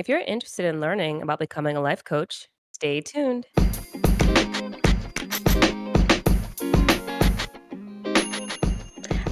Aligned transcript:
If 0.00 0.08
you're 0.08 0.20
interested 0.20 0.64
in 0.64 0.80
learning 0.80 1.20
about 1.20 1.38
becoming 1.38 1.76
a 1.76 1.80
life 1.82 2.02
coach, 2.02 2.48
stay 2.72 3.02
tuned. 3.02 3.46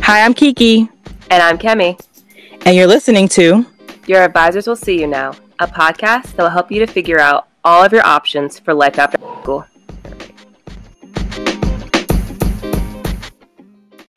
Hi, 0.02 0.22
I'm 0.22 0.34
Kiki. 0.34 0.90
And 1.30 1.42
I'm 1.42 1.56
Kemi. 1.56 1.98
And 2.66 2.76
you're 2.76 2.86
listening 2.86 3.28
to 3.28 3.64
Your 4.06 4.20
Advisors 4.20 4.66
Will 4.66 4.76
See 4.76 5.00
You 5.00 5.06
Now, 5.06 5.32
a 5.58 5.66
podcast 5.66 6.36
that 6.36 6.42
will 6.42 6.50
help 6.50 6.70
you 6.70 6.84
to 6.84 6.86
figure 6.86 7.18
out 7.18 7.48
all 7.64 7.82
of 7.82 7.90
your 7.90 8.04
options 8.04 8.58
for 8.58 8.74
life 8.74 8.98
after 8.98 9.16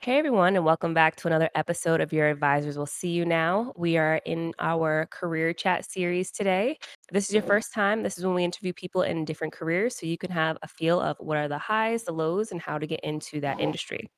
Hey 0.04 0.18
everyone, 0.18 0.55
and 0.55 0.65
welcome 0.65 0.95
back 0.95 1.15
to 1.17 1.27
another 1.27 1.52
episode 1.54 2.02
of 2.02 2.11
Your 2.11 2.27
Advisors 2.27 2.75
Will 2.75 2.88
See 2.88 3.09
You 3.09 3.23
Now. 3.23 3.71
We 3.77 3.97
are 3.97 4.20
in 4.25 4.52
our 4.57 5.05
career 5.11 5.54
chat 5.54 5.85
series 5.85 6.31
today. 6.31 6.79
If 6.81 7.13
this 7.13 7.27
is 7.27 7.35
your 7.35 7.43
mm-hmm. 7.43 7.49
first 7.49 7.71
time. 7.71 8.02
This 8.02 8.17
is 8.17 8.25
when 8.25 8.34
we 8.34 8.43
interview 8.43 8.73
people 8.73 9.03
in 9.03 9.26
different 9.26 9.53
careers 9.53 9.95
so 9.95 10.07
you 10.07 10.17
can 10.17 10.31
have 10.31 10.57
a 10.63 10.67
feel 10.67 10.99
of 10.99 11.17
what 11.20 11.38
are 11.38 11.48
the 11.48 11.59
highs, 11.59 12.03
the 12.03 12.13
lows, 12.13 12.52
and 12.52 12.59
how 12.59 12.79
to 12.79 12.88
get 12.88 13.02
into 13.02 13.41
that 13.41 13.59
industry. 13.59 14.09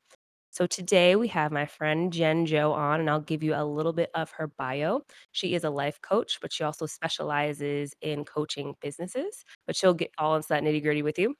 So 0.51 0.65
today 0.67 1.17
we 1.17 1.27
have 1.27 1.51
my 1.51 1.65
friend 1.65 2.13
Jen 2.13 2.45
Joe 2.45 2.71
on, 2.71 3.01
and 3.01 3.09
I'll 3.09 3.19
give 3.19 3.43
you 3.43 3.53
a 3.53 3.65
little 3.65 3.91
bit 3.91 4.09
of 4.15 4.31
her 4.37 4.47
bio. 4.47 5.01
She 5.33 5.53
is 5.53 5.65
a 5.65 5.69
life 5.69 5.99
coach, 6.01 6.37
but 6.41 6.53
she 6.53 6.63
also 6.63 6.85
specializes 6.85 7.93
in 8.01 8.23
coaching 8.23 8.75
businesses, 8.81 9.43
but 9.67 9.75
she'll 9.75 9.93
get 9.93 10.11
all 10.17 10.37
into 10.37 10.47
that 10.47 10.63
nitty 10.63 10.81
gritty 10.81 11.01
with 11.01 11.19
you. 11.19 11.35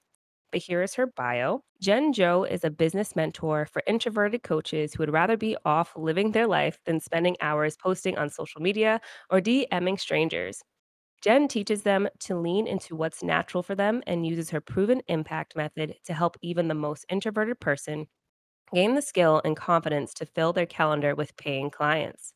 But 0.53 0.61
here 0.61 0.81
is 0.83 0.95
her 0.95 1.07
bio. 1.07 1.65
Jen 1.81 2.13
Joe 2.13 2.45
is 2.45 2.63
a 2.63 2.71
business 2.71 3.15
mentor 3.15 3.65
for 3.65 3.83
introverted 3.87 4.43
coaches 4.43 4.93
who 4.93 4.99
would 5.03 5.11
rather 5.11 5.37
be 5.37 5.57
off 5.65 5.93
living 5.97 6.31
their 6.31 6.47
life 6.47 6.79
than 6.85 7.01
spending 7.01 7.35
hours 7.41 7.77
posting 7.77 8.17
on 8.17 8.29
social 8.29 8.61
media 8.61 9.01
or 9.31 9.41
DMing 9.41 9.99
strangers. 9.99 10.63
Jen 11.21 11.47
teaches 11.47 11.83
them 11.83 12.09
to 12.21 12.35
lean 12.37 12.67
into 12.67 12.95
what's 12.95 13.23
natural 13.23 13.63
for 13.63 13.75
them 13.75 14.03
and 14.07 14.27
uses 14.27 14.51
her 14.51 14.61
proven 14.61 15.01
impact 15.09 15.55
method 15.55 15.95
to 16.05 16.13
help 16.13 16.37
even 16.41 16.67
the 16.69 16.75
most 16.75 17.05
introverted 17.09 17.59
person 17.59 18.07
gain 18.73 18.95
the 18.95 19.01
skill 19.03 19.41
and 19.45 19.57
confidence 19.57 20.13
to 20.15 20.25
fill 20.25 20.53
their 20.53 20.67
calendar 20.67 21.15
with 21.15 21.37
paying 21.37 21.71
clients. 21.71 22.33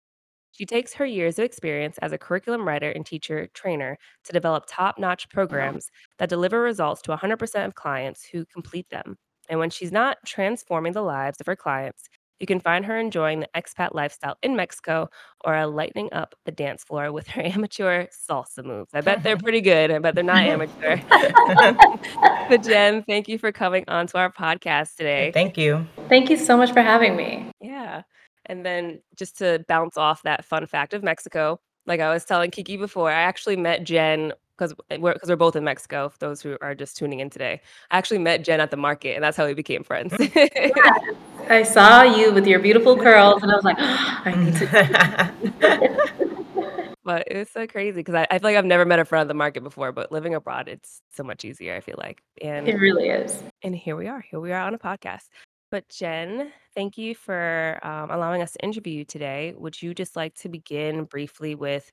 She 0.58 0.66
takes 0.66 0.95
her 0.95 1.05
years 1.05 1.38
of 1.38 1.45
experience 1.45 2.00
as 2.00 2.11
a 2.11 2.17
curriculum 2.17 2.67
writer 2.67 2.89
and 2.89 3.05
teacher 3.05 3.47
trainer 3.53 3.95
to 4.23 4.33
develop 4.33 4.64
top 4.67 4.97
notch 4.97 5.25
uh-huh. 5.25 5.36
programs 5.36 5.91
that 6.17 6.30
deliver 6.30 6.61
results 6.61 7.03
to 7.03 7.16
100% 7.16 7.66
of 7.66 7.75
clients 7.75 8.25
who 8.25 8.44
complete 8.45 8.89
them. 8.89 9.17
And 9.49 9.59
when 9.59 9.69
she's 9.69 9.91
not 9.91 10.17
transforming 10.25 10.94
the 10.94 11.03
lives 11.03 11.39
of 11.39 11.45
her 11.45 11.55
clients, 11.55 12.09
you 12.39 12.47
can 12.47 12.59
find 12.59 12.86
her 12.86 12.97
enjoying 12.97 13.39
the 13.39 13.49
expat 13.55 13.94
lifestyle 13.94 14.36
in 14.41 14.55
Mexico 14.55 15.09
or 15.45 15.64
lightening 15.67 16.11
up 16.11 16.33
the 16.45 16.52
dance 16.52 16.83
floor 16.83 17.11
with 17.11 17.27
her 17.27 17.42
amateur 17.45 18.08
salsa 18.08 18.66
moves. 18.66 18.89
I 18.95 19.02
bet 19.02 19.21
they're 19.21 19.38
pretty 19.47 19.61
good. 19.61 19.92
I 19.92 19.99
bet 19.99 20.16
they're 20.16 20.23
not 20.23 20.38
amateur. 20.38 20.97
but 22.49 22.64
Jen, 22.64 23.03
thank 23.03 23.27
you 23.27 23.38
for 23.38 23.52
coming 23.52 23.86
on 23.88 24.08
to 24.08 24.17
our 24.17 24.31
podcast 24.31 24.95
today. 24.95 25.30
Thank 25.36 25.55
you. 25.55 25.88
Thank 26.09 26.31
you 26.31 26.38
so 26.38 26.58
much 26.58 26.73
for 26.73 26.81
having 26.81 27.16
me. 27.16 27.52
Yeah. 27.61 28.02
And 28.47 28.65
then 28.65 29.01
just 29.15 29.37
to 29.39 29.63
bounce 29.67 29.97
off 29.97 30.23
that 30.23 30.43
fun 30.45 30.65
fact 30.65 30.93
of 30.93 31.03
Mexico, 31.03 31.59
like 31.85 31.99
I 31.99 32.11
was 32.11 32.25
telling 32.25 32.51
Kiki 32.51 32.77
before, 32.77 33.09
I 33.11 33.21
actually 33.21 33.57
met 33.57 33.83
Jen 33.83 34.33
because 34.57 34.73
we're 34.99 35.13
because 35.13 35.29
we're 35.29 35.35
both 35.35 35.55
in 35.55 35.63
Mexico. 35.63 36.09
For 36.09 36.17
those 36.17 36.41
who 36.41 36.57
are 36.61 36.73
just 36.73 36.97
tuning 36.97 37.19
in 37.19 37.29
today, 37.29 37.61
I 37.91 37.97
actually 37.97 38.19
met 38.19 38.43
Jen 38.43 38.59
at 38.59 38.71
the 38.71 38.77
market, 38.77 39.15
and 39.15 39.23
that's 39.23 39.37
how 39.37 39.45
we 39.45 39.53
became 39.53 39.83
friends. 39.83 40.13
Mm. 40.13 40.49
yeah. 40.75 41.13
I 41.49 41.63
saw 41.63 42.03
you 42.03 42.33
with 42.33 42.45
your 42.45 42.59
beautiful 42.59 42.97
curls, 42.97 43.41
and 43.43 43.51
I 43.51 43.55
was 43.55 43.63
like, 43.63 43.77
oh, 43.79 44.21
I 44.25 44.35
need 44.35 44.55
to. 44.55 46.27
but 47.03 47.23
it's 47.27 47.51
so 47.51 47.67
crazy 47.67 47.97
because 47.97 48.15
I, 48.15 48.27
I 48.29 48.39
feel 48.39 48.49
like 48.49 48.57
I've 48.57 48.65
never 48.65 48.85
met 48.85 48.99
a 48.99 49.05
friend 49.05 49.21
at 49.21 49.27
the 49.27 49.33
market 49.33 49.63
before. 49.63 49.91
But 49.91 50.11
living 50.11 50.35
abroad, 50.35 50.67
it's 50.67 51.01
so 51.15 51.23
much 51.23 51.45
easier. 51.45 51.75
I 51.75 51.79
feel 51.79 51.95
like, 51.97 52.21
and 52.41 52.67
it 52.67 52.75
really 52.75 53.09
is. 53.09 53.41
And 53.63 53.75
here 53.75 53.95
we 53.95 54.07
are. 54.07 54.21
Here 54.21 54.39
we 54.39 54.51
are 54.51 54.61
on 54.61 54.73
a 54.73 54.79
podcast. 54.79 55.23
But 55.69 55.89
Jen, 55.89 56.52
thank 56.73 56.97
you 56.97 57.14
for 57.14 57.80
um, 57.83 58.09
allowing 58.09 58.42
us 58.42 58.53
to 58.53 58.64
interview 58.64 58.93
you 58.99 59.05
today. 59.05 59.53
Would 59.58 59.81
you 59.81 59.93
just 59.93 60.15
like 60.15 60.33
to 60.36 60.49
begin 60.49 61.03
briefly 61.05 61.55
with 61.55 61.92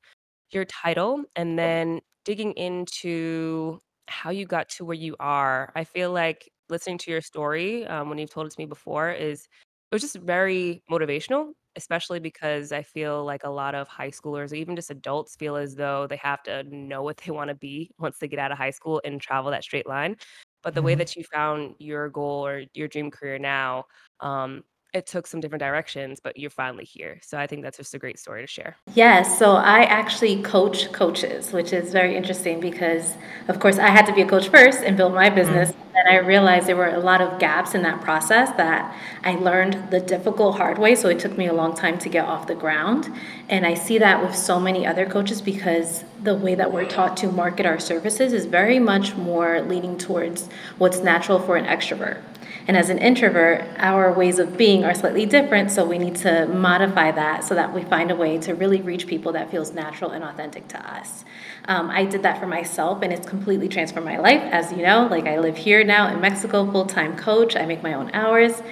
your 0.51 0.65
title 0.65 1.25
and 1.37 1.59
then 1.59 2.01
digging 2.25 2.53
into 2.53 3.81
how 4.09 4.31
you 4.31 4.47
got 4.47 4.69
to 4.71 4.85
where 4.85 4.95
you 4.97 5.17
are? 5.19 5.73
I 5.75 5.85
feel 5.85 6.13
like 6.13 6.49
listening 6.69 6.99
to 6.99 7.11
your 7.11 7.21
story 7.21 7.85
um, 7.87 8.09
when 8.09 8.19
you've 8.19 8.31
told 8.31 8.47
it 8.47 8.51
to 8.53 8.61
me 8.61 8.67
before 8.67 9.11
is 9.11 9.43
it 9.43 9.95
was 9.95 10.03
just 10.03 10.17
very 10.17 10.83
motivational, 10.91 11.53
especially 11.77 12.21
because 12.21 12.73
I 12.73 12.83
feel 12.83 13.25
like 13.25 13.45
a 13.45 13.51
lot 13.51 13.75
of 13.75 13.89
high 13.89 14.11
schoolers, 14.11 14.53
or 14.53 14.57
even 14.57 14.77
just 14.77 14.91
adults, 14.91 15.37
feel 15.37 15.57
as 15.57 15.75
though 15.77 16.07
they 16.07 16.17
have 16.17 16.43
to 16.45 16.63
know 16.65 17.03
what 17.03 17.19
they 17.19 17.33
want 17.33 17.49
to 17.49 17.55
be 17.55 17.91
once 17.99 18.19
they 18.19 18.29
get 18.29 18.39
out 18.39 18.53
of 18.53 18.59
high 18.59 18.71
school 18.71 19.01
and 19.05 19.21
travel 19.21 19.51
that 19.51 19.65
straight 19.65 19.87
line. 19.89 20.17
But 20.65 20.75
the 20.75 20.83
way 20.83 20.95
Mhm. 20.95 20.97
that 20.97 21.17
you 21.17 21.25
found 21.25 21.77
your 21.79 22.09
goal 22.11 22.47
or 22.47 22.65
your 22.75 22.89
dream 22.89 23.11
career 23.11 23.39
now, 23.39 23.87
um, 24.21 24.65
it 24.95 25.07
took 25.07 25.27
some 25.27 25.41
different 25.41 25.61
directions, 25.61 26.21
but 26.21 26.39
you're 26.39 26.49
finally 26.49 26.85
here. 26.85 27.19
So 27.21 27.37
I 27.37 27.49
think 27.49 27.63
that's 27.63 27.77
just 27.77 27.95
a 27.95 27.99
great 27.99 28.19
story 28.19 28.43
to 28.43 28.47
share. 28.47 28.77
Yes, 28.95 29.39
so 29.39 29.57
I 29.57 29.83
actually 29.83 30.41
coach 30.43 30.93
coaches, 30.93 31.53
which 31.53 31.73
is 31.73 31.93
very 31.93 32.17
interesting 32.17 32.61
because, 32.61 33.15
of 33.49 33.59
course, 33.59 33.79
I 33.79 33.89
had 33.89 34.07
to 34.07 34.15
be 34.15 34.23
a 34.23 34.29
coach 34.29 34.49
first 34.49 34.83
and 34.83 34.97
build 34.97 35.13
my 35.13 35.27
mm-hmm. 35.27 35.35
business. 35.35 35.73
And 35.97 36.09
I 36.09 36.17
realized 36.19 36.67
there 36.67 36.77
were 36.77 36.89
a 36.89 37.01
lot 37.01 37.21
of 37.21 37.39
gaps 37.41 37.75
in 37.75 37.83
that 37.83 38.01
process 38.03 38.51
that 38.57 38.97
I 39.25 39.35
learned 39.35 39.91
the 39.91 40.01
difficult 40.01 40.57
hard 40.57 40.79
way. 40.79 40.95
So 40.95 41.09
it 41.09 41.19
took 41.19 41.37
me 41.37 41.47
a 41.47 41.53
long 41.53 41.75
time 41.75 41.99
to 41.99 42.09
get 42.09 42.25
off 42.25 42.47
the 42.47 42.55
ground. 42.55 43.13
And 43.49 43.67
I 43.67 43.75
see 43.75 43.99
that 43.99 44.23
with 44.23 44.35
so 44.35 44.61
many 44.61 44.87
other 44.87 45.07
coaches 45.07 45.41
because 45.41 46.05
the 46.23 46.35
way 46.35 46.55
that 46.55 46.73
we're 46.73 46.89
taught 46.89 47.17
to 47.19 47.29
market 47.31 47.67
our 47.67 47.79
services 47.79 48.33
is 48.33 48.47
very 48.47 48.79
much 48.79 49.15
more 49.15 49.61
leaning 49.63 49.99
towards 49.99 50.49
what's 50.79 51.01
natural 51.01 51.39
for 51.39 51.57
an 51.57 51.65
extrovert. 51.65 52.23
And 52.67 52.79
as 52.79 52.89
an 52.89 52.99
introvert, 52.99 53.67
our 53.77 54.11
ways 54.13 54.39
of 54.39 54.57
being 54.57 54.85
are 54.85 54.95
slightly 54.95 55.27
different, 55.27 55.71
so 55.71 55.85
we 55.85 55.99
need 55.99 56.17
to 56.17 56.47
modify 56.47 57.11
that 57.11 57.45
so 57.45 57.55
that 57.55 57.75
we 57.75 57.83
find 57.83 58.11
a 58.11 58.17
way 58.17 58.39
to 58.39 58.55
really 58.55 58.81
reach 58.81 59.07
people 59.07 59.33
that 59.33 59.51
feels 59.51 59.73
natural 59.75 60.13
and 60.13 60.25
authentic 60.25 60.67
to 60.69 60.91
us. 60.91 61.27
Um, 61.67 61.91
I 61.91 62.07
did 62.07 62.23
that 62.23 62.41
for 62.41 62.47
myself, 62.47 63.03
and 63.03 63.13
it's 63.13 63.29
completely 63.29 63.69
transformed 63.69 64.07
my 64.07 64.19
life. 64.19 64.41
As 64.41 64.73
you 64.73 64.79
know, 64.79 65.07
like 65.11 65.27
I 65.27 65.39
live 65.39 65.59
here 65.59 65.85
now 65.85 66.09
in 66.09 66.23
Mexico, 66.23 66.71
full 66.71 66.87
time 66.87 67.17
coach. 67.17 67.55
I 67.55 67.67
make 67.67 67.83
my 67.83 67.93
own 67.93 68.11
hours, 68.15 68.63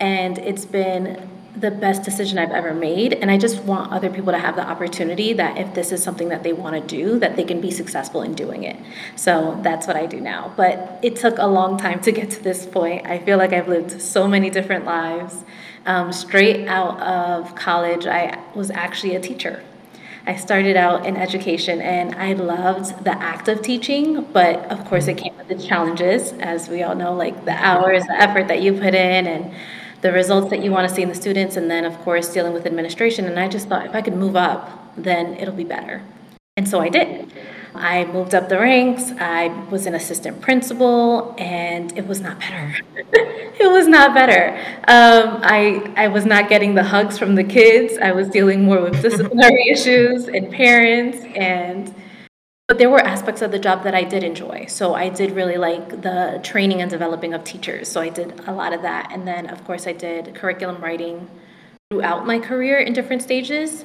and 0.00 0.38
it's 0.38 0.64
been 0.64 1.28
the 1.56 1.70
best 1.70 2.02
decision 2.02 2.36
I've 2.38 2.50
ever 2.50 2.74
made. 2.74 3.12
And 3.12 3.30
I 3.30 3.38
just 3.38 3.62
want 3.62 3.92
other 3.92 4.10
people 4.10 4.32
to 4.32 4.38
have 4.38 4.56
the 4.56 4.66
opportunity 4.66 5.32
that 5.34 5.56
if 5.56 5.72
this 5.74 5.92
is 5.92 6.02
something 6.02 6.28
that 6.28 6.42
they 6.42 6.52
want 6.52 6.74
to 6.74 6.80
do, 6.80 7.18
that 7.20 7.36
they 7.36 7.44
can 7.44 7.60
be 7.60 7.70
successful 7.70 8.22
in 8.22 8.34
doing 8.34 8.64
it. 8.64 8.76
So 9.14 9.58
that's 9.62 9.86
what 9.86 9.96
I 9.96 10.06
do 10.06 10.20
now. 10.20 10.52
But 10.56 10.98
it 11.02 11.16
took 11.16 11.38
a 11.38 11.46
long 11.46 11.78
time 11.78 12.00
to 12.00 12.12
get 12.12 12.30
to 12.30 12.42
this 12.42 12.66
point. 12.66 13.06
I 13.06 13.18
feel 13.18 13.38
like 13.38 13.52
I've 13.52 13.68
lived 13.68 14.00
so 14.02 14.26
many 14.26 14.50
different 14.50 14.84
lives. 14.84 15.44
Um, 15.86 16.12
straight 16.12 16.66
out 16.66 16.98
of 17.00 17.54
college, 17.54 18.06
I 18.06 18.42
was 18.54 18.70
actually 18.70 19.14
a 19.14 19.20
teacher. 19.20 19.62
I 20.26 20.36
started 20.36 20.74
out 20.74 21.04
in 21.04 21.18
education 21.18 21.82
and 21.82 22.14
I 22.14 22.32
loved 22.32 23.04
the 23.04 23.10
act 23.10 23.46
of 23.48 23.60
teaching, 23.60 24.24
but 24.32 24.56
of 24.72 24.82
course 24.86 25.06
it 25.06 25.18
came 25.18 25.36
with 25.36 25.50
its 25.50 25.66
challenges, 25.66 26.32
as 26.40 26.68
we 26.70 26.82
all 26.82 26.94
know, 26.94 27.12
like 27.12 27.44
the 27.44 27.52
hours, 27.52 28.04
the 28.06 28.14
effort 28.14 28.48
that 28.48 28.62
you 28.62 28.72
put 28.72 28.94
in, 28.94 29.26
and 29.26 29.54
the 30.04 30.12
results 30.12 30.50
that 30.50 30.62
you 30.62 30.70
want 30.70 30.86
to 30.86 30.94
see 30.94 31.00
in 31.00 31.08
the 31.08 31.14
students, 31.14 31.56
and 31.56 31.70
then, 31.70 31.86
of 31.86 31.98
course, 32.00 32.30
dealing 32.30 32.52
with 32.52 32.66
administration. 32.66 33.24
And 33.24 33.40
I 33.40 33.48
just 33.48 33.68
thought 33.68 33.86
if 33.86 33.94
I 33.94 34.02
could 34.02 34.14
move 34.14 34.36
up, 34.36 34.94
then 34.98 35.34
it'll 35.38 35.54
be 35.54 35.64
better. 35.64 36.02
And 36.58 36.68
so 36.68 36.78
I 36.78 36.90
did. 36.90 37.32
I 37.74 38.04
moved 38.04 38.34
up 38.34 38.50
the 38.50 38.58
ranks. 38.58 39.12
I 39.18 39.48
was 39.70 39.86
an 39.86 39.94
assistant 39.94 40.42
principal, 40.42 41.34
and 41.38 41.96
it 41.96 42.06
was 42.06 42.20
not 42.20 42.38
better. 42.38 42.76
it 42.94 43.72
was 43.72 43.88
not 43.88 44.14
better. 44.14 44.54
Um, 44.86 45.40
I 45.42 45.90
I 45.96 46.08
was 46.08 46.26
not 46.26 46.50
getting 46.50 46.74
the 46.74 46.84
hugs 46.84 47.18
from 47.18 47.34
the 47.34 47.42
kids. 47.42 47.96
I 47.96 48.12
was 48.12 48.28
dealing 48.28 48.62
more 48.62 48.82
with 48.82 49.00
disciplinary 49.08 49.70
issues 49.70 50.28
and 50.28 50.52
parents, 50.52 51.24
and 51.34 51.94
but 52.66 52.78
there 52.78 52.88
were 52.88 53.00
aspects 53.00 53.42
of 53.42 53.50
the 53.50 53.58
job 53.58 53.84
that 53.84 53.94
I 53.94 54.04
did 54.04 54.24
enjoy. 54.24 54.66
So 54.68 54.94
I 54.94 55.10
did 55.10 55.32
really 55.32 55.56
like 55.56 56.02
the 56.02 56.40
training 56.42 56.80
and 56.80 56.90
developing 56.90 57.34
of 57.34 57.44
teachers. 57.44 57.88
So 57.88 58.00
I 58.00 58.08
did 58.08 58.40
a 58.46 58.52
lot 58.52 58.72
of 58.72 58.80
that. 58.82 59.10
And 59.12 59.28
then, 59.28 59.48
of 59.48 59.64
course, 59.64 59.86
I 59.86 59.92
did 59.92 60.34
curriculum 60.34 60.82
writing 60.82 61.28
throughout 61.90 62.26
my 62.26 62.38
career 62.38 62.78
in 62.78 62.94
different 62.94 63.22
stages. 63.22 63.84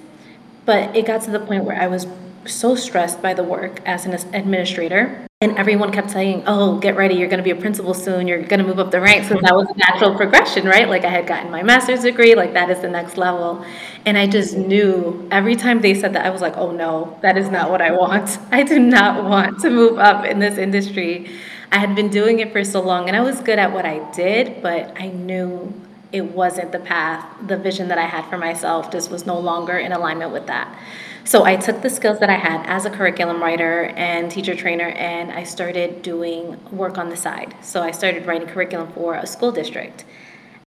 But 0.66 0.96
it 0.96 1.06
got 1.06 1.22
to 1.24 1.32
the 1.32 1.40
point 1.40 1.66
where 1.66 1.80
I 1.80 1.88
was 1.88 2.08
so 2.50 2.76
stressed 2.76 3.22
by 3.22 3.34
the 3.34 3.44
work 3.44 3.80
as 3.86 4.06
an 4.06 4.14
administrator. 4.34 5.26
And 5.42 5.58
everyone 5.58 5.94
kept 5.94 6.12
saying, 6.12 6.44
Oh, 6.48 6.80
get 6.80 6.98
ready, 6.98 7.16
you're 7.16 7.30
to 7.30 7.42
be 7.42 7.52
a 7.52 7.56
principal 7.56 7.94
soon, 7.94 8.28
you're 8.28 8.44
to 8.44 8.58
move 8.64 8.78
up 8.78 8.92
the 8.92 9.00
ranks. 9.00 9.30
That 9.30 9.56
was 9.56 9.70
a 9.70 9.78
natural 9.78 10.14
progression, 10.14 10.66
right? 10.66 10.90
Like 10.90 11.06
I 11.06 11.10
had 11.10 11.28
gotten 11.28 11.50
my 11.50 11.64
master's 11.64 12.02
degree, 12.02 12.36
like 12.36 12.52
that 12.54 12.70
is 12.70 12.82
the 12.82 12.90
next 12.90 13.18
level. 13.18 13.66
And 14.06 14.18
I 14.18 14.28
just 14.28 14.58
knew 14.58 15.28
every 15.32 15.56
time 15.56 15.80
they 15.80 15.94
said 15.94 16.12
that, 16.14 16.26
I 16.26 16.30
was 16.30 16.42
like, 16.42 16.58
Oh 16.58 16.72
no, 16.72 17.18
that 17.22 17.38
is 17.38 17.50
not 17.50 17.72
what 17.72 17.82
I 17.82 17.92
want. 17.92 18.38
I 18.52 18.64
do 18.64 18.80
not 18.80 19.24
want 19.24 19.62
to 19.62 19.70
move 19.70 19.98
up 19.98 20.26
in 20.26 20.40
this 20.40 20.58
industry. 20.58 21.30
I 21.72 21.78
had 21.78 21.96
been 21.96 22.10
doing 22.10 22.40
it 22.40 22.52
for 22.52 22.64
so 22.66 22.82
long 22.82 23.08
and 23.08 23.16
I 23.16 23.22
was 23.22 23.40
good 23.40 23.60
at 23.60 23.72
what 23.72 23.86
I 23.86 24.12
did, 24.12 24.62
but 24.62 25.00
I 25.00 25.08
knew 25.08 25.74
it 26.12 26.22
wasn't 26.22 26.72
the 26.72 26.80
path, 26.80 27.26
the 27.48 27.58
vision 27.58 27.88
that 27.90 27.98
I 27.98 28.06
had 28.06 28.26
for 28.30 28.38
myself 28.38 28.92
just 28.92 29.12
was 29.12 29.26
no 29.26 29.40
longer 29.40 29.78
in 29.78 29.92
alignment 29.92 30.32
with 30.32 30.48
that. 30.48 30.76
So 31.24 31.46
I 31.46 31.58
took 31.58 31.82
the 31.82 31.90
skills 31.90 32.20
that 32.20 32.30
I 32.30 32.38
had 32.38 32.66
as 32.66 32.86
a 32.86 32.90
curriculum 32.90 33.42
writer 33.42 33.86
and 33.96 34.32
teacher 34.32 34.56
trainer 34.56 34.88
and 34.88 35.32
I 35.32 35.44
started 35.44 36.02
doing 36.02 36.58
work 36.72 36.98
on 36.98 37.10
the 37.10 37.18
side. 37.18 37.56
So 37.62 37.84
I 37.84 37.92
started 37.92 38.26
writing 38.26 38.48
curriculum 38.48 38.92
for 38.94 39.14
a 39.16 39.28
school 39.28 39.52
district. 39.52 40.06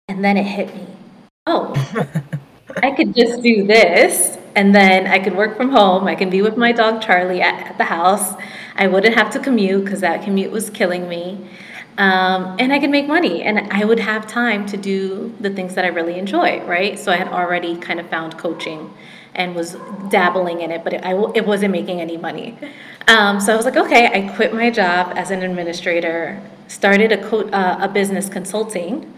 And 0.09 0.25
then 0.25 0.37
it 0.37 0.45
hit 0.45 0.75
me. 0.75 0.87
Oh, 1.47 1.75
I 2.83 2.93
could 2.93 3.15
just 3.15 3.43
do 3.43 3.67
this 3.67 4.39
and 4.55 4.75
then 4.75 5.07
I 5.07 5.19
could 5.19 5.37
work 5.37 5.57
from 5.57 5.71
home. 5.71 6.07
I 6.07 6.15
can 6.15 6.31
be 6.31 6.43
with 6.43 6.57
my 6.57 6.71
dog 6.71 7.03
Charlie 7.03 7.41
at, 7.41 7.71
at 7.73 7.79
the 7.79 7.85
house. 7.85 8.35
I 8.77 8.87
wouldn't 8.87 9.17
have 9.17 9.31
to 9.33 9.41
commute 9.41 9.85
because 9.85 10.01
that 10.01 10.23
commute 10.23 10.53
was 10.53 10.71
killing 10.71 11.09
me. 11.09 11.49
Um, 11.99 12.57
and 12.59 12.73
I 12.73 12.79
could 12.79 12.91
make 12.91 13.07
money 13.07 13.43
and 13.43 13.71
I 13.71 13.85
would 13.85 14.01
have 14.01 14.27
time 14.27 14.65
to 14.67 14.77
do 14.77 15.35
the 15.41 15.51
things 15.51 15.75
that 15.75 15.85
I 15.85 15.89
really 15.89 16.19
enjoy, 16.19 16.65
right? 16.65 16.99
So 16.99 17.13
I 17.13 17.17
had 17.17 17.29
already 17.29 17.77
kind 17.77 18.01
of 18.01 18.09
found 18.09 18.39
coaching 18.39 18.93
and 19.35 19.55
was 19.55 19.77
dabbling 20.11 20.61
in 20.61 20.71
it, 20.71 20.85
but 20.85 20.95
it, 20.95 21.05
I, 21.05 21.13
it 21.35 21.47
wasn't 21.47 21.73
making 21.73 22.01
any 22.01 22.17
money. 22.17 22.57
Um, 23.09 23.41
so 23.41 23.53
I 23.53 23.57
was 23.57 23.65
like, 23.65 23.77
okay, 23.77 24.07
I 24.07 24.35
quit 24.35 24.55
my 24.55 24.71
job 24.71 25.13
as 25.17 25.31
an 25.31 25.43
administrator, 25.43 26.41
started 26.69 27.13
a, 27.13 27.29
co- 27.29 27.49
uh, 27.49 27.79
a 27.81 27.89
business 27.89 28.29
consulting, 28.29 29.13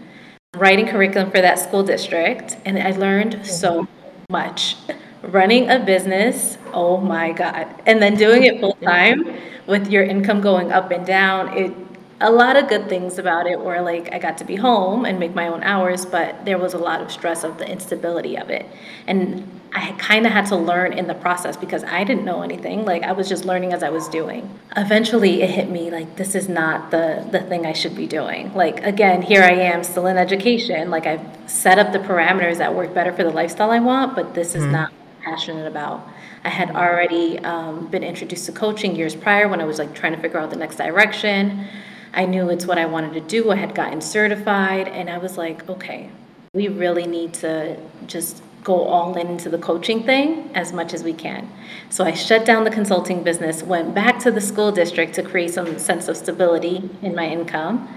writing 0.55 0.87
curriculum 0.87 1.31
for 1.31 1.41
that 1.41 1.59
school 1.59 1.83
district, 1.83 2.57
and 2.65 2.77
I 2.77 2.91
learned 2.91 3.45
so 3.45 3.87
much. 4.29 4.75
Running 5.21 5.69
a 5.69 5.79
business, 5.79 6.57
oh 6.73 6.97
my 6.97 7.31
God. 7.31 7.67
And 7.85 8.01
then 8.01 8.15
doing 8.15 8.43
it 8.43 8.59
full 8.59 8.77
time 8.83 9.37
with 9.65 9.89
your 9.89 10.03
income 10.03 10.41
going 10.41 10.71
up 10.71 10.91
and 10.91 11.05
down, 11.05 11.57
it 11.57 11.73
a 12.21 12.31
lot 12.31 12.55
of 12.55 12.69
good 12.69 12.87
things 12.87 13.17
about 13.17 13.45
it 13.45 13.59
were 13.59 13.81
like 13.81 14.13
I 14.13 14.19
got 14.19 14.37
to 14.37 14.45
be 14.45 14.55
home 14.55 15.05
and 15.05 15.19
make 15.19 15.35
my 15.35 15.47
own 15.47 15.63
hours, 15.63 16.05
but 16.05 16.45
there 16.45 16.57
was 16.57 16.73
a 16.73 16.77
lot 16.77 17.01
of 17.01 17.11
stress 17.11 17.43
of 17.43 17.57
the 17.57 17.69
instability 17.69 18.37
of 18.37 18.49
it. 18.49 18.65
And 19.05 19.61
I 19.73 19.91
kind 19.97 20.25
of 20.25 20.31
had 20.31 20.45
to 20.47 20.55
learn 20.55 20.93
in 20.93 21.07
the 21.07 21.13
process 21.13 21.57
because 21.57 21.83
I 21.83 22.05
didn't 22.05 22.23
know 22.23 22.41
anything. 22.41 22.85
Like 22.85 23.03
I 23.03 23.11
was 23.11 23.27
just 23.27 23.43
learning 23.43 23.73
as 23.73 23.83
I 23.83 23.89
was 23.89 24.07
doing. 24.07 24.49
Eventually 24.77 25.41
it 25.41 25.49
hit 25.49 25.69
me 25.69 25.91
like 25.91 26.15
this 26.15 26.35
is 26.35 26.47
not 26.47 26.91
the 26.91 27.27
the 27.29 27.41
thing 27.41 27.65
I 27.65 27.73
should 27.73 27.95
be 27.95 28.07
doing. 28.07 28.53
Like 28.53 28.81
again, 28.83 29.21
here 29.21 29.43
I 29.43 29.51
am 29.51 29.83
still 29.83 30.07
in 30.07 30.17
education. 30.17 30.89
Like 30.89 31.05
I've 31.05 31.25
set 31.47 31.77
up 31.77 31.91
the 31.91 31.99
parameters 31.99 32.57
that 32.59 32.73
work 32.73 32.93
better 32.93 33.11
for 33.11 33.23
the 33.23 33.31
lifestyle 33.31 33.71
I 33.71 33.79
want, 33.79 34.15
but 34.15 34.33
this 34.33 34.55
is 34.55 34.63
mm-hmm. 34.63 34.71
not 34.71 34.93
passionate 35.21 35.67
about. 35.67 36.07
I 36.45 36.49
had 36.49 36.69
already 36.69 37.39
um, 37.39 37.87
been 37.87 38.03
introduced 38.03 38.45
to 38.45 38.53
coaching 38.53 38.95
years 38.95 39.15
prior 39.15 39.49
when 39.49 39.59
I 39.59 39.65
was 39.65 39.79
like 39.79 39.93
trying 39.93 40.15
to 40.15 40.21
figure 40.21 40.39
out 40.39 40.51
the 40.51 40.55
next 40.55 40.77
direction. 40.77 41.67
I 42.15 42.25
knew 42.25 42.49
it's 42.49 42.65
what 42.65 42.77
I 42.77 42.85
wanted 42.85 43.13
to 43.13 43.21
do. 43.21 43.51
I 43.51 43.57
had 43.57 43.75
gotten 43.75 43.99
certified, 44.01 44.87
and 44.87 45.09
I 45.09 45.17
was 45.17 45.37
like, 45.37 45.69
okay, 45.69 46.09
we 46.53 46.69
really 46.69 47.05
need 47.05 47.33
to 47.35 47.77
just 48.07 48.41
go 48.63 48.85
all 48.85 49.15
in 49.15 49.27
into 49.27 49.49
the 49.49 49.59
coaching 49.59 50.03
thing 50.03 50.49
as 50.55 50.73
much 50.73 50.93
as 50.93 51.03
we 51.03 51.13
can. 51.13 51.47
So 51.89 52.03
I 52.03 52.13
shut 52.13 52.45
down 52.45 52.63
the 52.63 52.71
consulting 52.71 53.21
business, 53.21 53.61
went 53.61 53.93
back 53.93 54.17
to 54.19 54.31
the 54.31 54.41
school 54.41 54.71
district 54.71 55.13
to 55.15 55.23
create 55.23 55.53
some 55.53 55.77
sense 55.77 56.07
of 56.07 56.17
stability 56.17 56.89
in 57.01 57.13
my 57.13 57.27
income 57.27 57.87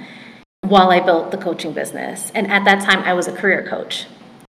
while 0.62 0.90
I 0.90 1.00
built 1.00 1.30
the 1.30 1.38
coaching 1.38 1.72
business. 1.72 2.30
And 2.34 2.50
at 2.50 2.64
that 2.64 2.82
time, 2.82 2.98
I 3.04 3.14
was 3.14 3.28
a 3.28 3.32
career 3.32 3.66
coach 3.66 4.06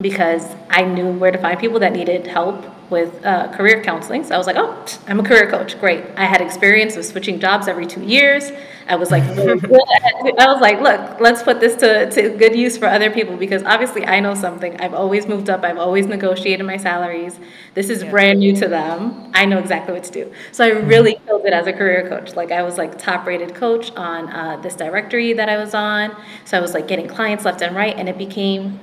because 0.03 0.53
I 0.69 0.83
knew 0.83 1.11
where 1.13 1.31
to 1.31 1.37
find 1.37 1.59
people 1.59 1.79
that 1.79 1.93
needed 1.93 2.27
help 2.27 2.65
with 2.89 3.25
uh, 3.25 3.51
career 3.53 3.81
counseling. 3.81 4.23
So 4.23 4.35
I 4.35 4.37
was 4.37 4.45
like, 4.45 4.57
oh, 4.57 4.85
I'm 5.07 5.19
a 5.19 5.23
career 5.23 5.49
coach. 5.49 5.79
Great. 5.79 6.03
I 6.17 6.25
had 6.25 6.41
experience 6.41 6.95
of 6.97 7.05
switching 7.05 7.39
jobs 7.39 7.67
every 7.67 7.87
two 7.87 8.03
years. 8.03 8.51
I 8.87 8.97
was 8.97 9.09
like, 9.09 9.23
I 9.23 10.45
was 10.51 10.61
like, 10.61 10.81
look, 10.81 11.19
let's 11.21 11.41
put 11.41 11.59
this 11.59 11.75
to, 11.77 12.11
to 12.11 12.37
good 12.37 12.55
use 12.55 12.77
for 12.77 12.85
other 12.85 13.09
people 13.09 13.37
because 13.37 13.63
obviously 13.63 14.05
I 14.05 14.19
know 14.19 14.35
something. 14.35 14.79
I've 14.79 14.93
always 14.93 15.25
moved 15.25 15.49
up. 15.49 15.63
I've 15.63 15.79
always 15.79 16.05
negotiated 16.05 16.65
my 16.67 16.77
salaries. 16.77 17.39
This 17.73 17.89
is 17.89 18.03
yeah. 18.03 18.11
brand 18.11 18.39
new 18.39 18.53
to 18.57 18.67
them. 18.67 19.31
I 19.33 19.45
know 19.45 19.57
exactly 19.57 19.93
what 19.93 20.03
to 20.03 20.11
do. 20.11 20.31
So 20.51 20.65
I 20.65 20.69
really 20.69 21.15
killed 21.25 21.45
it 21.45 21.53
as 21.53 21.65
a 21.65 21.73
career 21.73 22.07
coach. 22.09 22.35
Like 22.35 22.51
I 22.51 22.61
was 22.61 22.77
like 22.77 22.99
top 22.99 23.25
rated 23.25 23.55
coach 23.55 23.91
on 23.93 24.29
uh, 24.29 24.57
this 24.57 24.75
directory 24.75 25.33
that 25.33 25.49
I 25.49 25.57
was 25.57 25.73
on. 25.73 26.15
So 26.45 26.57
I 26.57 26.61
was 26.61 26.73
like 26.73 26.87
getting 26.87 27.07
clients 27.07 27.45
left 27.45 27.61
and 27.61 27.75
right 27.75 27.95
and 27.97 28.09
it 28.09 28.17
became 28.17 28.79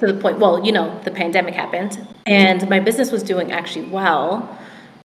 to 0.00 0.12
the 0.12 0.20
point, 0.20 0.38
well, 0.38 0.64
you 0.64 0.72
know, 0.72 0.98
the 1.04 1.10
pandemic 1.10 1.54
happened 1.54 2.06
and 2.26 2.68
my 2.68 2.80
business 2.80 3.12
was 3.12 3.22
doing 3.22 3.52
actually 3.52 3.86
well 3.86 4.58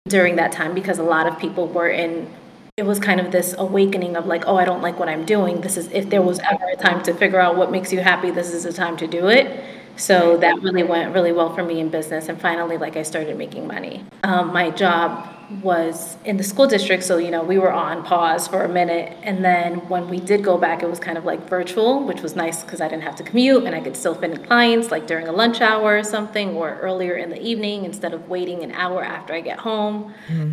during 0.08 0.36
that 0.36 0.52
time 0.52 0.74
because 0.74 0.98
a 0.98 1.02
lot 1.02 1.26
of 1.26 1.38
people 1.38 1.66
were 1.68 1.88
in 1.88 2.32
it 2.76 2.86
was 2.86 2.98
kind 2.98 3.20
of 3.20 3.30
this 3.30 3.54
awakening 3.58 4.16
of 4.16 4.24
like, 4.24 4.44
oh, 4.46 4.56
I 4.56 4.64
don't 4.64 4.80
like 4.80 4.98
what 4.98 5.08
I'm 5.08 5.26
doing. 5.26 5.60
This 5.60 5.76
is 5.76 5.88
if 5.92 6.08
there 6.08 6.22
was 6.22 6.38
ever 6.50 6.64
a 6.72 6.76
time 6.76 7.02
to 7.02 7.12
figure 7.12 7.38
out 7.38 7.56
what 7.56 7.70
makes 7.70 7.92
you 7.92 8.00
happy, 8.00 8.30
this 8.30 8.54
is 8.54 8.62
the 8.64 8.72
time 8.72 8.96
to 8.98 9.06
do 9.06 9.28
it. 9.28 9.62
So 9.96 10.38
that 10.38 10.62
really 10.62 10.82
went 10.82 11.12
really 11.12 11.32
well 11.32 11.54
for 11.54 11.62
me 11.62 11.78
in 11.80 11.90
business. 11.90 12.30
And 12.30 12.40
finally, 12.40 12.78
like 12.78 12.96
I 12.96 13.02
started 13.02 13.36
making 13.36 13.66
money. 13.66 14.02
Um, 14.22 14.50
my 14.52 14.70
job 14.70 15.28
was 15.62 16.16
in 16.24 16.36
the 16.36 16.44
school 16.44 16.66
district, 16.66 17.02
so 17.02 17.18
you 17.18 17.30
know 17.30 17.42
we 17.42 17.58
were 17.58 17.72
on 17.72 18.04
pause 18.04 18.48
for 18.48 18.62
a 18.62 18.68
minute, 18.68 19.16
and 19.22 19.44
then 19.44 19.88
when 19.88 20.08
we 20.08 20.20
did 20.20 20.42
go 20.44 20.56
back, 20.56 20.82
it 20.82 20.88
was 20.88 20.98
kind 20.98 21.18
of 21.18 21.24
like 21.24 21.48
virtual, 21.48 22.04
which 22.04 22.22
was 22.22 22.36
nice 22.36 22.62
because 22.62 22.80
I 22.80 22.88
didn't 22.88 23.02
have 23.02 23.16
to 23.16 23.22
commute 23.22 23.64
and 23.64 23.74
I 23.74 23.80
could 23.80 23.96
still 23.96 24.14
fit 24.14 24.30
in 24.30 24.44
clients 24.44 24.90
like 24.90 25.06
during 25.06 25.28
a 25.28 25.32
lunch 25.32 25.60
hour 25.60 25.98
or 25.98 26.04
something, 26.04 26.50
or 26.50 26.78
earlier 26.80 27.14
in 27.14 27.30
the 27.30 27.40
evening 27.40 27.84
instead 27.84 28.14
of 28.14 28.28
waiting 28.28 28.62
an 28.62 28.72
hour 28.72 29.02
after 29.02 29.32
I 29.32 29.40
get 29.40 29.58
home. 29.58 30.14
Mm-hmm. 30.28 30.52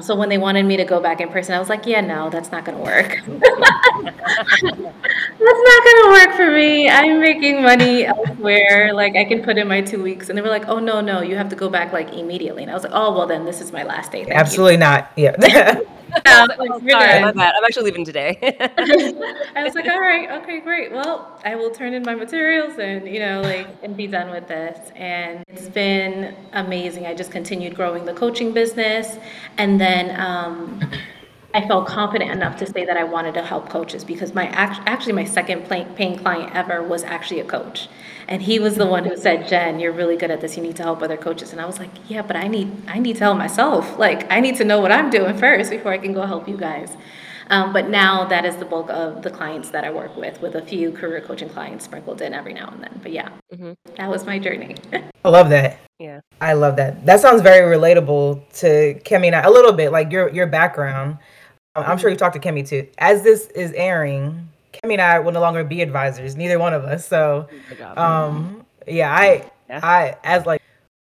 So 0.00 0.16
when 0.16 0.28
they 0.28 0.38
wanted 0.38 0.64
me 0.64 0.76
to 0.78 0.84
go 0.84 1.00
back 1.00 1.20
in 1.20 1.28
person, 1.28 1.54
I 1.54 1.58
was 1.58 1.68
like, 1.68 1.86
yeah, 1.86 2.00
no, 2.00 2.30
that's 2.30 2.50
not 2.50 2.64
going 2.64 2.78
to 2.78 2.84
work. 2.84 3.20
that's 3.26 3.42
not 4.62 5.84
going 5.84 6.00
to 6.02 6.08
work 6.10 6.36
for 6.36 6.50
me. 6.50 6.88
I'm 6.88 7.20
making 7.20 7.62
money 7.62 8.06
elsewhere. 8.06 8.92
Like 8.94 9.16
I 9.16 9.24
can 9.24 9.42
put 9.42 9.58
in 9.58 9.68
my 9.68 9.80
two 9.80 10.02
weeks. 10.02 10.28
And 10.28 10.36
they 10.36 10.42
were 10.42 10.48
like, 10.48 10.66
oh, 10.68 10.78
no, 10.78 11.00
no, 11.00 11.20
you 11.20 11.36
have 11.36 11.48
to 11.50 11.56
go 11.56 11.68
back 11.68 11.92
like 11.92 12.12
immediately. 12.14 12.62
And 12.62 12.70
I 12.70 12.74
was 12.74 12.84
like, 12.84 12.92
oh, 12.94 13.14
well, 13.14 13.26
then 13.26 13.44
this 13.44 13.60
is 13.60 13.72
my 13.72 13.82
last 13.82 14.12
day. 14.12 14.24
Thank 14.24 14.34
Absolutely 14.36 14.74
you. 14.74 14.78
not. 14.78 15.12
Yeah. 15.16 15.80
I 16.26 16.46
was 16.46 16.58
like, 16.58 16.70
oh, 16.70 16.78
sorry, 16.88 17.22
my 17.22 17.32
bad. 17.32 17.54
I'm 17.56 17.64
actually 17.64 17.84
leaving 17.84 18.04
today. 18.04 18.38
I 19.56 19.62
was 19.64 19.74
like, 19.74 19.86
all 19.86 20.00
right, 20.00 20.30
okay, 20.42 20.60
great. 20.60 20.92
Well, 20.92 21.40
I 21.44 21.54
will 21.54 21.70
turn 21.70 21.94
in 21.94 22.02
my 22.02 22.14
materials 22.14 22.78
and, 22.78 23.08
you 23.08 23.20
know, 23.20 23.40
like, 23.40 23.66
and 23.82 23.96
be 23.96 24.06
done 24.06 24.30
with 24.30 24.48
this. 24.48 24.90
And 24.94 25.44
it's 25.48 25.68
been 25.68 26.36
amazing. 26.52 27.06
I 27.06 27.14
just 27.14 27.30
continued 27.30 27.74
growing 27.74 28.04
the 28.04 28.14
coaching 28.14 28.52
business. 28.52 29.16
And 29.58 29.80
then, 29.80 30.20
um, 30.20 30.80
I 31.54 31.66
felt 31.68 31.86
confident 31.86 32.30
enough 32.30 32.56
to 32.58 32.66
say 32.66 32.86
that 32.86 32.96
I 32.96 33.04
wanted 33.04 33.34
to 33.34 33.42
help 33.42 33.68
coaches 33.68 34.04
because 34.04 34.32
my 34.32 34.46
actually 34.46 35.12
my 35.12 35.24
second 35.24 35.68
paying 35.68 36.16
client 36.16 36.54
ever 36.54 36.82
was 36.82 37.04
actually 37.04 37.40
a 37.40 37.44
coach. 37.44 37.88
And 38.32 38.40
he 38.40 38.58
was 38.58 38.76
the 38.76 38.86
one 38.86 39.04
who 39.04 39.14
said, 39.14 39.46
"Jen, 39.46 39.78
you're 39.78 39.92
really 39.92 40.16
good 40.16 40.30
at 40.30 40.40
this. 40.40 40.56
You 40.56 40.62
need 40.62 40.76
to 40.76 40.82
help 40.82 41.02
other 41.02 41.18
coaches." 41.18 41.52
And 41.52 41.60
I 41.60 41.66
was 41.66 41.78
like, 41.78 41.90
"Yeah, 42.08 42.22
but 42.22 42.34
I 42.34 42.48
need 42.48 42.72
I 42.88 42.98
need 42.98 43.16
to 43.16 43.24
help 43.24 43.36
myself. 43.36 43.98
Like 43.98 44.20
I 44.32 44.40
need 44.40 44.56
to 44.56 44.64
know 44.64 44.80
what 44.80 44.90
I'm 44.90 45.10
doing 45.10 45.36
first 45.36 45.70
before 45.70 45.92
I 45.92 45.98
can 45.98 46.14
go 46.14 46.22
help 46.22 46.48
you 46.48 46.56
guys." 46.56 46.96
Um, 47.50 47.74
but 47.74 47.90
now 47.90 48.24
that 48.24 48.46
is 48.46 48.56
the 48.56 48.64
bulk 48.64 48.88
of 48.88 49.20
the 49.20 49.28
clients 49.28 49.68
that 49.72 49.84
I 49.84 49.90
work 49.90 50.16
with, 50.16 50.40
with 50.40 50.54
a 50.54 50.62
few 50.62 50.92
career 50.92 51.20
coaching 51.20 51.50
clients 51.50 51.84
sprinkled 51.84 52.22
in 52.22 52.32
every 52.32 52.54
now 52.54 52.68
and 52.68 52.82
then. 52.82 53.00
But 53.02 53.12
yeah, 53.12 53.28
mm-hmm. 53.52 53.72
that 53.96 54.08
was 54.08 54.24
my 54.24 54.38
journey. 54.38 54.76
I 55.24 55.28
love 55.28 55.50
that. 55.50 55.78
Yeah, 55.98 56.20
I 56.40 56.54
love 56.54 56.76
that. 56.76 57.04
That 57.04 57.20
sounds 57.20 57.42
very 57.42 57.76
relatable 57.76 58.50
to 58.60 58.94
Kemi 59.04 59.26
and 59.26 59.36
I, 59.36 59.42
a 59.42 59.50
little 59.50 59.74
bit, 59.74 59.92
like 59.92 60.10
your 60.10 60.30
your 60.30 60.46
background. 60.46 61.18
I'm 61.76 61.98
sure 61.98 62.08
you 62.08 62.16
talked 62.16 62.40
to 62.40 62.40
Kemi 62.40 62.66
too. 62.66 62.88
As 62.96 63.22
this 63.24 63.48
is 63.48 63.72
airing, 63.72 64.48
Kemi 64.84 64.94
and 64.94 65.02
I 65.02 65.20
will 65.20 65.30
no 65.30 65.40
longer 65.40 65.62
be 65.62 65.80
advisors, 65.80 66.36
neither 66.36 66.58
one 66.58 66.74
of 66.74 66.82
us. 66.84 67.06
So, 67.06 67.48
oh 67.80 68.02
um, 68.02 68.66
yeah, 68.86 69.14
I, 69.14 69.50
yeah. 69.68 69.80
I, 69.80 70.16
as 70.24 70.44
like 70.44 70.60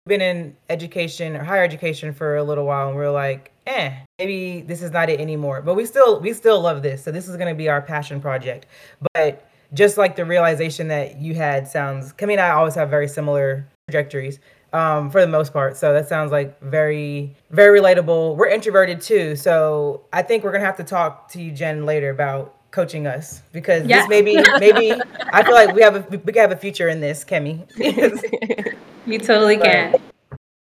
been 0.06 0.22
in 0.22 0.56
education 0.70 1.36
or 1.36 1.44
higher 1.44 1.64
education 1.64 2.14
for 2.14 2.38
a 2.38 2.44
little 2.44 2.66
while, 2.66 2.88
and 2.88 2.96
we're 2.96 3.12
like, 3.12 3.52
eh, 3.68 3.92
maybe 4.18 4.62
this 4.62 4.82
is 4.82 4.92
not 4.92 5.10
it 5.10 5.20
anymore. 5.20 5.62
But 5.62 5.74
we 5.74 5.86
still, 5.86 6.22
we 6.22 6.32
still 6.32 6.62
love 6.62 6.84
this. 6.84 7.04
So 7.04 7.12
this 7.12 7.28
is 7.28 7.36
going 7.36 7.50
to 7.50 7.56
be 7.56 7.68
our 7.68 7.82
passion 7.82 8.22
project. 8.22 8.68
But 9.14 9.50
just 9.74 9.98
like 9.98 10.16
the 10.16 10.24
realization 10.24 10.88
that 10.88 11.20
you 11.20 11.34
had 11.34 11.68
sounds, 11.68 12.14
Kemi 12.14 12.34
and 12.34 12.42
I 12.42 12.52
always 12.52 12.76
have 12.76 12.90
very 12.90 13.10
similar 13.10 13.68
trajectories 13.90 14.40
um, 14.72 15.12
for 15.12 15.20
the 15.20 15.28
most 15.28 15.52
part. 15.52 15.76
So 15.76 15.92
that 15.92 16.08
sounds 16.08 16.32
like 16.32 16.58
very, 16.62 17.36
very 17.50 17.78
relatable. 17.80 18.38
We're 18.38 18.48
introverted 18.48 19.02
too, 19.02 19.36
so 19.36 20.06
I 20.14 20.22
think 20.22 20.46
we're 20.46 20.54
gonna 20.54 20.64
have 20.64 20.78
to 20.78 20.84
talk 20.84 21.30
to 21.32 21.42
you, 21.42 21.52
Jen, 21.52 21.86
later 21.86 22.10
about 22.10 22.55
coaching 22.76 23.08
us 23.08 23.42
because 23.54 23.88
yeah. 23.88 24.02
this 24.02 24.10
maybe, 24.10 24.36
maybe 24.60 24.92
I 25.32 25.44
feel 25.44 25.54
like 25.54 25.74
we 25.74 25.82
have 25.82 25.96
a 25.96 26.18
we 26.18 26.38
have 26.38 26.52
a 26.52 26.58
future 26.58 26.90
in 26.90 27.00
this, 27.00 27.24
Kemi. 27.24 27.66
you 29.06 29.18
totally 29.18 29.56
but, 29.56 29.66
can. 29.66 29.96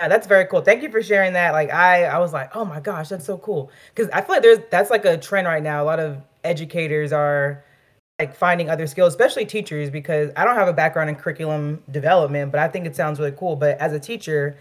Yeah, 0.00 0.08
that's 0.08 0.26
very 0.26 0.46
cool. 0.46 0.60
Thank 0.60 0.82
you 0.82 0.90
for 0.90 1.02
sharing 1.02 1.32
that. 1.32 1.52
Like 1.52 1.72
I, 1.72 2.04
I 2.04 2.18
was 2.18 2.32
like, 2.32 2.54
oh 2.54 2.64
my 2.64 2.78
gosh, 2.78 3.08
that's 3.08 3.24
so 3.24 3.38
cool. 3.38 3.70
Because 3.92 4.08
I 4.12 4.20
feel 4.20 4.36
like 4.36 4.42
there's 4.42 4.60
that's 4.70 4.90
like 4.90 5.04
a 5.04 5.18
trend 5.18 5.46
right 5.46 5.62
now. 5.62 5.82
A 5.82 5.86
lot 5.86 5.98
of 5.98 6.22
educators 6.44 7.12
are 7.12 7.64
like 8.20 8.34
finding 8.34 8.70
other 8.70 8.86
skills, 8.86 9.12
especially 9.12 9.44
teachers, 9.44 9.90
because 9.90 10.30
I 10.36 10.44
don't 10.44 10.54
have 10.54 10.68
a 10.68 10.72
background 10.72 11.10
in 11.10 11.16
curriculum 11.16 11.82
development, 11.90 12.52
but 12.52 12.60
I 12.60 12.68
think 12.68 12.86
it 12.86 12.94
sounds 12.94 13.18
really 13.18 13.32
cool. 13.32 13.56
But 13.56 13.76
as 13.78 13.92
a 13.92 13.98
teacher, 13.98 14.56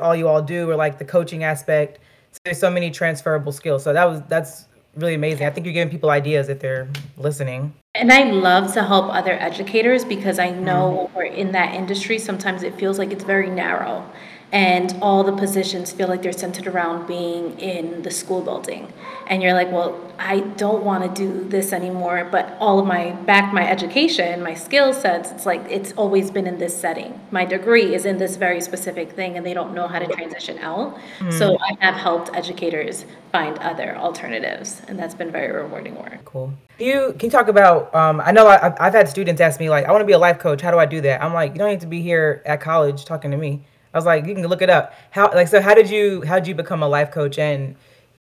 all 0.00 0.14
you 0.14 0.28
all 0.28 0.42
do 0.42 0.70
or 0.70 0.76
like 0.76 0.98
the 0.98 1.04
coaching 1.04 1.44
aspect. 1.44 1.98
So 2.32 2.38
there's 2.44 2.60
so 2.60 2.70
many 2.70 2.90
transferable 2.90 3.52
skills. 3.52 3.82
So 3.82 3.92
that 3.92 4.04
was 4.04 4.22
that's 4.28 4.66
really 4.96 5.14
amazing. 5.14 5.46
I 5.46 5.50
think 5.50 5.66
you're 5.66 5.74
giving 5.74 5.90
people 5.90 6.10
ideas 6.10 6.48
if 6.48 6.60
they're 6.60 6.88
listening. 7.16 7.74
And 7.94 8.12
I 8.12 8.30
love 8.30 8.72
to 8.74 8.84
help 8.84 9.12
other 9.12 9.32
educators 9.32 10.04
because 10.04 10.38
I 10.38 10.50
know 10.50 11.10
mm. 11.10 11.16
we're 11.16 11.24
in 11.24 11.52
that 11.52 11.74
industry, 11.74 12.18
sometimes 12.18 12.62
it 12.62 12.74
feels 12.74 12.98
like 12.98 13.10
it's 13.10 13.24
very 13.24 13.50
narrow 13.50 14.04
and 14.52 14.96
all 15.00 15.22
the 15.22 15.32
positions 15.32 15.92
feel 15.92 16.08
like 16.08 16.22
they're 16.22 16.32
centered 16.32 16.66
around 16.66 17.06
being 17.06 17.58
in 17.60 18.02
the 18.02 18.10
school 18.10 18.42
building. 18.42 18.92
And 19.28 19.42
you're 19.42 19.54
like 19.54 19.70
well 19.70 19.98
i 20.18 20.40
don't 20.40 20.82
want 20.84 21.02
to 21.04 21.22
do 21.22 21.48
this 21.48 21.72
anymore 21.72 22.28
but 22.30 22.56
all 22.58 22.80
of 22.80 22.86
my 22.86 23.12
back 23.12 23.54
my 23.54 23.66
education 23.66 24.42
my 24.42 24.54
skill 24.54 24.92
sets 24.92 25.30
it's 25.30 25.46
like 25.46 25.62
it's 25.70 25.92
always 25.92 26.30
been 26.30 26.46
in 26.46 26.58
this 26.58 26.76
setting. 26.76 27.18
My 27.30 27.44
degree 27.44 27.94
is 27.94 28.04
in 28.04 28.18
this 28.18 28.36
very 28.36 28.60
specific 28.60 29.12
thing 29.12 29.36
and 29.36 29.46
they 29.46 29.54
don't 29.54 29.72
know 29.72 29.86
how 29.86 30.00
to 30.00 30.06
transition 30.08 30.58
out. 30.58 30.98
Mm. 31.20 31.32
so 31.32 31.56
i 31.60 31.76
have 31.78 31.94
helped 31.94 32.30
educators 32.34 33.04
find 33.30 33.56
other 33.58 33.96
alternatives 33.96 34.82
and 34.88 34.98
that's 34.98 35.14
been 35.14 35.30
very 35.30 35.52
rewarding 35.52 35.94
work. 35.94 36.24
Cool. 36.24 36.52
You 36.78 37.14
can 37.18 37.26
you 37.28 37.30
talk 37.30 37.48
about 37.48 37.94
um, 37.94 38.20
i 38.20 38.32
know 38.32 38.48
I, 38.48 38.74
i've 38.84 38.94
had 38.94 39.08
students 39.08 39.40
ask 39.40 39.60
me 39.60 39.70
like 39.70 39.84
i 39.86 39.92
want 39.92 40.02
to 40.02 40.06
be 40.06 40.12
a 40.12 40.18
life 40.18 40.40
coach. 40.40 40.60
How 40.60 40.72
do 40.72 40.78
i 40.78 40.86
do 40.86 41.00
that? 41.02 41.22
I'm 41.22 41.32
like 41.32 41.52
you 41.52 41.58
don't 41.58 41.70
need 41.70 41.82
to 41.82 41.86
be 41.86 42.02
here 42.02 42.42
at 42.44 42.60
college 42.60 43.04
talking 43.04 43.30
to 43.30 43.36
me 43.36 43.62
I 43.92 43.98
was 43.98 44.06
like, 44.06 44.26
you 44.26 44.34
can 44.34 44.46
look 44.46 44.62
it 44.62 44.70
up. 44.70 44.94
How 45.10 45.30
like 45.32 45.48
so? 45.48 45.60
How 45.60 45.74
did 45.74 45.90
you 45.90 46.22
how 46.22 46.38
did 46.38 46.46
you 46.46 46.54
become 46.54 46.82
a 46.82 46.88
life 46.88 47.10
coach? 47.10 47.38
And 47.38 47.74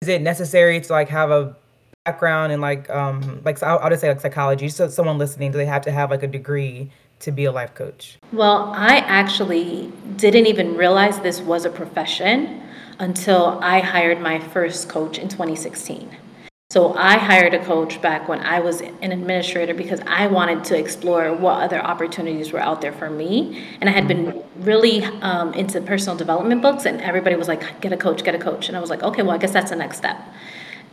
is 0.01 0.07
it 0.07 0.21
necessary 0.21 0.79
to 0.81 0.91
like 0.91 1.09
have 1.09 1.29
a 1.31 1.55
background 2.05 2.51
in 2.51 2.59
like 2.61 2.89
um 2.89 3.41
like 3.45 3.59
so 3.59 3.67
I'll, 3.67 3.79
I'll 3.79 3.89
just 3.89 4.01
say 4.01 4.09
like 4.09 4.21
psychology? 4.21 4.69
So 4.69 4.89
someone 4.89 5.17
listening, 5.17 5.51
do 5.51 5.57
they 5.57 5.65
have 5.65 5.83
to 5.83 5.91
have 5.91 6.09
like 6.09 6.23
a 6.23 6.27
degree 6.27 6.89
to 7.19 7.31
be 7.31 7.45
a 7.45 7.51
life 7.51 7.75
coach? 7.75 8.17
Well, 8.31 8.71
I 8.75 8.97
actually 8.97 9.91
didn't 10.15 10.47
even 10.47 10.75
realize 10.75 11.19
this 11.19 11.39
was 11.39 11.65
a 11.65 11.69
profession 11.69 12.61
until 12.99 13.59
I 13.61 13.79
hired 13.79 14.19
my 14.19 14.39
first 14.39 14.89
coach 14.89 15.17
in 15.17 15.27
2016. 15.27 16.09
So 16.71 16.93
I 16.93 17.17
hired 17.17 17.53
a 17.53 17.61
coach 17.65 18.01
back 18.01 18.29
when 18.29 18.39
I 18.39 18.61
was 18.61 18.79
an 18.79 19.11
administrator 19.11 19.73
because 19.73 19.99
I 20.07 20.27
wanted 20.27 20.63
to 20.63 20.79
explore 20.79 21.33
what 21.33 21.61
other 21.61 21.81
opportunities 21.81 22.53
were 22.53 22.61
out 22.61 22.79
there 22.79 22.93
for 22.93 23.09
me. 23.09 23.67
And 23.81 23.89
I 23.89 23.91
had 23.91 24.07
been 24.07 24.41
really 24.55 25.03
um, 25.03 25.53
into 25.53 25.81
personal 25.81 26.15
development 26.15 26.61
books, 26.61 26.85
and 26.85 27.01
everybody 27.01 27.35
was 27.35 27.49
like, 27.49 27.81
get 27.81 27.91
a 27.91 27.97
coach, 27.97 28.23
get 28.23 28.35
a 28.35 28.39
coach. 28.39 28.69
And 28.69 28.77
I 28.77 28.79
was 28.79 28.89
like, 28.89 29.03
okay, 29.03 29.21
well, 29.21 29.33
I 29.33 29.37
guess 29.37 29.51
that's 29.51 29.71
the 29.71 29.75
next 29.75 29.97
step. 29.97 30.17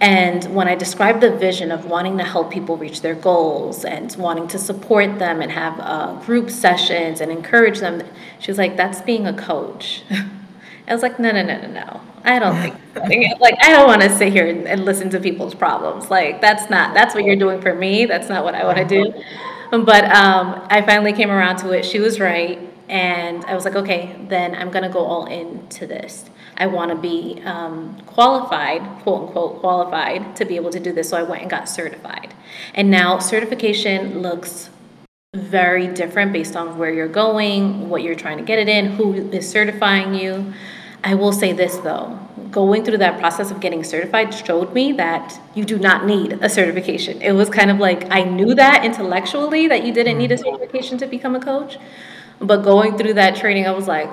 And 0.00 0.52
when 0.52 0.66
I 0.66 0.74
described 0.74 1.20
the 1.20 1.30
vision 1.30 1.70
of 1.70 1.84
wanting 1.84 2.18
to 2.18 2.24
help 2.24 2.50
people 2.50 2.76
reach 2.76 3.00
their 3.02 3.14
goals 3.14 3.84
and 3.84 4.12
wanting 4.16 4.48
to 4.48 4.58
support 4.58 5.20
them 5.20 5.40
and 5.40 5.52
have 5.52 5.78
uh, 5.78 6.14
group 6.26 6.50
sessions 6.50 7.20
and 7.20 7.30
encourage 7.30 7.78
them, 7.78 8.02
she 8.40 8.50
was 8.50 8.58
like, 8.58 8.76
that's 8.76 9.00
being 9.02 9.28
a 9.28 9.32
coach. 9.32 10.02
I 10.88 10.92
was 10.92 11.02
like, 11.02 11.20
no, 11.20 11.30
no, 11.30 11.44
no, 11.44 11.60
no, 11.60 11.68
no. 11.68 12.00
I 12.24 12.38
don't 12.38 12.60
think 13.08 13.40
like 13.40 13.54
I 13.62 13.72
don't 13.72 13.86
want 13.86 14.02
to 14.02 14.10
sit 14.16 14.32
here 14.32 14.46
and, 14.46 14.66
and, 14.66 14.84
listen 14.84 15.10
to 15.10 15.20
people's 15.20 15.54
problems. 15.54 16.10
Like 16.10 16.40
that's 16.40 16.68
not 16.70 16.94
that's 16.94 17.14
what 17.14 17.24
you're 17.24 17.36
doing 17.36 17.60
for 17.60 17.74
me. 17.74 18.06
That's 18.06 18.28
not 18.28 18.44
what 18.44 18.54
I 18.54 18.64
want 18.64 18.78
to 18.78 18.84
do. 18.84 19.12
But 19.70 20.04
um, 20.04 20.66
I 20.70 20.82
finally 20.82 21.12
came 21.12 21.30
around 21.30 21.58
to 21.58 21.72
it. 21.72 21.84
She 21.84 22.00
was 22.00 22.20
right, 22.20 22.58
and 22.88 23.44
I 23.44 23.54
was 23.54 23.64
like, 23.64 23.76
okay, 23.76 24.16
then 24.28 24.54
I'm 24.54 24.70
gonna 24.70 24.88
go 24.88 25.04
all 25.04 25.26
into 25.26 25.86
this. 25.86 26.24
I 26.56 26.66
want 26.66 26.90
to 26.90 26.96
be 26.96 27.40
um, 27.44 28.00
qualified, 28.06 28.82
quote 29.02 29.28
unquote, 29.28 29.60
qualified 29.60 30.34
to 30.36 30.44
be 30.44 30.56
able 30.56 30.70
to 30.70 30.80
do 30.80 30.92
this. 30.92 31.10
So 31.10 31.16
I 31.16 31.22
went 31.22 31.42
and 31.42 31.50
got 31.50 31.68
certified, 31.68 32.34
and 32.74 32.90
now 32.90 33.18
certification 33.18 34.20
looks 34.22 34.70
very 35.36 35.86
different 35.86 36.32
based 36.32 36.56
on 36.56 36.78
where 36.78 36.90
you're 36.90 37.06
going, 37.06 37.90
what 37.90 38.02
you're 38.02 38.14
trying 38.14 38.38
to 38.38 38.44
get 38.44 38.58
it 38.58 38.68
in, 38.68 38.86
who 38.86 39.12
is 39.30 39.48
certifying 39.48 40.14
you. 40.14 40.54
I 41.04 41.14
will 41.14 41.32
say 41.32 41.52
this 41.52 41.76
though 41.78 42.18
going 42.50 42.84
through 42.84 42.98
that 42.98 43.18
process 43.18 43.50
of 43.50 43.60
getting 43.60 43.84
certified 43.84 44.32
showed 44.32 44.72
me 44.72 44.92
that 44.92 45.38
you 45.54 45.64
do 45.64 45.78
not 45.78 46.06
need 46.06 46.32
a 46.40 46.48
certification. 46.48 47.20
It 47.20 47.32
was 47.32 47.48
kind 47.50 47.70
of 47.70 47.78
like 47.78 48.10
I 48.10 48.22
knew 48.22 48.54
that 48.54 48.84
intellectually 48.84 49.68
that 49.68 49.84
you 49.84 49.92
didn't 49.92 50.18
need 50.18 50.32
a 50.32 50.36
mm-hmm. 50.36 50.44
certification 50.44 50.98
to 50.98 51.06
become 51.06 51.34
a 51.34 51.40
coach. 51.40 51.78
But 52.40 52.58
going 52.58 52.96
through 52.96 53.14
that 53.14 53.36
training, 53.36 53.66
I 53.66 53.72
was 53.72 53.88
like, 53.88 54.08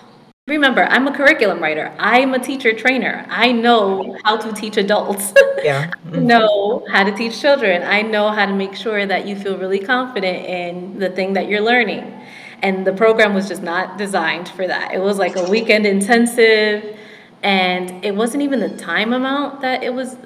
remember, 0.46 0.84
I'm 0.84 1.06
a 1.08 1.16
curriculum 1.16 1.60
writer. 1.60 1.94
I'm 1.98 2.34
a 2.34 2.38
teacher 2.38 2.72
trainer. 2.72 3.26
I 3.28 3.52
know 3.52 4.16
how 4.24 4.36
to 4.36 4.52
teach 4.52 4.76
adults. 4.76 5.32
Yeah. 5.62 5.90
Mm-hmm. 6.06 6.26
know 6.26 6.86
how 6.90 7.04
to 7.04 7.12
teach 7.12 7.38
children. 7.38 7.82
I 7.82 8.00
know 8.00 8.30
how 8.30 8.46
to 8.46 8.54
make 8.54 8.74
sure 8.74 9.04
that 9.04 9.26
you 9.26 9.36
feel 9.36 9.58
really 9.58 9.78
confident 9.78 10.46
in 10.46 10.98
the 10.98 11.10
thing 11.10 11.34
that 11.34 11.48
you're 11.48 11.60
learning. 11.60 12.18
And 12.62 12.86
the 12.86 12.92
program 12.92 13.34
was 13.34 13.48
just 13.48 13.62
not 13.62 13.96
designed 13.96 14.48
for 14.48 14.66
that. 14.66 14.92
It 14.92 15.00
was 15.00 15.18
like 15.18 15.36
a 15.36 15.48
weekend 15.48 15.86
intensive, 15.86 16.98
and 17.42 18.04
it 18.04 18.14
wasn't 18.14 18.42
even 18.42 18.60
the 18.60 18.76
time 18.76 19.12
amount 19.12 19.62
that 19.62 19.82
it 19.82 19.94
was. 19.94 20.16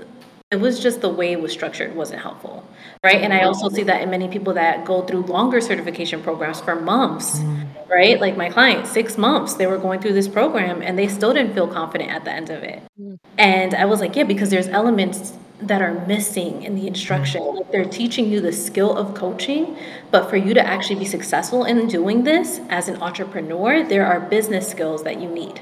It 0.50 0.60
was 0.60 0.78
just 0.78 1.00
the 1.00 1.08
way 1.08 1.32
it 1.32 1.40
was 1.40 1.50
structured 1.52 1.96
wasn't 1.96 2.22
helpful, 2.22 2.64
right? 3.02 3.20
And 3.20 3.32
I 3.32 3.42
also 3.42 3.68
see 3.70 3.82
that 3.84 4.02
in 4.02 4.10
many 4.10 4.28
people 4.28 4.52
that 4.54 4.84
go 4.84 5.02
through 5.02 5.22
longer 5.22 5.60
certification 5.60 6.22
programs 6.22 6.60
for 6.60 6.76
months, 6.76 7.40
mm. 7.40 7.66
right? 7.88 8.20
Like 8.20 8.36
my 8.36 8.50
client, 8.50 8.86
six 8.86 9.18
months, 9.18 9.54
they 9.54 9.66
were 9.66 9.78
going 9.78 10.00
through 10.00 10.12
this 10.12 10.28
program 10.28 10.80
and 10.80 10.96
they 10.96 11.08
still 11.08 11.32
didn't 11.32 11.54
feel 11.54 11.66
confident 11.66 12.10
at 12.10 12.24
the 12.24 12.30
end 12.30 12.50
of 12.50 12.62
it. 12.62 12.80
Mm. 13.00 13.18
And 13.36 13.74
I 13.74 13.84
was 13.86 13.98
like, 13.98 14.14
yeah, 14.14 14.22
because 14.22 14.50
there's 14.50 14.68
elements 14.68 15.32
that 15.60 15.80
are 15.80 16.04
missing 16.06 16.62
in 16.62 16.74
the 16.74 16.86
instruction. 16.86 17.40
Mm-hmm. 17.40 17.56
Like 17.58 17.72
they're 17.72 17.84
teaching 17.84 18.30
you 18.30 18.40
the 18.40 18.52
skill 18.52 18.96
of 18.96 19.14
coaching, 19.14 19.76
but 20.10 20.28
for 20.28 20.36
you 20.36 20.54
to 20.54 20.66
actually 20.66 20.98
be 20.98 21.04
successful 21.04 21.64
in 21.64 21.86
doing 21.88 22.24
this 22.24 22.60
as 22.68 22.88
an 22.88 23.00
entrepreneur, 23.02 23.86
there 23.86 24.06
are 24.06 24.20
business 24.20 24.68
skills 24.68 25.02
that 25.04 25.20
you 25.20 25.28
need 25.28 25.60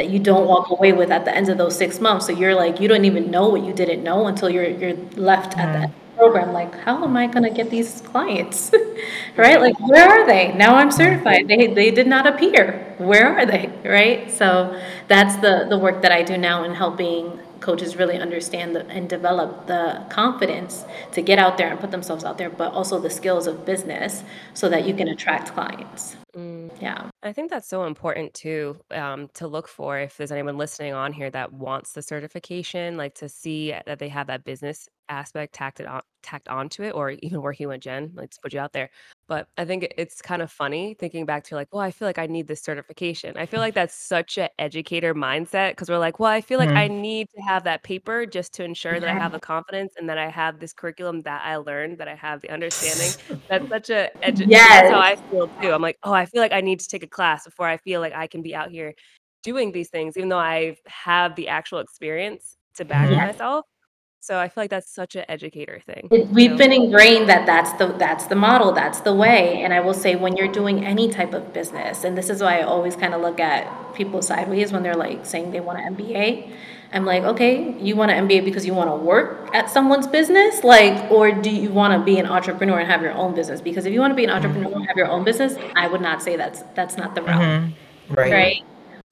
that 0.00 0.08
you 0.08 0.18
don't 0.18 0.46
walk 0.48 0.70
away 0.70 0.94
with 0.94 1.10
at 1.10 1.26
the 1.26 1.36
end 1.36 1.50
of 1.50 1.58
those 1.58 1.76
six 1.76 2.00
months. 2.00 2.24
So 2.24 2.32
you're 2.32 2.54
like, 2.54 2.80
you 2.80 2.88
don't 2.88 3.04
even 3.04 3.30
know 3.30 3.50
what 3.50 3.62
you 3.62 3.74
didn't 3.74 4.02
know 4.02 4.28
until 4.28 4.48
you're 4.48 4.70
you're 4.80 4.96
left 5.16 5.58
at 5.58 5.74
that 5.74 5.90
mm-hmm. 5.90 6.16
program. 6.16 6.54
Like, 6.54 6.74
how 6.80 7.04
am 7.04 7.18
I 7.18 7.26
gonna 7.26 7.50
get 7.50 7.68
these 7.68 8.00
clients? 8.00 8.72
right? 9.36 9.60
Like, 9.60 9.78
where 9.78 10.08
are 10.08 10.26
they? 10.26 10.54
Now 10.54 10.76
I'm 10.76 10.90
certified. 10.90 11.48
They 11.48 11.66
they 11.66 11.90
did 11.90 12.06
not 12.06 12.26
appear. 12.26 12.94
Where 12.96 13.26
are 13.36 13.44
they? 13.44 13.68
Right? 13.84 14.30
So 14.30 14.80
that's 15.06 15.36
the 15.44 15.66
the 15.68 15.76
work 15.76 16.00
that 16.00 16.12
I 16.12 16.22
do 16.22 16.38
now 16.38 16.64
in 16.64 16.72
helping 16.72 17.38
coaches 17.60 17.96
really 17.96 18.16
understand 18.16 18.74
the, 18.74 18.86
and 18.88 19.08
develop 19.08 19.66
the 19.66 20.04
confidence 20.10 20.84
to 21.12 21.22
get 21.22 21.38
out 21.38 21.58
there 21.58 21.70
and 21.70 21.78
put 21.80 21.90
themselves 21.90 22.24
out 22.24 22.38
there, 22.38 22.50
but 22.50 22.72
also 22.72 22.98
the 22.98 23.10
skills 23.10 23.46
of 23.46 23.64
business 23.64 24.22
so 24.54 24.68
that 24.68 24.86
you 24.86 24.94
can 24.94 25.08
attract 25.08 25.52
clients. 25.52 26.16
Mm. 26.36 26.70
Yeah. 26.80 27.10
I 27.22 27.32
think 27.32 27.50
that's 27.50 27.68
so 27.68 27.84
important 27.84 28.32
too, 28.34 28.78
um, 28.92 29.28
to 29.34 29.48
look 29.48 29.68
for 29.68 29.98
if 29.98 30.16
there's 30.16 30.32
anyone 30.32 30.56
listening 30.56 30.94
on 30.94 31.12
here 31.12 31.30
that 31.30 31.52
wants 31.52 31.92
the 31.92 32.02
certification, 32.02 32.96
like 32.96 33.14
to 33.16 33.28
see 33.28 33.74
that 33.86 33.98
they 33.98 34.08
have 34.08 34.28
that 34.28 34.44
business 34.44 34.88
aspect 35.08 35.54
tacked 35.54 35.80
on 35.80 36.02
tacked 36.22 36.48
onto 36.48 36.82
it, 36.82 36.90
or 36.90 37.10
even 37.20 37.42
working 37.42 37.66
with 37.66 37.80
Jen, 37.80 38.12
like 38.14 38.30
to 38.30 38.38
put 38.42 38.52
you 38.52 38.60
out 38.60 38.72
there. 38.72 38.90
But 39.30 39.46
I 39.56 39.64
think 39.64 39.94
it's 39.96 40.20
kind 40.20 40.42
of 40.42 40.50
funny 40.50 40.94
thinking 40.94 41.24
back 41.24 41.44
to 41.44 41.54
like, 41.54 41.68
well, 41.72 41.80
I 41.80 41.92
feel 41.92 42.08
like 42.08 42.18
I 42.18 42.26
need 42.26 42.48
this 42.48 42.60
certification. 42.60 43.36
I 43.36 43.46
feel 43.46 43.60
like 43.66 43.74
that's 43.74 43.94
such 43.94 44.38
an 44.38 44.48
educator 44.58 45.14
mindset 45.14 45.70
because 45.70 45.88
we're 45.88 45.98
like, 45.98 46.18
well, 46.18 46.32
I 46.32 46.40
feel 46.40 46.58
like 46.58 46.70
I 46.70 46.88
mm-hmm. 46.88 47.00
need 47.00 47.28
to 47.36 47.40
have 47.42 47.62
that 47.62 47.84
paper 47.84 48.26
just 48.26 48.52
to 48.54 48.64
ensure 48.64 48.98
that 48.98 49.08
I 49.08 49.12
have 49.12 49.30
the 49.30 49.38
confidence 49.54 49.94
and 49.96 50.08
that 50.08 50.18
I 50.18 50.28
have 50.28 50.58
this 50.58 50.72
curriculum 50.72 51.20
that 51.20 51.42
I 51.44 51.54
learned, 51.58 51.98
that 51.98 52.08
I 52.08 52.16
have 52.16 52.40
the 52.40 52.50
understanding. 52.50 53.40
That's 53.48 53.68
such 53.68 53.90
a 53.90 54.10
edu- 54.20 54.50
that's 54.50 54.90
how 54.90 54.98
I 54.98 55.14
feel 55.14 55.46
too. 55.62 55.70
I'm 55.70 55.80
like, 55.80 55.98
oh, 56.02 56.12
I 56.12 56.26
feel 56.26 56.42
like 56.42 56.52
I 56.52 56.60
need 56.60 56.80
to 56.80 56.88
take 56.88 57.04
a 57.04 57.06
class 57.06 57.44
before 57.44 57.68
I 57.68 57.76
feel 57.76 58.00
like 58.00 58.12
I 58.12 58.26
can 58.26 58.42
be 58.42 58.56
out 58.56 58.72
here 58.72 58.94
doing 59.44 59.70
these 59.70 59.90
things, 59.90 60.16
even 60.16 60.28
though 60.28 60.38
I 60.38 60.76
have 60.86 61.36
the 61.36 61.46
actual 61.46 61.78
experience 61.78 62.56
to 62.74 62.84
back 62.84 63.08
myself. 63.10 63.64
So 64.22 64.38
I 64.38 64.48
feel 64.48 64.64
like 64.64 64.70
that's 64.70 64.90
such 64.90 65.16
an 65.16 65.24
educator 65.30 65.80
thing. 65.86 66.08
We've 66.30 66.56
been 66.56 66.72
ingrained 66.72 67.28
that 67.30 67.46
that's 67.46 67.72
the 67.72 67.86
that's 67.86 68.26
the 68.26 68.34
model, 68.34 68.70
that's 68.72 69.00
the 69.00 69.14
way. 69.14 69.62
And 69.62 69.72
I 69.72 69.80
will 69.80 69.94
say 69.94 70.14
when 70.14 70.36
you're 70.36 70.52
doing 70.52 70.84
any 70.84 71.08
type 71.08 71.32
of 71.32 71.54
business, 71.54 72.04
and 72.04 72.18
this 72.18 72.28
is 72.28 72.42
why 72.42 72.58
I 72.58 72.62
always 72.62 72.96
kind 72.96 73.14
of 73.14 73.22
look 73.22 73.40
at 73.40 73.94
people 73.94 74.20
sideways 74.20 74.72
when 74.72 74.82
they're 74.82 74.94
like 74.94 75.24
saying 75.24 75.52
they 75.52 75.60
want 75.60 75.78
an 75.80 75.96
MBA. 75.96 76.52
I'm 76.92 77.06
like, 77.06 77.22
okay, 77.22 77.74
you 77.80 77.96
want 77.96 78.10
an 78.10 78.28
MBA 78.28 78.44
because 78.44 78.66
you 78.66 78.74
want 78.74 78.90
to 78.90 78.96
work 78.96 79.54
at 79.54 79.70
someone's 79.70 80.08
business, 80.08 80.64
like, 80.64 81.10
or 81.10 81.30
do 81.30 81.48
you 81.48 81.70
want 81.70 81.98
to 81.98 82.04
be 82.04 82.18
an 82.18 82.26
entrepreneur 82.26 82.80
and 82.80 82.90
have 82.90 83.00
your 83.00 83.12
own 83.12 83.34
business? 83.34 83.60
Because 83.60 83.86
if 83.86 83.92
you 83.92 84.00
want 84.00 84.10
to 84.10 84.16
be 84.16 84.24
an 84.24 84.30
entrepreneur 84.30 84.72
and 84.72 84.86
have 84.86 84.96
your 84.96 85.06
own 85.06 85.24
business, 85.24 85.54
I 85.76 85.86
would 85.86 86.00
not 86.00 86.20
say 86.20 86.36
that's 86.36 86.62
that's 86.74 86.96
not 86.96 87.14
the 87.14 87.22
route, 87.22 87.40
mm-hmm. 87.40 88.14
right? 88.14 88.32
Right. 88.32 88.62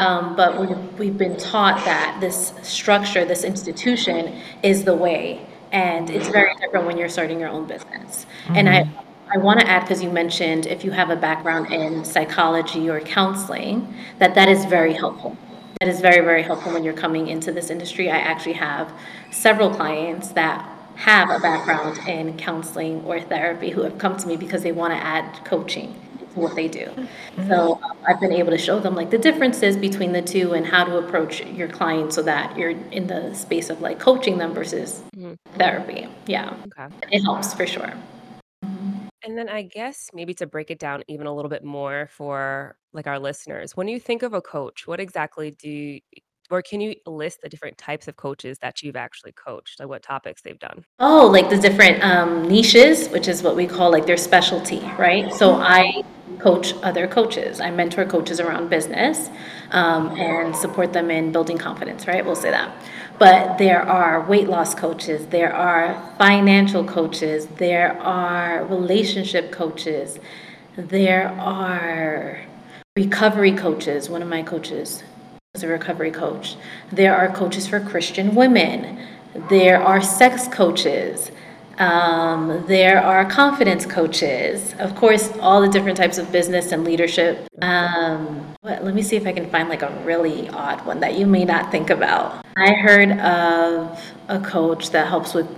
Um, 0.01 0.37
but 0.37 0.61
we've, 0.61 0.99
we've 0.99 1.19
been 1.19 1.37
taught 1.37 1.85
that 1.85 2.19
this 2.21 2.53
structure, 2.63 3.25
this 3.25 3.43
institution 3.43 4.41
is 4.63 4.85
the 4.85 4.95
way. 4.95 5.45
And 5.73 6.09
it's 6.09 6.29
very 6.29 6.55
different 6.61 6.87
when 6.87 6.97
you're 6.97 7.09
starting 7.09 7.41
your 7.41 7.49
own 7.49 7.67
business. 7.67 8.25
Mm-hmm. 8.45 8.57
And 8.57 8.69
I, 8.69 8.83
mm-hmm. 8.85 9.35
I 9.35 9.39
want 9.39 9.59
to 9.59 9.69
add, 9.69 9.81
because 9.81 10.01
you 10.01 10.09
mentioned 10.09 10.67
if 10.67 10.85
you 10.85 10.93
have 10.93 11.11
a 11.11 11.17
background 11.17 11.73
in 11.73 12.05
psychology 12.05 12.89
or 12.89 13.01
counseling, 13.01 13.93
that 14.19 14.37
that 14.37 14.49
is 14.49 14.65
very 14.67 14.93
helpful. 14.93 15.37
That 15.81 15.89
is 15.89 16.01
very, 16.01 16.25
very 16.25 16.45
helpful 16.45 16.73
when 16.73 16.85
you're 16.85 16.95
coming 16.95 17.27
into 17.27 17.51
this 17.51 17.69
industry. 17.69 18.09
I 18.09 18.19
actually 18.19 18.55
have 18.55 18.93
several 19.33 19.69
clients 19.69 20.29
that 20.29 20.65
have 20.95 21.29
a 21.29 21.41
background 21.41 21.99
in 22.09 22.37
counseling 22.37 23.05
or 23.05 23.21
therapy 23.21 23.71
who 23.71 23.83
have 23.83 23.99
come 23.99 24.17
to 24.17 24.29
me 24.29 24.37
because 24.37 24.63
they 24.63 24.73
want 24.73 24.93
to 24.93 24.97
add 24.97 25.45
coaching 25.45 25.95
what 26.39 26.55
they 26.57 26.69
do. 26.69 26.87
Mm-hmm. 26.87 27.49
So 27.49 27.81
um, 27.83 27.97
I've 28.07 28.21
been 28.21 28.33
able 28.33 28.51
to 28.51 28.59
show 28.59 28.81
them 28.81 28.95
like 28.95 29.11
the 29.11 29.19
differences 29.19 29.77
between 29.77 30.13
the 30.13 30.23
two 30.23 30.55
and 30.55 30.67
how 30.67 30.85
to 30.85 30.99
approach 30.99 31.45
your 31.45 31.69
client 31.69 32.13
so 32.13 32.23
that 32.23 32.57
you're 32.57 32.71
in 32.71 33.07
the 33.07 33.35
space 33.35 33.71
of 33.71 33.81
like 33.81 33.99
coaching 33.99 34.39
them 34.39 34.55
versus 34.55 35.03
mm-hmm. 35.15 35.35
therapy. 35.59 36.09
Yeah. 36.27 36.55
Okay. 36.67 36.95
It 37.11 37.23
helps 37.23 37.55
for 37.55 37.67
sure. 37.67 37.93
And 39.25 39.37
then 39.37 39.49
I 39.49 39.63
guess 39.63 40.09
maybe 40.15 40.33
to 40.35 40.47
break 40.47 40.71
it 40.71 40.79
down 40.79 41.03
even 41.07 41.27
a 41.27 41.35
little 41.35 41.51
bit 41.51 41.65
more 41.65 42.09
for 42.11 42.77
like 42.93 43.07
our 43.07 43.19
listeners, 43.19 43.77
when 43.77 43.89
you 43.89 44.01
think 44.01 44.23
of 44.23 44.33
a 44.33 44.41
coach, 44.41 44.87
what 44.87 45.01
exactly 45.01 45.51
do 45.51 45.69
you, 45.69 46.01
or 46.51 46.63
can 46.63 46.81
you 46.81 46.95
list 47.07 47.41
the 47.43 47.49
different 47.49 47.77
types 47.79 48.09
of 48.09 48.17
coaches 48.17 48.59
that 48.61 48.83
you've 48.83 48.97
actually 48.97 49.33
coached, 49.33 49.81
like 49.81 49.89
what 49.89 50.03
topics 50.03 50.43
they've 50.43 50.59
done? 50.59 50.85
Oh, 50.99 51.27
like 51.27 51.51
the 51.51 51.59
different 51.59 52.03
um, 52.03 52.49
niches, 52.49 53.09
which 53.09 53.29
is 53.29 53.43
what 53.43 53.57
we 53.57 53.67
call 53.67 53.91
like 53.91 54.07
their 54.07 54.17
specialty, 54.17 54.81
right? 54.99 55.33
So 55.33 55.55
I 55.55 56.03
coach 56.39 56.75
other 56.83 57.07
coaches. 57.07 57.61
I 57.61 57.71
mentor 57.71 58.05
coaches 58.05 58.41
around 58.41 58.69
business 58.69 59.29
um, 59.71 60.09
and 60.19 60.55
support 60.55 60.93
them 60.93 61.11
in 61.11 61.33
building 61.33 61.59
confidence, 61.59 62.07
right? 62.07 62.25
We'll 62.25 62.37
say 62.37 62.51
that. 62.51 62.75
But 63.19 63.59
there 63.59 63.83
are 63.83 64.25
weight 64.27 64.49
loss 64.49 64.75
coaches, 64.75 65.27
there 65.27 65.53
are 65.53 66.15
financial 66.19 66.85
coaches, 66.85 67.47
there 67.57 68.01
are 68.01 68.65
relationship 68.67 69.51
coaches, 69.51 70.21
there 70.77 71.29
are 71.31 72.41
recovery 72.97 73.53
coaches. 73.53 74.09
One 74.09 74.23
of 74.23 74.29
my 74.29 74.43
coaches 74.43 75.03
is 75.55 75.63
a 75.63 75.69
recovery 75.69 76.11
coach. 76.11 76.57
There 76.93 77.17
are 77.17 77.29
coaches 77.33 77.67
for 77.67 77.81
Christian 77.81 78.35
women. 78.35 78.99
There 79.49 79.83
are 79.83 80.03
sex 80.03 80.47
coaches. 80.47 81.31
Um, 81.79 82.65
there 82.67 83.01
are 83.01 83.25
confidence 83.25 83.87
coaches, 83.87 84.75
of 84.79 84.95
course, 84.95 85.33
all 85.41 85.63
the 85.63 85.69
different 85.69 85.97
types 85.97 86.19
of 86.19 86.31
business 86.31 86.73
and 86.73 86.85
leadership. 86.85 87.49
Um, 87.63 88.55
but 88.63 88.85
let 88.85 88.95
me 88.95 89.01
see 89.01 89.17
if 89.17 89.27
I 89.27 89.33
can 89.33 89.49
find 89.49 89.71
like 89.71 89.83
a 89.83 89.91
really 90.05 90.51
odd 90.51 90.85
one 90.85 91.01
that 91.01 91.17
you 91.19 91.27
may 91.27 91.45
not 91.45 91.71
think 91.71 91.89
about. 91.89 92.45
I 92.57 92.73
heard 92.73 93.13
of 93.13 93.99
a 94.29 94.41
coach 94.41 94.91
that 94.91 95.07
helps 95.07 95.33
with 95.33 95.49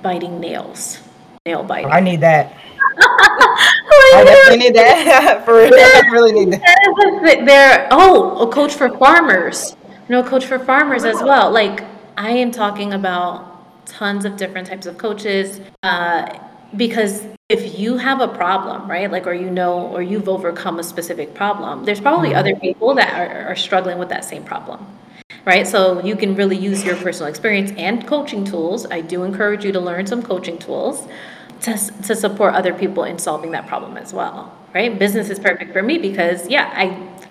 biting 0.00 0.38
nails, 0.38 1.00
nail 1.44 1.64
biting. 1.64 1.90
I 1.90 2.00
need 2.00 2.20
that. 2.20 2.56
I 4.14 4.24
definitely 4.24 4.68
need 4.68 4.76
that. 4.76 5.42
For 5.44 5.54
real, 5.54 5.74
I 5.74 6.02
really 6.10 6.32
need 6.32 6.52
that. 6.52 7.44
There, 7.46 7.88
oh, 7.90 8.48
a 8.48 8.52
coach 8.52 8.74
for 8.74 8.96
farmers. 8.98 9.76
A 10.08 10.24
coach 10.24 10.44
for 10.44 10.58
farmers 10.58 11.04
as 11.04 11.22
well. 11.22 11.52
Like 11.52 11.84
I 12.16 12.30
am 12.30 12.50
talking 12.50 12.92
about 12.92 13.86
tons 13.86 14.24
of 14.24 14.36
different 14.36 14.66
types 14.66 14.86
of 14.86 14.98
coaches 14.98 15.60
uh, 15.82 16.26
because 16.76 17.24
if 17.48 17.78
you 17.78 17.96
have 17.96 18.20
a 18.20 18.28
problem 18.28 18.88
right 18.88 19.10
like 19.10 19.26
or 19.26 19.34
you 19.34 19.50
know 19.50 19.88
or 19.88 20.02
you've 20.02 20.28
overcome 20.28 20.78
a 20.78 20.84
specific 20.84 21.34
problem 21.34 21.84
there's 21.84 22.00
probably 22.00 22.28
mm-hmm. 22.28 22.38
other 22.38 22.54
people 22.54 22.94
that 22.94 23.12
are, 23.12 23.48
are 23.48 23.56
struggling 23.56 23.98
with 23.98 24.08
that 24.08 24.24
same 24.24 24.44
problem 24.44 24.86
right 25.44 25.66
so 25.66 26.00
you 26.04 26.14
can 26.14 26.36
really 26.36 26.56
use 26.56 26.84
your 26.84 26.94
personal 26.96 27.28
experience 27.28 27.72
and 27.76 28.06
coaching 28.06 28.44
tools 28.44 28.86
i 28.90 29.00
do 29.00 29.24
encourage 29.24 29.64
you 29.64 29.72
to 29.72 29.80
learn 29.80 30.06
some 30.06 30.22
coaching 30.22 30.58
tools 30.58 31.08
to, 31.60 31.76
to 32.02 32.16
support 32.16 32.54
other 32.54 32.72
people 32.72 33.04
in 33.04 33.18
solving 33.18 33.50
that 33.50 33.66
problem 33.66 33.96
as 33.96 34.12
well 34.12 34.56
right 34.74 34.98
business 34.98 35.30
is 35.30 35.38
perfect 35.38 35.72
for 35.72 35.82
me 35.82 35.98
because 35.98 36.48
yeah 36.48 36.72
i 36.74 36.84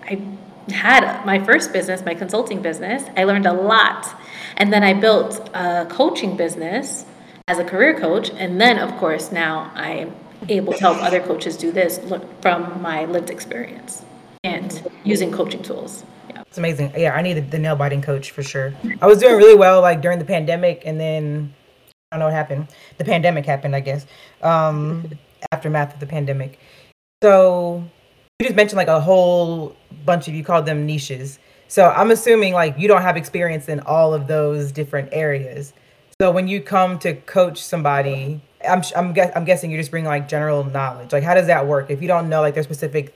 i 0.04 0.72
had 0.72 1.24
my 1.24 1.42
first 1.44 1.72
business 1.72 2.04
my 2.04 2.14
consulting 2.14 2.62
business 2.62 3.02
i 3.16 3.24
learned 3.24 3.46
a 3.46 3.52
lot 3.52 4.14
and 4.60 4.70
then 4.70 4.82
I 4.82 4.92
built 4.92 5.48
a 5.54 5.86
coaching 5.88 6.36
business 6.36 7.06
as 7.48 7.58
a 7.58 7.64
career 7.64 7.98
coach. 7.98 8.30
And 8.30 8.60
then, 8.60 8.78
of 8.78 8.94
course, 8.98 9.32
now 9.32 9.72
I'm 9.74 10.14
able 10.50 10.74
to 10.74 10.78
help 10.78 11.02
other 11.02 11.20
coaches 11.20 11.56
do 11.56 11.72
this 11.72 11.98
from 12.42 12.82
my 12.82 13.06
lived 13.06 13.30
experience 13.30 14.04
and 14.44 14.90
using 15.02 15.32
coaching 15.32 15.62
tools. 15.62 16.04
Yeah. 16.28 16.42
It's 16.42 16.58
amazing. 16.58 16.92
Yeah, 16.94 17.14
I 17.14 17.22
needed 17.22 17.50
the 17.50 17.58
nail 17.58 17.74
biting 17.74 18.02
coach 18.02 18.32
for 18.32 18.42
sure. 18.42 18.74
I 19.00 19.06
was 19.06 19.18
doing 19.18 19.36
really 19.36 19.56
well 19.56 19.80
like 19.80 20.02
during 20.02 20.18
the 20.18 20.26
pandemic, 20.26 20.82
and 20.84 21.00
then 21.00 21.54
I 22.12 22.16
don't 22.16 22.20
know 22.20 22.26
what 22.26 22.34
happened. 22.34 22.66
The 22.98 23.04
pandemic 23.04 23.46
happened, 23.46 23.76
I 23.76 23.80
guess. 23.80 24.04
Um, 24.42 25.12
aftermath 25.52 25.94
of 25.94 26.00
the 26.00 26.06
pandemic. 26.06 26.58
So 27.22 27.84
you 28.40 28.46
just 28.46 28.56
mentioned 28.56 28.78
like 28.78 28.88
a 28.88 29.00
whole 29.00 29.76
bunch 30.04 30.26
of 30.26 30.34
you 30.34 30.42
called 30.42 30.66
them 30.66 30.86
niches. 30.86 31.38
So 31.68 31.88
I'm 31.88 32.10
assuming 32.10 32.52
like 32.52 32.76
you 32.76 32.88
don't 32.88 33.02
have 33.02 33.16
experience 33.16 33.68
in 33.68 33.78
all 33.80 34.12
of 34.12 34.26
those 34.26 34.72
different 34.72 35.10
areas. 35.12 35.72
So 36.20 36.32
when 36.32 36.48
you 36.48 36.60
come 36.60 36.98
to 36.98 37.14
coach 37.14 37.62
somebody, 37.62 38.42
I'm 38.68 38.82
I'm, 38.96 39.12
guess, 39.12 39.30
I'm 39.36 39.44
guessing 39.44 39.70
you 39.70 39.78
just 39.78 39.92
bring 39.92 40.04
like 40.04 40.28
general 40.28 40.64
knowledge. 40.64 41.12
Like 41.12 41.22
how 41.22 41.34
does 41.34 41.46
that 41.46 41.68
work? 41.68 41.90
If 41.90 42.02
you 42.02 42.08
don't 42.08 42.28
know 42.28 42.40
like 42.40 42.54
their 42.54 42.64
specific 42.64 43.14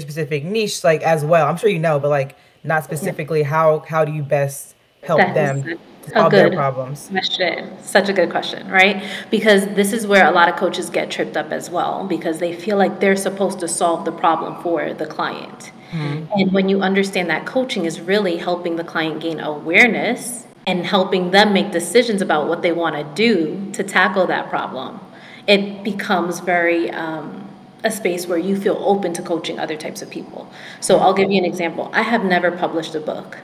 specific 0.00 0.42
niche 0.42 0.82
like 0.84 1.02
as 1.02 1.22
well, 1.22 1.46
I'm 1.46 1.58
sure 1.58 1.68
you 1.68 1.78
know, 1.78 2.00
but 2.00 2.08
like 2.08 2.36
not 2.64 2.82
specifically 2.82 3.42
how 3.42 3.80
how 3.80 4.06
do 4.06 4.12
you 4.12 4.22
best 4.22 4.74
help 5.02 5.18
that 5.18 5.34
them 5.34 5.78
solve 6.12 6.32
their 6.32 6.50
problems? 6.50 7.08
Question. 7.08 7.70
Such 7.82 8.08
a 8.08 8.12
good 8.12 8.30
question, 8.30 8.68
right? 8.68 9.02
Because 9.30 9.66
this 9.74 9.92
is 9.92 10.06
where 10.06 10.26
a 10.26 10.30
lot 10.30 10.48
of 10.48 10.56
coaches 10.56 10.90
get 10.90 11.10
tripped 11.10 11.36
up 11.36 11.52
as 11.52 11.70
well 11.70 12.06
because 12.06 12.38
they 12.38 12.54
feel 12.54 12.76
like 12.76 13.00
they're 13.00 13.16
supposed 13.16 13.60
to 13.60 13.68
solve 13.68 14.04
the 14.04 14.12
problem 14.12 14.62
for 14.62 14.94
the 14.94 15.06
client. 15.06 15.72
Mm-hmm. 15.90 16.32
And 16.32 16.52
when 16.52 16.68
you 16.68 16.80
understand 16.80 17.28
that 17.30 17.46
coaching 17.46 17.84
is 17.84 18.00
really 18.00 18.36
helping 18.36 18.76
the 18.76 18.84
client 18.84 19.20
gain 19.20 19.40
awareness 19.40 20.46
and 20.66 20.86
helping 20.86 21.32
them 21.32 21.52
make 21.52 21.70
decisions 21.70 22.22
about 22.22 22.48
what 22.48 22.62
they 22.62 22.72
want 22.72 22.96
to 22.96 23.04
do 23.14 23.70
to 23.72 23.82
tackle 23.82 24.26
that 24.28 24.48
problem, 24.48 25.00
it 25.46 25.82
becomes 25.82 26.40
very 26.40 26.90
um, 26.92 27.48
a 27.84 27.90
space 27.90 28.26
where 28.26 28.38
you 28.38 28.56
feel 28.56 28.76
open 28.78 29.12
to 29.12 29.22
coaching 29.22 29.58
other 29.58 29.76
types 29.76 30.02
of 30.02 30.08
people. 30.08 30.48
So 30.80 30.98
I'll 30.98 31.14
give 31.14 31.30
you 31.30 31.38
an 31.38 31.44
example. 31.44 31.90
I 31.92 32.02
have 32.02 32.24
never 32.24 32.52
published 32.52 32.94
a 32.94 33.00
book, 33.00 33.38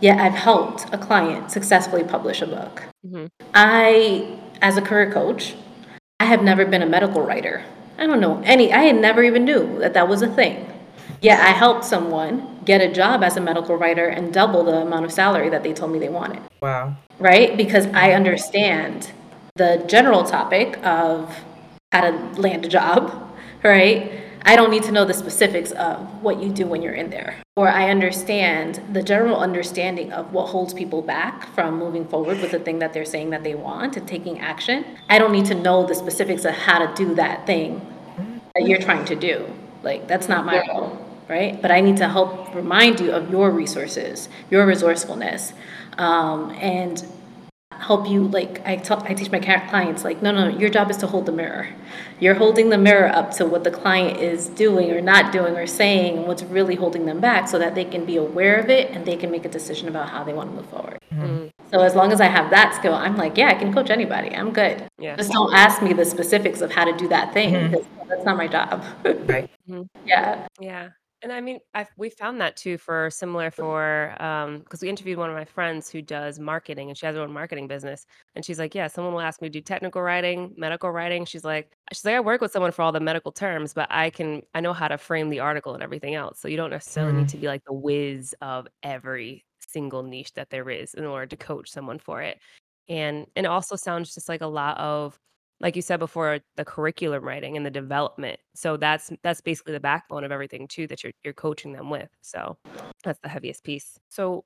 yet 0.00 0.18
I've 0.18 0.34
helped 0.34 0.86
a 0.92 0.98
client 0.98 1.50
successfully 1.50 2.04
publish 2.04 2.42
a 2.42 2.46
book. 2.46 2.82
Mm-hmm. 3.06 3.26
I, 3.54 4.38
as 4.60 4.76
a 4.76 4.82
career 4.82 5.12
coach, 5.12 5.54
I 6.18 6.24
have 6.24 6.42
never 6.42 6.64
been 6.66 6.82
a 6.82 6.86
medical 6.86 7.22
writer. 7.22 7.64
I 7.98 8.06
don't 8.06 8.20
know 8.20 8.42
any, 8.44 8.72
I 8.72 8.80
had 8.80 8.96
never 8.96 9.22
even 9.22 9.44
knew 9.44 9.78
that 9.78 9.94
that 9.94 10.08
was 10.08 10.22
a 10.22 10.28
thing. 10.28 10.66
Yet 11.20 11.40
I 11.40 11.50
helped 11.50 11.84
someone 11.84 12.60
get 12.64 12.80
a 12.80 12.90
job 12.92 13.22
as 13.22 13.36
a 13.36 13.40
medical 13.40 13.76
writer 13.76 14.08
and 14.08 14.32
double 14.32 14.64
the 14.64 14.76
amount 14.76 15.04
of 15.04 15.12
salary 15.12 15.50
that 15.50 15.62
they 15.62 15.74
told 15.74 15.92
me 15.92 15.98
they 15.98 16.08
wanted. 16.08 16.42
Wow. 16.62 16.96
Right? 17.18 17.56
Because 17.56 17.86
I 17.88 18.12
understand 18.12 19.12
the 19.56 19.84
general 19.86 20.24
topic 20.24 20.78
of 20.84 21.34
how 21.92 22.10
to 22.10 22.40
land 22.40 22.64
a 22.64 22.68
job, 22.68 23.34
right? 23.62 24.12
I 24.42 24.56
don't 24.56 24.70
need 24.70 24.82
to 24.84 24.92
know 24.92 25.04
the 25.04 25.14
specifics 25.14 25.70
of 25.72 26.22
what 26.22 26.42
you 26.42 26.50
do 26.50 26.66
when 26.66 26.82
you're 26.82 26.94
in 26.94 27.10
there. 27.10 27.36
Or 27.56 27.68
I 27.68 27.90
understand 27.90 28.80
the 28.92 29.02
general 29.02 29.36
understanding 29.36 30.12
of 30.12 30.32
what 30.32 30.46
holds 30.46 30.72
people 30.72 31.02
back 31.02 31.52
from 31.54 31.78
moving 31.78 32.06
forward 32.06 32.40
with 32.40 32.50
the 32.50 32.58
thing 32.58 32.78
that 32.78 32.92
they're 32.92 33.04
saying 33.04 33.30
that 33.30 33.44
they 33.44 33.54
want 33.54 33.96
and 33.96 34.08
taking 34.08 34.40
action. 34.40 34.84
I 35.08 35.18
don't 35.18 35.32
need 35.32 35.46
to 35.46 35.54
know 35.54 35.86
the 35.86 35.94
specifics 35.94 36.44
of 36.44 36.54
how 36.54 36.84
to 36.84 36.94
do 36.94 37.14
that 37.16 37.46
thing 37.46 37.86
that 38.54 38.66
you're 38.66 38.80
trying 38.80 39.04
to 39.06 39.16
do. 39.16 39.46
Like, 39.82 40.08
that's 40.08 40.28
not 40.28 40.44
my 40.44 40.66
role 40.68 41.06
right? 41.30 41.62
But 41.62 41.70
I 41.70 41.80
need 41.80 41.96
to 41.98 42.08
help 42.08 42.52
remind 42.56 42.98
you 42.98 43.12
of 43.12 43.30
your 43.30 43.52
resources, 43.52 44.28
your 44.50 44.66
resourcefulness, 44.66 45.52
um, 45.96 46.50
and 46.60 47.06
help 47.80 48.08
you. 48.08 48.28
Like 48.28 48.60
I, 48.66 48.76
t- 48.76 48.94
I 48.94 49.14
teach 49.14 49.30
my 49.32 49.40
clients, 49.40 50.04
like, 50.04 50.22
no, 50.22 50.30
no, 50.32 50.48
your 50.48 50.70
job 50.70 50.90
is 50.90 50.96
to 50.98 51.06
hold 51.06 51.26
the 51.26 51.32
mirror. 51.32 51.68
You're 52.20 52.34
holding 52.34 52.68
the 52.68 52.78
mirror 52.78 53.08
up 53.08 53.30
to 53.32 53.46
what 53.46 53.64
the 53.64 53.70
client 53.70 54.20
is 54.20 54.48
doing 54.48 54.90
or 54.92 55.00
not 55.00 55.32
doing 55.32 55.56
or 55.56 55.66
saying, 55.66 56.26
what's 56.26 56.42
really 56.42 56.74
holding 56.74 57.06
them 57.06 57.20
back, 57.20 57.48
so 57.48 57.58
that 57.58 57.74
they 57.74 57.84
can 57.84 58.04
be 58.04 58.16
aware 58.16 58.60
of 58.60 58.68
it 58.68 58.90
and 58.90 59.06
they 59.06 59.16
can 59.16 59.30
make 59.30 59.44
a 59.44 59.48
decision 59.48 59.88
about 59.88 60.10
how 60.10 60.22
they 60.22 60.32
want 60.32 60.50
to 60.50 60.56
move 60.56 60.66
forward. 60.66 61.00
Mm-hmm. 61.12 61.48
So 61.70 61.80
as 61.80 61.94
long 61.94 62.12
as 62.12 62.20
I 62.20 62.26
have 62.26 62.50
that 62.50 62.74
skill, 62.74 62.94
I'm 62.94 63.16
like, 63.16 63.36
yeah, 63.36 63.48
I 63.48 63.54
can 63.54 63.72
coach 63.72 63.90
anybody. 63.90 64.34
I'm 64.34 64.52
good. 64.52 64.86
Yeah. 64.98 65.16
Just 65.16 65.32
don't 65.32 65.54
ask 65.54 65.82
me 65.82 65.92
the 65.92 66.04
specifics 66.04 66.60
of 66.60 66.70
how 66.70 66.84
to 66.84 66.96
do 66.96 67.08
that 67.08 67.32
thing 67.32 67.54
mm-hmm. 67.54 68.08
that's 68.08 68.24
not 68.24 68.36
my 68.36 68.46
job. 68.46 68.84
right. 69.04 69.48
Mm-hmm. 69.68 69.82
Yeah. 70.04 70.46
Yeah. 70.60 70.88
And 71.22 71.32
I 71.32 71.40
mean, 71.42 71.60
I've 71.74 71.90
we 71.98 72.08
found 72.08 72.40
that 72.40 72.56
too 72.56 72.78
for 72.78 73.10
similar 73.10 73.50
for 73.50 74.14
um 74.22 74.60
because 74.60 74.80
we 74.80 74.88
interviewed 74.88 75.18
one 75.18 75.28
of 75.28 75.36
my 75.36 75.44
friends 75.44 75.90
who 75.90 76.00
does 76.00 76.38
marketing 76.38 76.88
and 76.88 76.96
she 76.96 77.04
has 77.04 77.14
her 77.14 77.22
own 77.22 77.32
marketing 77.32 77.68
business. 77.68 78.06
And 78.34 78.44
she's 78.44 78.58
like, 78.58 78.74
Yeah, 78.74 78.86
someone 78.86 79.12
will 79.12 79.20
ask 79.20 79.42
me 79.42 79.48
to 79.48 79.52
do 79.52 79.60
technical 79.60 80.00
writing, 80.00 80.54
medical 80.56 80.90
writing. 80.90 81.26
She's 81.26 81.44
like, 81.44 81.72
she's 81.92 82.04
like, 82.04 82.14
I 82.14 82.20
work 82.20 82.40
with 82.40 82.52
someone 82.52 82.72
for 82.72 82.82
all 82.82 82.92
the 82.92 83.00
medical 83.00 83.32
terms, 83.32 83.74
but 83.74 83.86
I 83.90 84.10
can 84.10 84.42
I 84.54 84.60
know 84.60 84.72
how 84.72 84.88
to 84.88 84.96
frame 84.96 85.28
the 85.28 85.40
article 85.40 85.74
and 85.74 85.82
everything 85.82 86.14
else. 86.14 86.40
So 86.40 86.48
you 86.48 86.56
don't 86.56 86.70
necessarily 86.70 87.12
need 87.12 87.26
mm-hmm. 87.26 87.28
to 87.28 87.36
be 87.38 87.48
like 87.48 87.64
the 87.66 87.74
whiz 87.74 88.34
of 88.40 88.66
every 88.82 89.44
single 89.60 90.02
niche 90.02 90.32
that 90.34 90.48
there 90.50 90.70
is 90.70 90.94
in 90.94 91.04
order 91.04 91.26
to 91.26 91.36
coach 91.36 91.70
someone 91.70 91.98
for 91.98 92.22
it. 92.22 92.38
And 92.88 93.26
and 93.36 93.44
it 93.46 93.48
also 93.50 93.76
sounds 93.76 94.14
just 94.14 94.28
like 94.28 94.40
a 94.40 94.46
lot 94.46 94.78
of 94.78 95.18
like 95.60 95.76
you 95.76 95.82
said 95.82 95.98
before, 95.98 96.40
the 96.56 96.64
curriculum 96.64 97.22
writing 97.22 97.56
and 97.56 97.64
the 97.64 97.70
development. 97.70 98.40
So 98.54 98.76
that's 98.76 99.10
that's 99.22 99.40
basically 99.40 99.74
the 99.74 99.80
backbone 99.80 100.24
of 100.24 100.32
everything 100.32 100.66
too 100.68 100.86
that 100.86 101.02
you're 101.04 101.12
you're 101.22 101.34
coaching 101.34 101.72
them 101.72 101.90
with. 101.90 102.08
So 102.22 102.56
that's 103.04 103.20
the 103.22 103.28
heaviest 103.28 103.62
piece. 103.64 103.98
So 104.08 104.44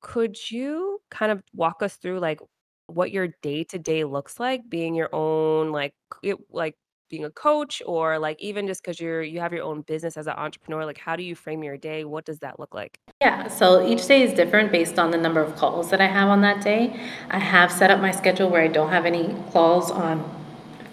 could 0.00 0.50
you 0.50 1.00
kind 1.10 1.32
of 1.32 1.42
walk 1.54 1.82
us 1.82 1.96
through 1.96 2.20
like 2.20 2.40
what 2.86 3.10
your 3.10 3.28
day 3.42 3.64
to 3.64 3.78
day 3.78 4.04
looks 4.04 4.40
like 4.40 4.68
being 4.68 4.94
your 4.94 5.08
own 5.12 5.70
like 5.70 5.94
it, 6.22 6.36
like 6.50 6.74
being 7.08 7.24
a 7.24 7.30
coach 7.30 7.82
or 7.86 8.18
like 8.18 8.40
even 8.40 8.66
just 8.66 8.82
because 8.82 9.00
you're 9.00 9.22
you 9.22 9.40
have 9.40 9.52
your 9.52 9.64
own 9.64 9.82
business 9.82 10.16
as 10.16 10.26
an 10.26 10.34
entrepreneur 10.36 10.84
like 10.84 10.98
how 10.98 11.16
do 11.16 11.22
you 11.22 11.34
frame 11.34 11.62
your 11.62 11.76
day 11.76 12.04
what 12.04 12.24
does 12.24 12.38
that 12.38 12.58
look 12.58 12.74
like 12.74 12.98
yeah 13.20 13.48
so 13.48 13.86
each 13.86 14.06
day 14.06 14.22
is 14.22 14.32
different 14.32 14.70
based 14.72 14.98
on 14.98 15.10
the 15.10 15.18
number 15.18 15.40
of 15.40 15.54
calls 15.56 15.90
that 15.90 16.00
i 16.00 16.06
have 16.06 16.28
on 16.28 16.40
that 16.40 16.62
day 16.62 16.94
i 17.30 17.38
have 17.38 17.70
set 17.70 17.90
up 17.90 18.00
my 18.00 18.12
schedule 18.12 18.48
where 18.48 18.62
i 18.62 18.68
don't 18.68 18.90
have 18.90 19.04
any 19.04 19.34
calls 19.52 19.90
on 19.90 20.39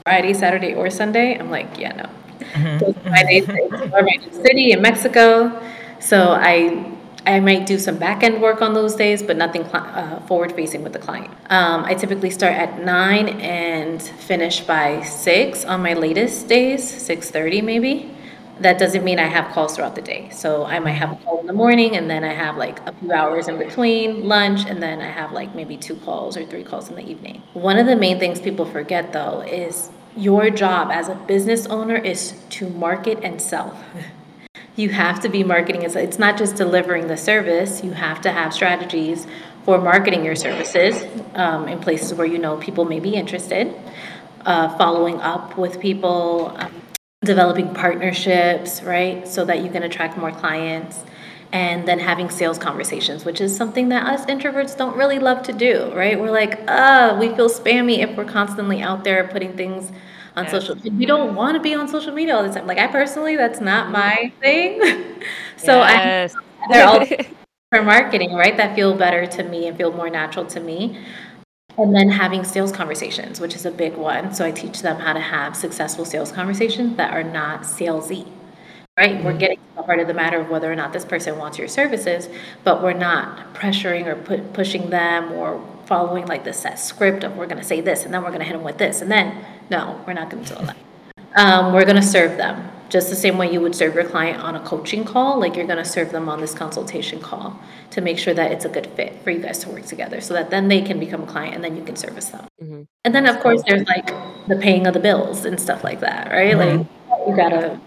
Friday, 0.07 0.33
Saturday, 0.33 0.73
or 0.73 0.89
Sunday, 0.89 1.37
I'm 1.39 1.49
like, 1.51 1.77
yeah, 1.77 1.93
no, 2.01 2.07
Mm-hmm. 2.53 3.09
my 3.09 3.23
days 3.23 3.45
to 3.45 4.33
city 4.45 4.71
in 4.71 4.81
Mexico. 4.81 5.61
So 5.99 6.31
I 6.31 6.93
I 7.25 7.39
might 7.41 7.65
do 7.65 7.77
some 7.77 7.97
back 7.97 8.23
end 8.23 8.41
work 8.41 8.61
on 8.61 8.73
those 8.73 8.95
days, 8.95 9.21
but 9.21 9.35
nothing 9.37 9.63
uh, 9.63 10.21
forward 10.27 10.53
facing 10.53 10.81
with 10.83 10.93
the 10.93 10.99
client. 10.99 11.31
Um, 11.49 11.83
I 11.83 11.93
typically 11.93 12.29
start 12.29 12.53
at 12.53 12.79
nine 12.83 13.27
and 13.41 14.01
finish 14.01 14.61
by 14.61 15.01
six 15.03 15.65
on 15.65 15.81
my 15.81 15.93
latest 15.93 16.47
days, 16.47 16.81
six 17.09 17.29
thirty 17.29 17.61
maybe. 17.61 18.13
That 18.59 18.79
doesn't 18.79 19.03
mean 19.03 19.19
I 19.19 19.27
have 19.27 19.51
calls 19.53 19.75
throughout 19.75 19.95
the 19.95 20.01
day. 20.01 20.29
So 20.31 20.65
I 20.65 20.79
might 20.79 20.93
have 20.93 21.11
a 21.11 21.15
call 21.17 21.39
in 21.41 21.45
the 21.47 21.53
morning, 21.53 21.95
and 21.97 22.09
then 22.09 22.23
I 22.23 22.33
have 22.33 22.57
like 22.57 22.79
a 22.87 22.93
few 22.93 23.11
hours 23.13 23.47
in 23.47 23.57
between 23.59 24.27
lunch, 24.27 24.65
and 24.67 24.81
then 24.81 25.01
I 25.01 25.11
have 25.11 25.31
like 25.31 25.53
maybe 25.53 25.77
two 25.77 25.95
calls 25.97 26.37
or 26.37 26.45
three 26.45 26.63
calls 26.63 26.89
in 26.89 26.95
the 26.95 27.07
evening. 27.07 27.43
One 27.53 27.77
of 27.77 27.85
the 27.87 27.95
main 27.95 28.19
things 28.19 28.39
people 28.41 28.65
forget 28.65 29.13
though 29.13 29.41
is 29.41 29.91
your 30.17 30.49
job 30.49 30.89
as 30.91 31.09
a 31.09 31.15
business 31.15 31.65
owner 31.67 31.95
is 31.95 32.33
to 32.49 32.69
market 32.69 33.19
and 33.23 33.41
sell. 33.41 33.77
you 34.75 34.89
have 34.89 35.19
to 35.21 35.29
be 35.29 35.43
marketing 35.43 35.83
it's 35.83 36.19
not 36.19 36.37
just 36.37 36.55
delivering 36.55 37.07
the 37.07 37.17
service. 37.17 37.83
You 37.83 37.91
have 37.91 38.21
to 38.21 38.31
have 38.31 38.53
strategies 38.53 39.27
for 39.63 39.79
marketing 39.79 40.23
your 40.23 40.35
services 40.35 41.03
um, 41.33 41.67
in 41.67 41.79
places 41.79 42.13
where 42.13 42.27
you 42.27 42.37
know 42.37 42.57
people 42.57 42.85
may 42.85 42.99
be 42.99 43.15
interested 43.15 43.75
uh, 44.45 44.75
following 44.77 45.19
up 45.19 45.57
with 45.57 45.79
people 45.79 46.53
um, 46.57 46.73
developing 47.21 47.73
partnerships 47.73 48.81
right 48.81 49.27
so 49.27 49.43
that 49.43 49.61
you 49.61 49.69
can 49.69 49.83
attract 49.83 50.17
more 50.17 50.31
clients 50.31 51.03
and 51.51 51.87
then 51.87 51.99
having 51.99 52.29
sales 52.29 52.57
conversations 52.57 53.23
which 53.23 53.39
is 53.39 53.55
something 53.55 53.89
that 53.89 54.05
us 54.05 54.25
introverts 54.25 54.77
don't 54.77 54.97
really 54.97 55.19
love 55.19 55.41
to 55.43 55.53
do 55.53 55.91
right? 55.95 56.19
We're 56.19 56.31
like 56.31 56.59
uh 56.67 57.15
we 57.19 57.29
feel 57.35 57.49
spammy 57.49 57.99
if 57.99 58.15
we're 58.17 58.25
constantly 58.25 58.81
out 58.81 59.03
there 59.03 59.27
putting 59.27 59.55
things 59.55 59.91
on 60.35 60.43
yes. 60.43 60.51
social 60.51 60.75
we 60.75 61.05
don't 61.05 61.35
want 61.35 61.55
to 61.55 61.61
be 61.61 61.73
on 61.73 61.87
social 61.87 62.13
media 62.13 62.35
all 62.35 62.43
the 62.43 62.53
time. 62.53 62.67
Like 62.67 62.77
i 62.77 62.87
personally 62.87 63.35
that's 63.35 63.61
not 63.61 63.85
mm-hmm. 63.85 63.93
my 63.93 64.33
thing. 64.41 65.23
So 65.57 65.79
yes. 65.79 66.35
i 66.35 66.69
they're 66.71 66.87
all 66.87 67.05
for 67.71 67.83
marketing 67.83 68.33
right? 68.33 68.57
That 68.57 68.75
feel 68.75 68.95
better 68.95 69.25
to 69.25 69.43
me 69.43 69.67
and 69.67 69.77
feel 69.77 69.91
more 69.93 70.09
natural 70.09 70.45
to 70.47 70.59
me. 70.59 70.99
And 71.77 71.95
then 71.95 72.09
having 72.09 72.43
sales 72.43 72.71
conversations 72.71 73.39
which 73.39 73.55
is 73.55 73.65
a 73.65 73.71
big 73.71 73.95
one. 73.95 74.33
So 74.33 74.45
i 74.45 74.51
teach 74.51 74.81
them 74.81 74.99
how 74.99 75.13
to 75.13 75.21
have 75.21 75.55
successful 75.55 76.03
sales 76.03 76.31
conversations 76.31 76.97
that 76.97 77.13
are 77.13 77.23
not 77.23 77.61
salesy 77.61 78.27
right? 78.97 79.23
We're 79.23 79.37
getting 79.37 79.57
to 79.57 79.75
the 79.75 79.83
heart 79.83 79.99
of 79.99 80.07
the 80.07 80.13
matter 80.13 80.39
of 80.39 80.49
whether 80.49 80.71
or 80.71 80.75
not 80.75 80.91
this 80.91 81.05
person 81.05 81.37
wants 81.37 81.57
your 81.57 81.67
services 81.67 82.27
but 82.63 82.81
we're 82.83 82.93
not 82.93 83.53
pressuring 83.53 84.07
or 84.07 84.15
put, 84.15 84.53
pushing 84.53 84.89
them 84.89 85.31
or 85.31 85.63
following 85.85 86.25
like 86.25 86.43
the 86.43 86.53
set 86.53 86.79
script 86.79 87.23
of 87.23 87.35
we're 87.37 87.45
going 87.45 87.61
to 87.61 87.63
say 87.63 87.79
this 87.79 88.03
and 88.03 88.13
then 88.13 88.21
we're 88.21 88.29
going 88.29 88.39
to 88.39 88.45
hit 88.45 88.53
them 88.53 88.63
with 88.63 88.77
this 88.77 89.01
and 89.01 89.11
then 89.11 89.45
no 89.69 90.01
we're 90.05 90.13
not 90.13 90.29
going 90.29 90.43
to 90.43 90.55
do 90.55 90.65
that. 90.65 90.77
Um, 91.35 91.73
we're 91.73 91.85
going 91.85 91.97
to 91.97 92.01
serve 92.01 92.37
them 92.37 92.71
just 92.89 93.09
the 93.09 93.15
same 93.15 93.37
way 93.37 93.51
you 93.51 93.59
would 93.61 93.75
serve 93.75 93.93
your 93.93 94.05
client 94.05 94.41
on 94.41 94.55
a 94.55 94.59
coaching 94.61 95.03
call 95.03 95.39
like 95.39 95.55
you're 95.55 95.67
going 95.67 95.77
to 95.77 95.85
serve 95.85 96.11
them 96.11 96.27
on 96.27 96.41
this 96.41 96.53
consultation 96.53 97.19
call 97.19 97.59
to 97.91 98.01
make 98.01 98.17
sure 98.17 98.33
that 98.33 98.51
it's 98.51 98.65
a 98.65 98.69
good 98.69 98.87
fit 98.87 99.21
for 99.23 99.29
you 99.29 99.39
guys 99.39 99.59
to 99.59 99.69
work 99.69 99.85
together 99.85 100.19
so 100.21 100.33
that 100.33 100.49
then 100.49 100.67
they 100.67 100.81
can 100.81 100.99
become 100.99 101.23
a 101.23 101.27
client 101.27 101.53
and 101.53 101.63
then 101.63 101.75
you 101.75 101.83
can 101.83 101.95
service 101.95 102.29
them. 102.29 102.47
Mm-hmm. 102.61 102.81
and 103.05 103.15
then 103.15 103.27
of 103.27 103.39
course 103.39 103.61
there's 103.67 103.87
like 103.87 104.07
the 104.47 104.55
paying 104.55 104.87
of 104.87 104.93
the 104.93 104.99
bills 104.99 105.45
and 105.45 105.59
stuff 105.59 105.83
like 105.83 105.99
that 105.99 106.31
right? 106.31 106.55
Mm-hmm. 106.55 106.79
like 106.79 107.27
you 107.27 107.35
gotta 107.35 107.79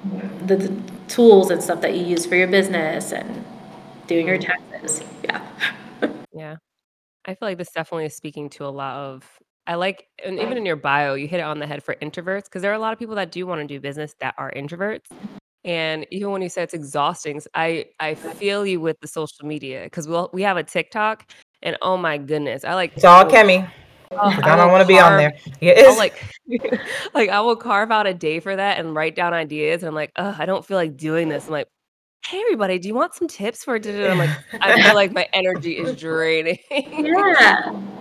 the, 0.47 0.57
the 0.57 0.83
tools 1.11 1.51
and 1.51 1.63
stuff 1.63 1.81
that 1.81 1.95
you 1.95 2.05
use 2.05 2.25
for 2.25 2.37
your 2.37 2.49
business 2.49 3.13
and 3.13 3.45
doing 4.07 4.27
your 4.27 4.39
mm. 4.39 4.47
taxes 4.47 5.03
yeah 5.25 5.47
yeah 6.33 6.57
I 7.27 7.35
feel 7.35 7.49
like 7.49 7.59
this 7.59 7.73
definitely 7.73 8.07
is 8.07 8.17
speaking 8.17 8.49
to 8.51 8.65
a 8.65 8.69
lot 8.69 8.97
of 8.97 9.25
I 9.67 9.75
like 9.75 10.09
and 10.25 10.41
even 10.41 10.57
in 10.57 10.67
your 10.67 10.77
bio, 10.77 11.15
you 11.15 11.29
hit 11.29 11.39
it 11.39 11.45
on 11.45 11.59
the 11.59 11.67
head 11.67 11.85
for 11.85 11.95
introverts 11.97 12.45
because 12.45 12.63
there 12.63 12.73
are 12.73 12.75
a 12.75 12.79
lot 12.79 12.93
of 12.93 12.99
people 12.99 13.15
that 13.17 13.31
do 13.31 13.47
want 13.47 13.61
to 13.61 13.67
do 13.67 13.79
business 13.79 14.15
that 14.21 14.35
are 14.37 14.53
introverts. 14.57 15.05
And 15.65 16.07
even 16.11 16.31
when 16.31 16.43
you 16.43 16.49
say 16.49 16.63
it's 16.63 16.75
exhausting, 16.75 17.41
I 17.55 17.87
I 18.01 18.15
feel 18.15 18.67
you 18.67 18.81
with 18.81 18.99
the 19.01 19.07
social 19.07 19.47
media 19.47 19.85
because 19.85 20.09
we'll 20.09 20.31
we 20.33 20.43
have 20.43 20.57
a 20.57 20.65
TikTok 20.65 21.31
and 21.63 21.77
oh 21.83 21.97
my 21.97 22.19
goodness, 22.19 22.65
I 22.65 22.75
like 22.75 22.95
it's 22.97 23.05
all 23.05 23.25
Kemi. 23.25 23.71
Oh, 24.13 24.17
I, 24.19 24.53
I 24.53 24.57
don't 24.57 24.73
want 24.73 24.83
to 24.83 24.89
be 24.89 24.99
on 24.99 25.17
there. 25.17 25.37
Yeah, 25.61 25.95
like 25.97 26.15
like 27.15 27.29
I 27.29 27.41
will 27.41 27.57
carve 27.57 27.93
out 27.93 28.07
a 28.07 28.15
day 28.15 28.41
for 28.41 28.55
that 28.55 28.79
and 28.79 28.95
write 28.95 29.15
down 29.15 29.33
ideas. 29.33 29.83
And 29.83 29.89
I'm 29.89 29.95
like, 29.95 30.13
oh, 30.17 30.35
I 30.39 30.47
don't 30.47 30.65
feel 30.65 30.77
like 30.77 30.97
doing 30.97 31.29
this. 31.29 31.47
I'm 31.47 31.53
like, 31.53 31.69
hey 32.27 32.41
everybody, 32.41 32.79
do 32.79 32.89
you 32.89 32.95
want 32.95 33.15
some 33.15 33.29
tips 33.29 33.65
for? 33.65 33.77
I'm 33.77 34.19
like, 34.19 34.31
I 34.61 34.83
feel 34.83 34.95
like 34.95 35.13
my 35.13 35.29
energy 35.33 35.77
is 35.77 35.97
draining. 35.97 36.59
Yeah. 36.71 37.99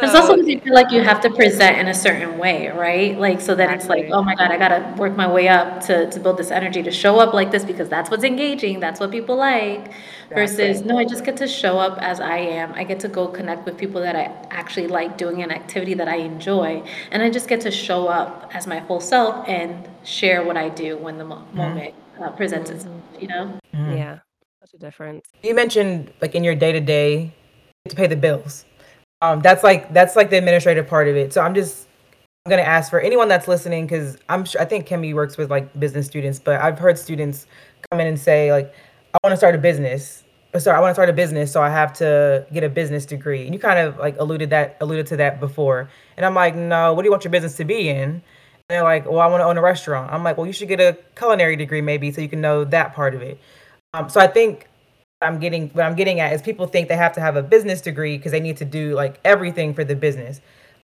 There's 0.00 0.14
also 0.14 0.34
because 0.34 0.48
you 0.48 0.60
feel 0.60 0.74
like 0.74 0.90
you 0.90 1.02
have 1.02 1.20
to 1.22 1.30
present 1.30 1.78
in 1.78 1.88
a 1.88 1.94
certain 1.94 2.38
way, 2.38 2.68
right? 2.68 3.18
Like 3.18 3.40
so 3.40 3.54
that 3.54 3.74
it's 3.74 3.88
like, 3.88 4.06
oh 4.10 4.22
my 4.22 4.34
god, 4.34 4.50
I 4.50 4.58
gotta 4.58 4.94
work 4.96 5.16
my 5.16 5.30
way 5.30 5.48
up 5.48 5.80
to 5.86 6.10
to 6.10 6.20
build 6.20 6.38
this 6.38 6.50
energy 6.50 6.82
to 6.82 6.90
show 6.90 7.18
up 7.18 7.34
like 7.34 7.50
this 7.50 7.64
because 7.64 7.88
that's 7.88 8.10
what's 8.10 8.24
engaging, 8.24 8.80
that's 8.80 9.00
what 9.00 9.10
people 9.10 9.36
like. 9.36 9.92
Versus 10.30 10.82
no, 10.82 10.96
I 10.96 11.04
just 11.04 11.24
get 11.24 11.36
to 11.38 11.48
show 11.48 11.78
up 11.78 11.98
as 12.00 12.20
I 12.20 12.38
am. 12.38 12.72
I 12.74 12.84
get 12.84 13.00
to 13.00 13.08
go 13.08 13.26
connect 13.28 13.66
with 13.66 13.76
people 13.76 14.00
that 14.00 14.14
I 14.14 14.32
actually 14.50 14.86
like 14.86 15.18
doing 15.18 15.42
an 15.42 15.50
activity 15.50 15.94
that 15.94 16.08
I 16.08 16.16
enjoy, 16.16 16.82
and 17.10 17.22
I 17.22 17.30
just 17.30 17.48
get 17.48 17.60
to 17.62 17.70
show 17.70 18.06
up 18.06 18.50
as 18.54 18.66
my 18.66 18.80
full 18.86 19.00
self 19.00 19.48
and 19.48 19.88
share 20.04 20.44
what 20.44 20.56
I 20.56 20.68
do 20.68 20.96
when 20.96 21.18
the 21.18 21.24
mo- 21.24 21.36
mm-hmm. 21.36 21.56
moment 21.56 21.94
uh, 22.20 22.30
presents 22.30 22.70
itself. 22.70 23.02
You 23.18 23.28
know? 23.28 23.58
Mm-hmm. 23.74 23.96
Yeah, 23.96 24.18
such 24.60 24.74
a 24.74 24.78
difference. 24.78 25.26
You 25.42 25.54
mentioned 25.54 26.12
like 26.20 26.34
in 26.34 26.44
your 26.44 26.54
day 26.54 26.72
to 26.72 26.80
day 26.80 27.32
to 27.88 27.96
pay 27.96 28.06
the 28.06 28.16
bills. 28.16 28.64
Um, 29.22 29.40
that's 29.40 29.62
like 29.62 29.92
that's 29.92 30.16
like 30.16 30.30
the 30.30 30.38
administrative 30.38 30.86
part 30.86 31.08
of 31.08 31.16
it. 31.16 31.32
So 31.32 31.42
I'm 31.42 31.54
just 31.54 31.86
I'm 32.46 32.50
gonna 32.50 32.62
ask 32.62 32.90
for 32.90 33.00
anyone 33.00 33.28
that's 33.28 33.48
listening 33.48 33.86
because 33.86 34.16
I'm 34.28 34.44
sure 34.44 34.60
I 34.60 34.64
think 34.64 34.88
Kemi 34.88 35.12
works 35.12 35.36
with 35.36 35.50
like 35.50 35.78
business 35.78 36.06
students, 36.06 36.38
but 36.38 36.60
I've 36.60 36.78
heard 36.78 36.98
students 36.98 37.46
come 37.90 38.00
in 38.00 38.06
and 38.06 38.18
say 38.18 38.50
like 38.50 38.74
I 39.12 39.18
want 39.22 39.32
to 39.32 39.36
start 39.36 39.54
a 39.54 39.58
business. 39.58 40.24
Sorry, 40.58 40.76
I 40.76 40.80
want 40.80 40.90
to 40.90 40.94
start 40.94 41.08
a 41.08 41.12
business, 41.12 41.52
so 41.52 41.62
I 41.62 41.68
have 41.68 41.92
to 41.94 42.46
get 42.52 42.64
a 42.64 42.68
business 42.68 43.06
degree. 43.06 43.44
And 43.44 43.54
you 43.54 43.60
kind 43.60 43.78
of 43.78 43.98
like 43.98 44.18
alluded 44.18 44.50
that 44.50 44.78
alluded 44.80 45.06
to 45.08 45.16
that 45.18 45.38
before. 45.38 45.90
And 46.16 46.24
I'm 46.24 46.34
like, 46.34 46.56
no, 46.56 46.94
what 46.94 47.02
do 47.02 47.06
you 47.06 47.10
want 47.10 47.24
your 47.24 47.30
business 47.30 47.56
to 47.58 47.64
be 47.64 47.88
in? 47.88 48.08
And 48.08 48.22
they're 48.68 48.82
like, 48.82 49.04
well, 49.08 49.20
I 49.20 49.26
want 49.26 49.42
to 49.42 49.44
own 49.44 49.58
a 49.58 49.62
restaurant. 49.62 50.10
I'm 50.12 50.24
like, 50.24 50.38
well, 50.38 50.46
you 50.46 50.52
should 50.52 50.68
get 50.68 50.80
a 50.80 50.96
culinary 51.16 51.56
degree 51.56 51.82
maybe 51.82 52.10
so 52.10 52.20
you 52.20 52.28
can 52.28 52.40
know 52.40 52.64
that 52.64 52.94
part 52.94 53.14
of 53.14 53.20
it. 53.20 53.38
Um, 53.92 54.08
so 54.08 54.18
I 54.20 54.28
think 54.28 54.69
I'm 55.22 55.38
getting 55.38 55.68
what 55.70 55.84
I'm 55.84 55.94
getting 55.96 56.20
at 56.20 56.32
is 56.32 56.42
people 56.42 56.66
think 56.66 56.88
they 56.88 56.96
have 56.96 57.12
to 57.12 57.20
have 57.20 57.36
a 57.36 57.42
business 57.42 57.80
degree 57.80 58.16
because 58.16 58.32
they 58.32 58.40
need 58.40 58.56
to 58.58 58.64
do 58.64 58.94
like 58.94 59.20
everything 59.24 59.74
for 59.74 59.84
the 59.84 59.94
business. 59.94 60.40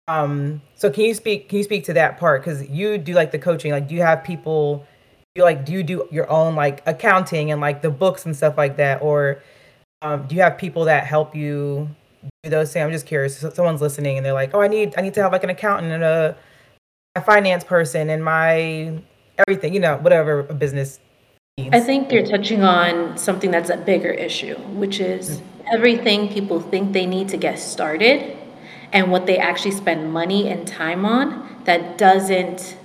Um, 0.08 0.60
so 0.74 0.90
can 0.90 1.04
you 1.04 1.14
speak 1.14 1.48
can 1.48 1.58
you 1.58 1.64
speak 1.64 1.84
to 1.84 1.92
that 1.94 2.18
part 2.18 2.42
because 2.42 2.68
you 2.68 2.98
do 2.98 3.14
like 3.14 3.30
the 3.30 3.38
coaching 3.38 3.72
like 3.72 3.88
do 3.88 3.94
you 3.94 4.02
have 4.02 4.22
people 4.22 4.86
you 5.34 5.42
like 5.42 5.64
do 5.64 5.72
you 5.72 5.82
do 5.82 6.06
your 6.10 6.30
own 6.30 6.54
like 6.54 6.82
accounting 6.86 7.50
and 7.50 7.60
like 7.60 7.80
the 7.80 7.90
books 7.90 8.26
and 8.26 8.36
stuff 8.36 8.58
like 8.58 8.76
that 8.76 9.00
or 9.02 9.42
um, 10.02 10.26
do 10.26 10.34
you 10.34 10.42
have 10.42 10.58
people 10.58 10.84
that 10.84 11.06
help 11.06 11.34
you 11.34 11.88
do 12.42 12.50
those 12.50 12.72
things? 12.72 12.84
I'm 12.84 12.92
just 12.92 13.06
curious. 13.06 13.38
So 13.38 13.50
someone's 13.50 13.80
listening 13.80 14.18
and 14.18 14.26
they're 14.26 14.34
like, 14.34 14.54
oh, 14.54 14.60
I 14.60 14.68
need 14.68 14.94
I 14.98 15.00
need 15.00 15.14
to 15.14 15.22
have 15.22 15.32
like 15.32 15.44
an 15.44 15.50
accountant 15.50 15.92
and 15.92 16.04
a, 16.04 16.36
a 17.16 17.22
finance 17.22 17.64
person 17.64 18.10
and 18.10 18.22
my 18.22 19.00
everything, 19.38 19.72
you 19.72 19.80
know, 19.80 19.96
whatever 19.96 20.40
a 20.40 20.54
business 20.54 21.00
I 21.56 21.80
think 21.80 22.10
you're 22.10 22.26
touching 22.26 22.62
on 22.64 23.16
something 23.16 23.50
that's 23.50 23.70
a 23.70 23.76
bigger 23.76 24.10
issue, 24.10 24.56
which 24.56 24.98
is 24.98 25.40
everything 25.72 26.28
people 26.28 26.60
think 26.60 26.92
they 26.92 27.06
need 27.06 27.28
to 27.28 27.36
get 27.36 27.60
started 27.60 28.36
and 28.92 29.10
what 29.10 29.26
they 29.26 29.38
actually 29.38 29.70
spend 29.70 30.12
money 30.12 30.48
and 30.48 30.66
time 30.66 31.04
on 31.04 31.62
that 31.64 31.96
doesn't 31.96 32.76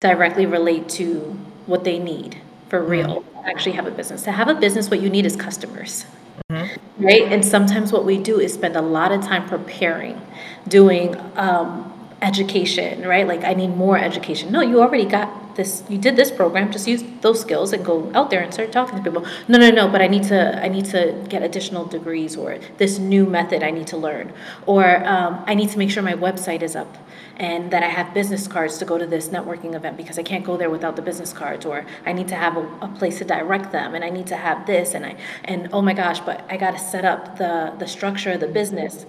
directly 0.00 0.44
relate 0.44 0.88
to 0.88 1.38
what 1.66 1.84
they 1.84 1.98
need 1.98 2.40
for 2.68 2.80
mm-hmm. 2.80 2.90
real 2.90 3.24
actually 3.46 3.72
have 3.72 3.86
a 3.86 3.92
business. 3.92 4.22
To 4.24 4.32
have 4.32 4.48
a 4.48 4.54
business, 4.54 4.90
what 4.90 5.00
you 5.00 5.08
need 5.08 5.24
is 5.24 5.36
customers. 5.36 6.04
Mm-hmm. 6.50 7.04
Right? 7.04 7.22
And 7.22 7.44
sometimes 7.44 7.92
what 7.92 8.04
we 8.04 8.18
do 8.18 8.40
is 8.40 8.54
spend 8.54 8.74
a 8.74 8.82
lot 8.82 9.12
of 9.12 9.22
time 9.22 9.48
preparing, 9.48 10.20
doing 10.66 11.16
um, 11.36 11.92
education, 12.22 13.06
right? 13.06 13.26
Like, 13.26 13.44
I 13.44 13.54
need 13.54 13.76
more 13.76 13.98
education. 13.98 14.52
No, 14.52 14.60
you 14.60 14.80
already 14.80 15.04
got 15.04 15.46
this 15.56 15.82
you 15.88 15.98
did 15.98 16.14
this 16.16 16.30
program 16.30 16.70
just 16.70 16.86
use 16.86 17.02
those 17.22 17.40
skills 17.40 17.72
and 17.72 17.84
go 17.84 18.10
out 18.14 18.30
there 18.30 18.42
and 18.42 18.52
start 18.52 18.70
talking 18.70 18.96
to 18.96 19.02
people 19.02 19.26
no 19.48 19.58
no 19.58 19.70
no 19.70 19.88
but 19.88 20.00
i 20.00 20.06
need 20.06 20.22
to 20.22 20.62
i 20.62 20.68
need 20.68 20.84
to 20.84 21.24
get 21.28 21.42
additional 21.42 21.84
degrees 21.84 22.36
or 22.36 22.58
this 22.76 22.98
new 22.98 23.26
method 23.26 23.62
i 23.62 23.70
need 23.70 23.86
to 23.86 23.96
learn 23.96 24.32
or 24.66 25.04
um, 25.06 25.42
i 25.46 25.54
need 25.54 25.70
to 25.70 25.78
make 25.78 25.90
sure 25.90 26.02
my 26.02 26.14
website 26.14 26.62
is 26.62 26.76
up 26.76 26.96
and 27.38 27.70
that 27.70 27.82
i 27.82 27.86
have 27.86 28.12
business 28.14 28.46
cards 28.46 28.78
to 28.78 28.84
go 28.84 28.96
to 28.98 29.06
this 29.06 29.28
networking 29.28 29.74
event 29.74 29.96
because 29.96 30.18
i 30.18 30.22
can't 30.22 30.44
go 30.44 30.56
there 30.56 30.70
without 30.70 30.94
the 30.94 31.02
business 31.02 31.32
cards 31.32 31.66
or 31.66 31.84
i 32.04 32.12
need 32.12 32.28
to 32.28 32.36
have 32.36 32.56
a, 32.56 32.66
a 32.82 32.88
place 32.88 33.18
to 33.18 33.24
direct 33.24 33.72
them 33.72 33.94
and 33.94 34.04
i 34.04 34.10
need 34.10 34.26
to 34.26 34.36
have 34.36 34.66
this 34.66 34.94
and 34.94 35.04
i 35.04 35.16
and 35.44 35.68
oh 35.72 35.82
my 35.82 35.94
gosh 35.94 36.20
but 36.20 36.44
i 36.50 36.56
got 36.56 36.72
to 36.72 36.78
set 36.78 37.04
up 37.04 37.38
the 37.38 37.74
the 37.78 37.86
structure 37.86 38.32
of 38.32 38.40
the 38.40 38.48
business 38.48 39.06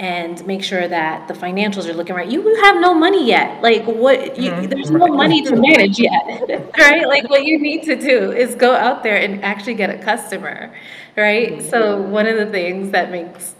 and 0.00 0.44
make 0.46 0.64
sure 0.64 0.88
that 0.88 1.28
the 1.28 1.34
financials 1.34 1.86
are 1.86 1.92
looking 1.92 2.14
right. 2.14 2.28
You 2.28 2.56
have 2.62 2.80
no 2.80 2.94
money 2.94 3.26
yet. 3.26 3.62
Like 3.62 3.84
what 3.84 4.38
you, 4.38 4.50
mm-hmm. 4.50 4.66
there's 4.70 4.90
no 4.90 5.06
money 5.08 5.42
to 5.42 5.54
manage 5.54 5.98
yet. 5.98 6.72
right? 6.78 7.06
Like 7.06 7.28
what 7.28 7.44
you 7.44 7.58
need 7.58 7.82
to 7.82 7.96
do 7.96 8.32
is 8.32 8.54
go 8.54 8.74
out 8.74 9.02
there 9.02 9.16
and 9.16 9.44
actually 9.44 9.74
get 9.74 9.90
a 9.90 9.98
customer. 9.98 10.74
Right? 11.18 11.52
Mm-hmm. 11.52 11.68
So 11.68 12.00
one 12.00 12.26
of 12.26 12.38
the 12.38 12.46
things 12.46 12.92
that 12.92 13.10
makes 13.10 13.54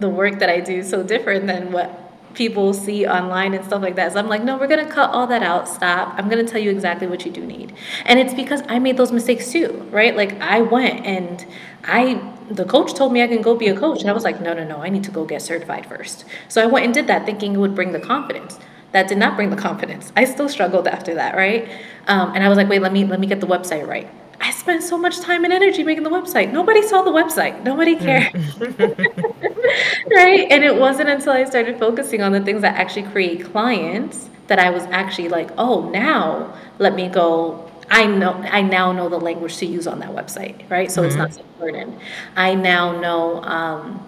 the 0.00 0.10
work 0.10 0.38
that 0.40 0.50
I 0.50 0.60
do 0.60 0.82
so 0.82 1.02
different 1.02 1.46
than 1.46 1.72
what 1.72 2.34
people 2.34 2.74
see 2.74 3.06
online 3.06 3.54
and 3.54 3.64
stuff 3.64 3.80
like 3.80 3.96
that. 3.96 4.12
So 4.12 4.18
I'm 4.18 4.28
like, 4.28 4.44
no, 4.44 4.58
we're 4.58 4.66
gonna 4.66 4.84
cut 4.84 5.10
all 5.10 5.26
that 5.28 5.42
out. 5.42 5.66
Stop. 5.66 6.14
I'm 6.18 6.28
gonna 6.28 6.44
tell 6.44 6.60
you 6.60 6.70
exactly 6.70 7.06
what 7.06 7.24
you 7.24 7.32
do 7.32 7.46
need. 7.46 7.72
And 8.04 8.18
it's 8.18 8.34
because 8.34 8.62
I 8.68 8.78
made 8.78 8.98
those 8.98 9.12
mistakes 9.12 9.50
too, 9.50 9.88
right? 9.90 10.14
Like 10.14 10.38
I 10.42 10.60
went 10.60 11.06
and 11.06 11.46
I 11.84 12.34
the 12.50 12.64
coach 12.64 12.94
told 12.94 13.12
me 13.12 13.22
I 13.22 13.28
can 13.28 13.42
go 13.42 13.54
be 13.54 13.68
a 13.68 13.76
coach. 13.76 14.00
And 14.00 14.10
I 14.10 14.12
was 14.12 14.24
like, 14.24 14.40
no, 14.40 14.52
no, 14.52 14.64
no, 14.64 14.78
I 14.78 14.88
need 14.88 15.04
to 15.04 15.10
go 15.10 15.24
get 15.24 15.40
certified 15.40 15.86
first. 15.86 16.24
So 16.48 16.62
I 16.62 16.66
went 16.66 16.84
and 16.84 16.92
did 16.92 17.06
that 17.06 17.24
thinking 17.24 17.54
it 17.54 17.58
would 17.58 17.74
bring 17.74 17.92
the 17.92 18.00
confidence. 18.00 18.58
That 18.92 19.06
did 19.06 19.18
not 19.18 19.36
bring 19.36 19.50
the 19.50 19.56
confidence. 19.56 20.12
I 20.16 20.24
still 20.24 20.48
struggled 20.48 20.88
after 20.88 21.14
that, 21.14 21.36
right? 21.36 21.68
Um, 22.08 22.32
and 22.34 22.42
I 22.42 22.48
was 22.48 22.58
like, 22.58 22.68
wait, 22.68 22.82
let 22.82 22.92
me 22.92 23.04
let 23.04 23.20
me 23.20 23.28
get 23.28 23.40
the 23.40 23.46
website 23.46 23.86
right. 23.86 24.10
I 24.40 24.50
spent 24.50 24.82
so 24.82 24.98
much 24.98 25.20
time 25.20 25.44
and 25.44 25.52
energy 25.52 25.84
making 25.84 26.02
the 26.02 26.10
website. 26.10 26.50
Nobody 26.50 26.82
saw 26.82 27.02
the 27.02 27.10
website. 27.10 27.62
Nobody 27.62 27.94
hmm. 27.94 28.04
cared. 28.04 28.34
right? 30.10 30.46
And 30.50 30.64
it 30.64 30.74
wasn't 30.74 31.08
until 31.08 31.32
I 31.32 31.44
started 31.44 31.78
focusing 31.78 32.22
on 32.22 32.32
the 32.32 32.40
things 32.40 32.62
that 32.62 32.74
actually 32.74 33.04
create 33.04 33.44
clients 33.52 34.28
that 34.48 34.58
I 34.58 34.70
was 34.70 34.82
actually 34.84 35.28
like, 35.28 35.50
oh, 35.56 35.88
now 35.90 36.52
let 36.78 36.94
me 36.94 37.08
go. 37.08 37.69
I 37.90 38.06
know 38.06 38.32
I 38.32 38.62
now 38.62 38.92
know 38.92 39.08
the 39.08 39.18
language 39.18 39.56
to 39.58 39.66
use 39.66 39.86
on 39.86 39.98
that 39.98 40.10
website, 40.10 40.68
right? 40.70 40.90
So 40.90 41.02
mm-hmm. 41.02 41.08
it's 41.08 41.16
not 41.16 41.34
so 41.34 41.42
burden. 41.58 41.98
I 42.36 42.54
now 42.54 42.98
know 42.98 43.42
um, 43.42 44.06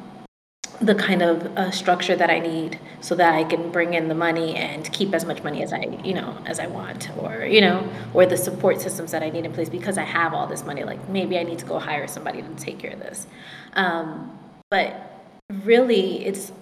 the 0.80 0.94
kind 0.94 1.22
of 1.22 1.46
uh, 1.56 1.70
structure 1.70 2.16
that 2.16 2.30
I 2.30 2.38
need 2.38 2.78
so 3.00 3.14
that 3.16 3.34
I 3.34 3.44
can 3.44 3.70
bring 3.70 3.94
in 3.94 4.08
the 4.08 4.14
money 4.14 4.54
and 4.54 4.90
keep 4.92 5.14
as 5.14 5.24
much 5.24 5.42
money 5.42 5.62
as 5.62 5.72
I, 5.72 5.98
you 6.04 6.14
know, 6.14 6.36
as 6.46 6.60
I 6.60 6.66
want, 6.66 7.10
or 7.18 7.44
you 7.44 7.60
know, 7.60 7.88
or 8.14 8.24
the 8.24 8.36
support 8.36 8.80
systems 8.80 9.10
that 9.10 9.22
I 9.22 9.30
need 9.30 9.44
in 9.44 9.52
place 9.52 9.68
because 9.68 9.98
I 9.98 10.04
have 10.04 10.32
all 10.32 10.46
this 10.46 10.64
money. 10.64 10.84
Like 10.84 11.08
maybe 11.08 11.38
I 11.38 11.42
need 11.42 11.58
to 11.58 11.66
go 11.66 11.78
hire 11.78 12.06
somebody 12.06 12.42
to 12.42 12.54
take 12.54 12.78
care 12.78 12.92
of 12.92 13.00
this. 13.00 13.26
Um, 13.74 14.38
but 14.70 15.24
really, 15.64 16.24
it's 16.24 16.52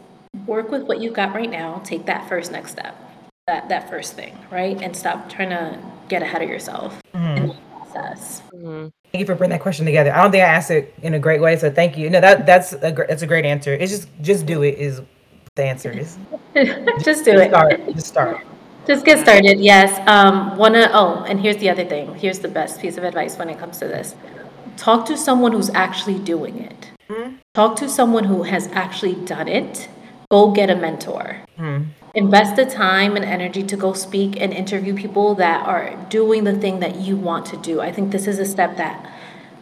work 0.46 0.70
with 0.70 0.82
what 0.82 1.00
you've 1.00 1.14
got 1.14 1.34
right 1.34 1.50
now. 1.50 1.80
Take 1.84 2.06
that 2.06 2.28
first 2.28 2.50
next 2.50 2.72
step, 2.72 2.96
that 3.46 3.68
that 3.68 3.90
first 3.90 4.14
thing, 4.14 4.38
right, 4.50 4.80
and 4.80 4.96
stop 4.96 5.28
trying 5.28 5.50
to 5.50 5.78
get 6.10 6.22
ahead 6.22 6.42
of 6.42 6.48
yourself 6.48 7.00
mm-hmm. 7.14 7.36
in 7.36 7.46
the 7.48 7.54
process. 7.54 8.42
Mm-hmm. 8.52 8.88
Thank 9.12 9.20
you 9.20 9.26
for 9.26 9.34
bringing 9.34 9.52
that 9.52 9.62
question 9.62 9.86
together. 9.86 10.12
I 10.14 10.22
don't 10.22 10.30
think 10.30 10.44
I 10.44 10.48
asked 10.48 10.70
it 10.70 10.94
in 11.02 11.14
a 11.14 11.18
great 11.18 11.40
way, 11.40 11.56
so 11.56 11.70
thank 11.70 11.96
you. 11.96 12.10
No, 12.10 12.20
that 12.20 12.44
that's 12.44 12.72
a 12.74 12.92
that's 13.08 13.22
a 13.22 13.26
great 13.26 13.46
answer. 13.46 13.72
It's 13.72 13.90
just 13.90 14.08
just 14.20 14.44
do 14.44 14.62
it 14.62 14.78
is 14.78 15.00
the 15.54 15.64
answer 15.64 15.90
is. 15.90 16.18
just 16.54 17.24
do 17.24 17.32
just 17.32 17.44
it. 17.44 17.50
Start. 17.50 17.94
Just 17.94 18.06
start. 18.06 18.46
Just 18.86 19.04
get 19.04 19.18
started. 19.20 19.58
Yes. 19.58 19.90
Um. 20.06 20.56
Wanna. 20.56 20.90
Oh, 20.92 21.24
and 21.28 21.40
here's 21.40 21.56
the 21.56 21.70
other 21.70 21.84
thing. 21.84 22.14
Here's 22.16 22.38
the 22.38 22.48
best 22.48 22.80
piece 22.80 22.96
of 22.98 23.04
advice 23.04 23.36
when 23.36 23.48
it 23.48 23.58
comes 23.58 23.78
to 23.78 23.88
this. 23.88 24.14
Talk 24.76 25.06
to 25.06 25.16
someone 25.16 25.52
who's 25.52 25.70
actually 25.70 26.18
doing 26.18 26.58
it. 26.58 26.90
Mm-hmm. 27.08 27.36
Talk 27.54 27.76
to 27.76 27.88
someone 27.88 28.24
who 28.24 28.44
has 28.44 28.68
actually 28.68 29.14
done 29.14 29.48
it. 29.48 29.88
Go 30.30 30.52
get 30.52 30.70
a 30.70 30.76
mentor. 30.76 31.40
Mm-hmm 31.58 31.99
invest 32.14 32.56
the 32.56 32.66
time 32.66 33.16
and 33.16 33.24
energy 33.24 33.62
to 33.62 33.76
go 33.76 33.92
speak 33.92 34.40
and 34.40 34.52
interview 34.52 34.94
people 34.94 35.34
that 35.36 35.66
are 35.66 35.94
doing 36.08 36.44
the 36.44 36.54
thing 36.58 36.80
that 36.80 36.96
you 36.96 37.16
want 37.16 37.46
to 37.46 37.56
do. 37.58 37.80
I 37.80 37.92
think 37.92 38.10
this 38.10 38.26
is 38.26 38.38
a 38.38 38.46
step 38.46 38.76
that, 38.76 39.10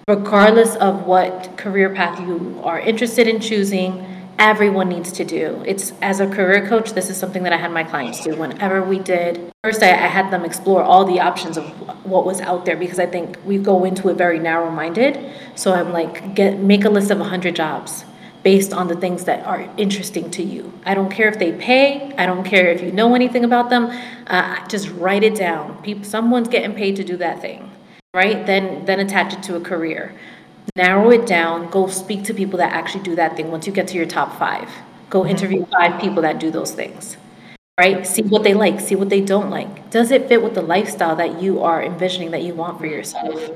regardless 0.08 0.74
of 0.76 1.06
what 1.06 1.56
career 1.58 1.94
path 1.94 2.18
you 2.20 2.60
are 2.64 2.80
interested 2.80 3.28
in 3.28 3.40
choosing, 3.40 4.04
everyone 4.38 4.88
needs 4.88 5.12
to 5.12 5.24
do. 5.24 5.62
It's 5.66 5.92
as 6.00 6.20
a 6.20 6.26
career 6.26 6.66
coach, 6.66 6.92
this 6.92 7.10
is 7.10 7.16
something 7.16 7.42
that 7.42 7.52
I 7.52 7.56
had 7.56 7.72
my 7.72 7.84
clients 7.84 8.22
do. 8.22 8.36
Whenever 8.36 8.82
we 8.82 9.00
did, 9.00 9.52
first 9.64 9.82
I, 9.82 9.90
I 9.90 10.06
had 10.06 10.30
them 10.30 10.44
explore 10.44 10.82
all 10.82 11.04
the 11.04 11.20
options 11.20 11.56
of 11.56 11.64
what 12.06 12.24
was 12.24 12.40
out 12.40 12.64
there 12.64 12.76
because 12.76 12.98
I 13.00 13.06
think 13.06 13.36
we 13.44 13.58
go 13.58 13.84
into 13.84 14.08
it 14.08 14.14
very 14.14 14.38
narrow 14.38 14.70
minded. 14.70 15.34
So 15.56 15.74
I'm 15.74 15.92
like, 15.92 16.34
get 16.34 16.60
make 16.60 16.84
a 16.84 16.90
list 16.90 17.10
of 17.10 17.18
100 17.18 17.56
jobs 17.56 18.04
based 18.42 18.72
on 18.72 18.88
the 18.88 18.96
things 18.96 19.24
that 19.24 19.44
are 19.46 19.68
interesting 19.76 20.30
to 20.30 20.42
you. 20.42 20.72
I 20.84 20.94
don't 20.94 21.10
care 21.10 21.28
if 21.28 21.38
they 21.38 21.52
pay, 21.52 22.14
I 22.16 22.26
don't 22.26 22.44
care 22.44 22.68
if 22.68 22.82
you 22.82 22.92
know 22.92 23.14
anything 23.14 23.44
about 23.44 23.70
them. 23.70 23.90
Uh, 24.26 24.66
just 24.68 24.88
write 24.90 25.24
it 25.24 25.34
down. 25.34 25.82
People, 25.82 26.04
someone's 26.04 26.48
getting 26.48 26.74
paid 26.74 26.96
to 26.96 27.04
do 27.04 27.16
that 27.16 27.40
thing, 27.40 27.70
right? 28.14 28.46
Then, 28.46 28.84
then 28.84 29.00
attach 29.00 29.32
it 29.32 29.42
to 29.44 29.56
a 29.56 29.60
career. 29.60 30.14
Narrow 30.76 31.10
it 31.10 31.26
down. 31.26 31.70
Go 31.70 31.88
speak 31.88 32.24
to 32.24 32.34
people 32.34 32.58
that 32.58 32.72
actually 32.72 33.02
do 33.02 33.16
that 33.16 33.36
thing. 33.36 33.50
Once 33.50 33.66
you 33.66 33.72
get 33.72 33.88
to 33.88 33.96
your 33.96 34.06
top 34.06 34.38
five, 34.38 34.70
go 35.10 35.20
mm-hmm. 35.20 35.30
interview 35.30 35.66
five 35.66 36.00
people 36.00 36.22
that 36.22 36.38
do 36.38 36.50
those 36.50 36.72
things, 36.72 37.16
right? 37.78 38.06
See 38.06 38.22
what 38.22 38.44
they 38.44 38.54
like, 38.54 38.80
see 38.80 38.94
what 38.94 39.08
they 39.08 39.20
don't 39.20 39.50
like. 39.50 39.90
Does 39.90 40.10
it 40.10 40.28
fit 40.28 40.42
with 40.42 40.54
the 40.54 40.62
lifestyle 40.62 41.16
that 41.16 41.42
you 41.42 41.62
are 41.62 41.82
envisioning 41.82 42.30
that 42.30 42.42
you 42.42 42.54
want 42.54 42.78
for 42.78 42.86
yourself? 42.86 43.50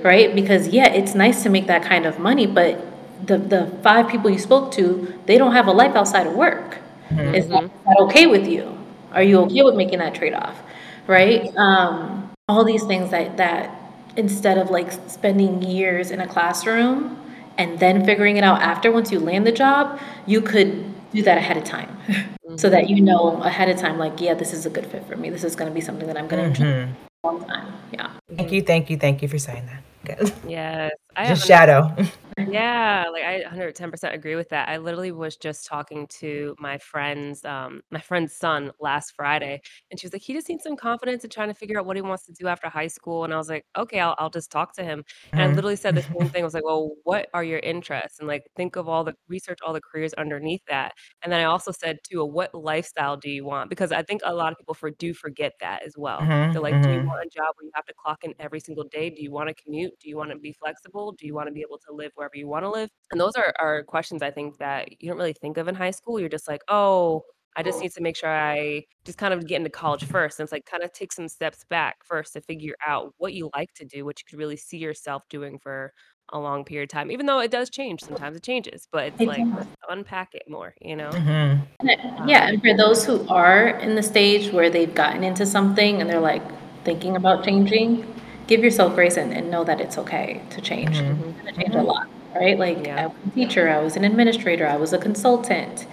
Right? 0.00 0.34
Because 0.34 0.68
yeah, 0.68 0.88
it's 0.88 1.14
nice 1.14 1.42
to 1.42 1.48
make 1.48 1.66
that 1.66 1.82
kind 1.82 2.06
of 2.06 2.18
money, 2.18 2.46
but 2.46 2.91
the, 3.26 3.38
the 3.38 3.66
five 3.82 4.08
people 4.08 4.30
you 4.30 4.38
spoke 4.38 4.72
to, 4.72 5.18
they 5.26 5.38
don't 5.38 5.52
have 5.52 5.66
a 5.66 5.72
life 5.72 5.94
outside 5.94 6.26
of 6.26 6.34
work. 6.34 6.78
Mm-hmm. 7.10 7.34
Is, 7.34 7.48
that, 7.48 7.64
is 7.64 7.70
that 7.84 7.96
okay 8.00 8.26
with 8.26 8.46
you? 8.46 8.78
Are 9.12 9.22
you 9.22 9.40
okay 9.40 9.62
with 9.62 9.74
making 9.74 9.98
that 9.98 10.14
trade 10.14 10.34
off? 10.34 10.60
Right? 11.06 11.54
Um, 11.56 12.30
all 12.48 12.64
these 12.64 12.84
things 12.84 13.10
that, 13.10 13.36
that 13.36 13.78
instead 14.16 14.58
of 14.58 14.70
like 14.70 14.92
spending 15.08 15.62
years 15.62 16.10
in 16.10 16.20
a 16.20 16.26
classroom 16.26 17.18
and 17.58 17.78
then 17.78 18.04
figuring 18.04 18.36
it 18.36 18.44
out 18.44 18.62
after 18.62 18.90
once 18.90 19.12
you 19.12 19.20
land 19.20 19.46
the 19.46 19.52
job, 19.52 20.00
you 20.26 20.40
could 20.40 20.84
do 21.12 21.22
that 21.22 21.36
ahead 21.36 21.56
of 21.56 21.64
time 21.64 21.96
mm-hmm. 22.06 22.56
so 22.56 22.70
that 22.70 22.88
you 22.88 23.00
know 23.00 23.42
ahead 23.42 23.68
of 23.68 23.76
time, 23.78 23.98
like, 23.98 24.20
yeah, 24.20 24.34
this 24.34 24.52
is 24.52 24.66
a 24.66 24.70
good 24.70 24.86
fit 24.86 25.06
for 25.06 25.16
me. 25.16 25.30
This 25.30 25.44
is 25.44 25.54
going 25.54 25.70
to 25.70 25.74
be 25.74 25.80
something 25.80 26.06
that 26.06 26.16
I'm 26.16 26.28
going 26.28 26.52
to 26.52 26.60
mm-hmm. 26.60 26.64
enjoy 26.64 26.96
a 27.24 27.26
long 27.26 27.44
time. 27.46 27.72
Yeah. 27.92 28.10
Thank 28.34 28.52
you. 28.52 28.62
Thank 28.62 28.90
you. 28.90 28.96
Thank 28.96 29.22
you 29.22 29.28
for 29.28 29.38
saying 29.38 29.66
that. 29.66 29.82
Good. 30.04 30.32
Yes. 30.48 30.92
I 31.14 31.28
Just 31.28 31.46
shadow. 31.46 31.94
Yeah, 32.38 33.08
like 33.12 33.22
I 33.22 33.42
110% 33.42 34.14
agree 34.14 34.34
with 34.36 34.48
that. 34.48 34.68
I 34.68 34.78
literally 34.78 35.12
was 35.12 35.36
just 35.36 35.66
talking 35.66 36.06
to 36.18 36.56
my 36.58 36.78
friend's 36.78 37.44
um 37.44 37.82
my 37.90 38.00
friend's 38.00 38.34
son 38.34 38.72
last 38.80 39.12
Friday 39.14 39.60
and 39.90 40.00
she 40.00 40.06
was 40.06 40.12
like 40.14 40.22
he 40.22 40.32
just 40.32 40.48
needs 40.48 40.64
some 40.64 40.74
confidence 40.76 41.22
in 41.24 41.30
trying 41.30 41.48
to 41.48 41.54
figure 41.54 41.78
out 41.78 41.84
what 41.86 41.94
he 41.94 42.02
wants 42.02 42.24
to 42.26 42.32
do 42.32 42.48
after 42.48 42.68
high 42.70 42.86
school 42.88 43.22
and 43.24 43.34
I 43.34 43.36
was 43.36 43.48
like, 43.50 43.64
"Okay, 43.76 44.00
I'll 44.00 44.16
I'll 44.18 44.30
just 44.30 44.50
talk 44.50 44.72
to 44.76 44.82
him." 44.82 45.04
And 45.36 45.44
I 45.44 45.46
Mhm. 45.46 45.54
literally 45.54 45.76
said 45.76 45.94
the 45.94 46.02
same 46.02 46.30
thing. 46.30 46.42
I 46.42 46.44
was 46.44 46.54
like, 46.54 46.64
"Well, 46.64 46.92
what 47.04 47.28
are 47.34 47.44
your 47.44 47.58
interests?" 47.60 48.18
And 48.18 48.26
like 48.26 48.42
think 48.56 48.76
of 48.76 48.88
all 48.88 49.04
the 49.04 49.14
research 49.28 49.58
all 49.64 49.72
the 49.74 49.80
careers 49.82 50.14
underneath 50.14 50.62
that. 50.68 50.94
And 51.22 51.30
then 51.32 51.40
I 51.40 51.44
also 51.44 51.70
said 51.70 51.98
too, 52.10 52.24
"What 52.24 52.54
lifestyle 52.54 53.16
do 53.18 53.30
you 53.30 53.44
want?" 53.44 53.68
Because 53.70 53.92
I 53.92 54.02
think 54.02 54.22
a 54.24 54.34
lot 54.34 54.52
of 54.52 54.58
people 54.58 54.74
for 54.74 54.90
do 54.90 55.12
forget 55.14 55.52
that 55.60 55.82
as 55.84 55.94
well. 55.98 56.26
Mhm, 56.26 56.52
They're 56.52 56.62
like, 56.62 56.80
"Do 56.80 56.90
you 56.90 57.00
mhm. 57.00 57.12
want 57.12 57.26
a 57.26 57.30
job 57.30 57.54
where 57.56 57.64
you 57.66 57.70
have 57.74 57.84
to 57.86 57.94
clock 57.94 58.24
in 58.24 58.34
every 58.38 58.60
single 58.60 58.84
day? 58.84 59.10
Do 59.10 59.22
you 59.22 59.30
want 59.32 59.48
to 59.48 59.54
commute? 59.54 59.92
Do 60.00 60.08
you 60.08 60.16
want 60.16 60.30
to 60.30 60.38
be 60.38 60.52
flexible? 60.52 61.12
Do 61.12 61.26
you 61.26 61.34
want 61.34 61.48
to 61.48 61.52
be 61.52 61.60
able 61.62 61.78
to 61.86 61.92
live 61.94 62.12
wherever 62.32 62.40
you 62.40 62.48
want 62.48 62.64
to 62.64 62.70
live?" 62.70 62.90
And 63.10 63.20
those 63.20 63.34
are 63.36 63.54
are 63.60 63.82
questions 63.84 64.22
I 64.22 64.30
think 64.30 64.58
that 64.58 65.00
you 65.02 65.08
don't 65.08 65.18
really 65.18 65.34
think 65.34 65.56
of 65.58 65.68
in 65.68 65.74
high 65.74 65.90
school. 65.90 66.18
You're 66.20 66.28
just 66.28 66.48
like, 66.48 66.62
"Oh, 66.68 67.24
I 67.56 67.62
just 67.62 67.80
need 67.80 67.92
to 67.92 68.00
make 68.00 68.16
sure 68.16 68.30
I 68.30 68.84
just 69.04 69.18
kind 69.18 69.34
of 69.34 69.46
get 69.46 69.56
into 69.56 69.70
college 69.70 70.04
first. 70.04 70.38
And 70.38 70.44
it's 70.44 70.52
like 70.52 70.64
kind 70.64 70.82
of 70.82 70.92
take 70.92 71.12
some 71.12 71.28
steps 71.28 71.64
back 71.68 71.96
first 72.04 72.32
to 72.32 72.40
figure 72.40 72.74
out 72.86 73.14
what 73.18 73.34
you 73.34 73.50
like 73.54 73.72
to 73.74 73.84
do, 73.84 74.04
what 74.04 74.18
you 74.18 74.24
could 74.28 74.38
really 74.38 74.56
see 74.56 74.78
yourself 74.78 75.22
doing 75.28 75.58
for 75.58 75.92
a 76.32 76.38
long 76.38 76.64
period 76.64 76.84
of 76.84 76.88
time. 76.88 77.10
Even 77.10 77.26
though 77.26 77.40
it 77.40 77.50
does 77.50 77.68
change, 77.68 78.02
sometimes 78.02 78.36
it 78.36 78.42
changes, 78.42 78.88
but 78.90 79.08
it's 79.08 79.20
like 79.20 79.46
unpack 79.90 80.34
it 80.34 80.44
more, 80.48 80.74
you 80.80 80.96
know? 80.96 81.10
Mm-hmm. 81.10 82.28
Yeah, 82.28 82.48
and 82.48 82.60
for 82.62 82.74
those 82.74 83.04
who 83.04 83.26
are 83.28 83.68
in 83.68 83.96
the 83.96 84.02
stage 84.02 84.50
where 84.50 84.70
they've 84.70 84.94
gotten 84.94 85.22
into 85.22 85.44
something 85.44 86.00
and 86.00 86.08
they're 86.08 86.20
like 86.20 86.42
thinking 86.84 87.16
about 87.16 87.44
changing, 87.44 88.06
give 88.46 88.64
yourself 88.64 88.94
grace 88.94 89.18
and, 89.18 89.32
and 89.34 89.50
know 89.50 89.62
that 89.62 89.78
it's 89.80 89.98
okay 89.98 90.40
to 90.50 90.60
change. 90.62 90.96
Mm-hmm. 90.96 91.28
It's 91.28 91.38
gonna 91.38 91.52
change 91.52 91.74
a 91.74 91.82
lot 91.82 92.08
right? 92.34 92.58
Like 92.58 92.86
yeah. 92.86 93.04
I 93.04 93.06
was 93.06 93.16
a 93.26 93.30
teacher, 93.30 93.68
I 93.68 93.78
was 93.78 93.96
an 93.96 94.04
administrator, 94.04 94.66
I 94.66 94.76
was 94.76 94.92
a 94.92 94.98
consultant, 94.98 95.86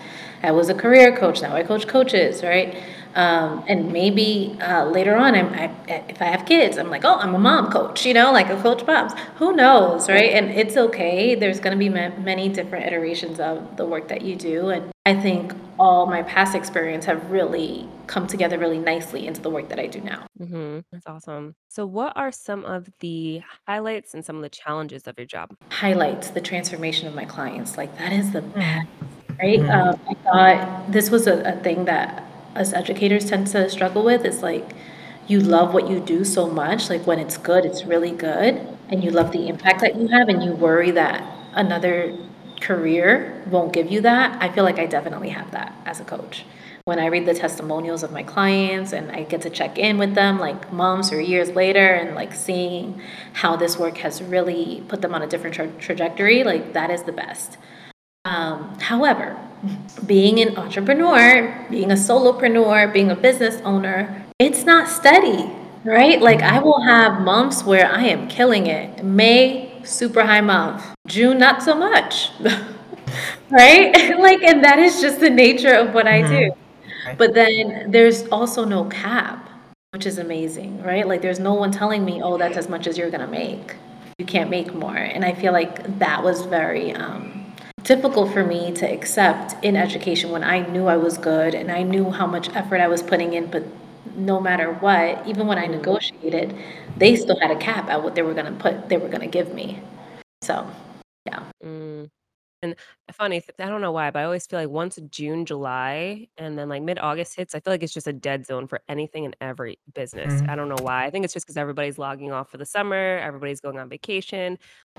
I 0.44 0.52
was 0.52 0.70
a 0.70 0.74
career 0.74 1.16
coach. 1.16 1.42
Now 1.42 1.56
I 1.56 1.64
coach 1.64 1.88
coaches, 1.88 2.44
right? 2.44 2.76
Um, 3.16 3.64
and 3.68 3.92
maybe 3.92 4.58
uh, 4.62 4.86
later 4.86 5.16
on, 5.16 5.36
I'm, 5.36 5.54
I, 5.54 5.72
if 6.10 6.22
I 6.22 6.26
have 6.26 6.46
kids, 6.46 6.78
I'm 6.78 6.90
like, 6.90 7.04
oh, 7.06 7.16
I'm 7.16 7.34
a 7.34 7.40
mom 7.40 7.72
coach, 7.72 8.06
you 8.06 8.14
know, 8.14 8.32
like 8.32 8.50
a 8.50 8.62
coach 8.62 8.86
moms. 8.86 9.14
Who 9.36 9.56
knows, 9.56 10.08
right? 10.08 10.32
And 10.32 10.52
it's 10.52 10.78
okay. 10.78 11.36
There's 11.36 11.60
going 11.60 11.76
to 11.76 11.80
be 11.80 11.90
ma- 11.90 12.16
many 12.18 12.50
different 12.50 12.86
iterations 12.86 13.40
of 13.40 13.78
the 13.78 13.86
work 13.86 14.08
that 14.10 14.22
you 14.22 14.36
do, 14.36 14.70
and 14.70 14.92
I 15.06 15.20
think 15.20 15.54
all 15.80 16.06
my 16.06 16.22
past 16.22 16.54
experience 16.54 17.06
have 17.06 17.32
really 17.32 17.88
come 18.06 18.28
together 18.28 18.60
really 18.60 18.78
nicely 18.78 19.26
into 19.26 19.42
the 19.42 19.50
work 19.50 19.70
that 19.70 19.80
I 19.80 19.88
do 19.88 20.02
now. 20.02 20.28
Mm-hmm. 20.40 20.80
That's 20.92 21.08
awesome. 21.08 21.56
So, 21.70 21.86
what 21.86 22.14
are 22.16 22.32
some 22.32 22.64
of 22.66 22.90
the 23.00 23.42
highlights 23.68 24.14
and 24.14 24.24
some 24.24 24.36
of 24.36 24.42
the 24.44 24.50
challenges 24.50 25.08
of 25.08 25.18
your 25.18 25.26
job? 25.26 25.56
Highlights 25.72 26.30
the 26.30 26.42
transformation 26.42 27.08
of 27.08 27.16
my 27.16 27.26
clients. 27.26 27.76
Like 27.78 27.98
that 27.98 28.12
is 28.12 28.32
the 28.32 28.42
best, 28.42 28.88
right? 29.40 29.60
Mm-hmm. 29.60 29.70
Um, 29.72 30.00
I 30.08 30.14
thought 30.14 30.92
this 30.92 31.10
was 31.10 31.28
a, 31.28 31.42
a 31.42 31.64
thing 31.64 31.86
that 31.86 32.29
us 32.56 32.74
educators 32.74 33.26
tend 33.26 33.48
to 33.48 33.70
struggle 33.70 34.04
with 34.04 34.26
is 34.26 34.42
like 34.42 34.74
you 35.28 35.40
love 35.40 35.74
what 35.74 35.90
you 35.90 36.00
do 36.00 36.24
so 36.24 36.50
much 36.50 36.90
like 36.90 37.06
when 37.06 37.20
it's 37.20 37.38
good 37.38 37.66
it's 37.66 37.86
really 37.86 38.12
good 38.12 38.68
and 38.90 39.04
you 39.04 39.12
love 39.12 39.32
the 39.32 39.48
impact 39.48 39.82
that 39.82 39.96
you 39.96 40.08
have 40.08 40.28
and 40.28 40.44
you 40.44 40.52
worry 40.52 40.92
that 40.92 41.24
another 41.54 42.16
career 42.60 43.42
won't 43.50 43.72
give 43.72 43.90
you 43.92 44.02
that 44.02 44.42
i 44.42 44.52
feel 44.52 44.64
like 44.64 44.80
i 44.80 44.86
definitely 44.86 45.30
have 45.30 45.50
that 45.52 45.74
as 45.86 46.00
a 46.00 46.04
coach. 46.04 46.46
When 46.86 47.00
i 47.00 47.06
read 47.06 47.28
the 47.28 47.36
testimonials 47.36 48.02
of 48.02 48.12
my 48.12 48.24
clients 48.24 48.94
and 48.94 49.12
i 49.12 49.24
get 49.24 49.42
to 49.44 49.50
check 49.50 49.78
in 49.78 49.98
with 49.98 50.16
them 50.16 50.40
like 50.40 50.74
months 50.74 51.14
or 51.14 51.22
years 51.22 51.52
later 51.52 51.94
and 51.94 52.16
like 52.16 52.34
seeing 52.34 53.00
how 53.34 53.56
this 53.56 53.78
work 53.78 53.98
has 54.00 54.24
really 54.24 54.84
put 54.88 55.02
them 55.02 55.14
on 55.14 55.22
a 55.22 55.28
different 55.28 55.56
tra- 55.56 55.72
trajectory 55.80 56.44
like 56.44 56.74
that 56.74 56.90
is 56.90 57.04
the 57.04 57.12
best. 57.12 57.58
Um, 58.26 58.78
however 58.80 59.38
being 60.06 60.40
an 60.40 60.58
entrepreneur, 60.58 61.66
being 61.70 61.92
a 61.92 61.96
solopreneur, 61.96 62.92
being 62.94 63.12
a 63.12 63.16
business 63.16 63.62
owner, 63.64 64.26
it's 64.40 64.64
not 64.64 64.88
steady, 64.88 65.52
right? 65.84 66.22
Like 66.22 66.42
I 66.42 66.60
will 66.60 66.82
have 66.82 67.22
months 67.22 67.64
where 67.64 67.92
I 67.92 68.04
am 68.04 68.28
killing 68.28 68.68
it. 68.68 69.04
May, 69.04 69.82
super 69.84 70.24
high 70.24 70.42
month. 70.42 70.86
June, 71.08 71.38
not 71.38 71.62
so 71.62 71.76
much. 71.76 72.32
right? 73.50 74.18
like, 74.20 74.42
and 74.44 74.64
that 74.64 74.80
is 74.80 75.02
just 75.02 75.20
the 75.20 75.30
nature 75.30 75.74
of 75.74 75.94
what 75.94 76.08
I 76.08 76.22
do. 76.22 76.52
Mm-hmm. 76.52 77.18
But 77.18 77.34
then 77.34 77.92
there's 77.92 78.28
also 78.28 78.66
no 78.66 78.86
cap, 78.86 79.50
which 79.92 80.06
is 80.06 80.18
amazing, 80.18 80.82
right? 80.84 81.08
Like, 81.08 81.22
there's 81.22 81.40
no 81.40 81.54
one 81.54 81.72
telling 81.72 82.06
me, 82.06 82.22
oh, 82.22 82.38
that's 82.38 82.58
as 82.58 82.70
much 82.70 82.88
as 82.88 82.98
you're 82.98 83.10
going 83.10 83.22
to 83.22 83.28
make. 83.28 83.76
You 84.18 84.26
can't 84.26 84.50
make 84.50 84.74
more. 84.74 84.96
And 84.96 85.24
I 85.24 85.34
feel 85.34 85.54
like 85.54 86.00
that 86.00 86.24
was 86.24 86.46
very, 86.46 86.94
um, 86.94 87.39
difficult 87.84 88.32
for 88.32 88.44
me 88.44 88.72
to 88.74 88.86
accept 88.86 89.56
in 89.64 89.76
education 89.76 90.32
when 90.32 90.44
I 90.44 90.68
knew 90.68 90.88
I 90.88 90.98
was 90.98 91.18
good 91.18 91.54
and 91.56 91.72
I 91.72 91.84
knew 91.84 92.12
how 92.12 92.28
much 92.28 92.50
effort 92.56 92.82
I 92.82 92.88
was 92.88 93.02
putting 93.02 93.34
in, 93.34 93.48
but 93.48 93.64
no 94.16 94.40
matter 94.40 94.74
what, 94.74 95.26
even 95.28 95.48
when 95.48 95.58
I 95.58 95.68
mm. 95.68 95.72
negotiated, 95.72 96.56
they 96.98 97.16
still 97.16 97.40
had 97.40 97.52
a 97.52 97.56
cap 97.56 97.90
at 97.90 98.04
what 98.04 98.16
they 98.16 98.22
were 98.22 98.34
going 98.34 98.46
to 98.46 98.60
put, 98.60 98.90
they 98.90 98.98
were 98.98 99.08
going 99.08 99.22
to 99.22 99.28
give 99.28 99.54
me. 99.54 99.82
So, 100.42 100.70
yeah. 101.26 101.44
Mm. 101.64 102.10
And 102.62 102.76
funny, 103.14 103.42
I 103.58 103.66
don't 103.68 103.80
know 103.80 103.94
why, 103.94 104.12
but 104.12 104.20
I 104.20 104.24
always 104.26 104.46
feel 104.46 104.60
like 104.60 104.70
once 104.70 105.00
June, 105.10 105.46
July, 105.46 106.28
and 106.38 106.58
then 106.58 106.68
like 106.68 106.84
mid 106.84 107.00
August 107.00 107.36
hits, 107.36 107.56
I 107.56 107.62
feel 107.62 107.72
like 107.72 107.84
it's 107.84 107.94
just 107.94 108.08
a 108.08 108.14
dead 108.14 108.46
zone 108.46 108.68
for 108.68 108.82
anything 108.90 109.24
and 109.26 109.36
every 109.40 109.80
business. 109.94 110.42
I 110.50 110.56
don't 110.58 110.68
know 110.68 110.76
why. 110.82 111.06
I 111.06 111.10
think 111.10 111.24
it's 111.24 111.34
just 111.34 111.46
because 111.46 111.56
everybody's 111.56 111.98
logging 111.98 112.32
off 112.34 112.50
for 112.50 112.58
the 112.58 112.66
summer, 112.66 113.18
everybody's 113.20 113.62
going 113.62 113.80
on 113.80 113.88
vacation, 113.88 114.58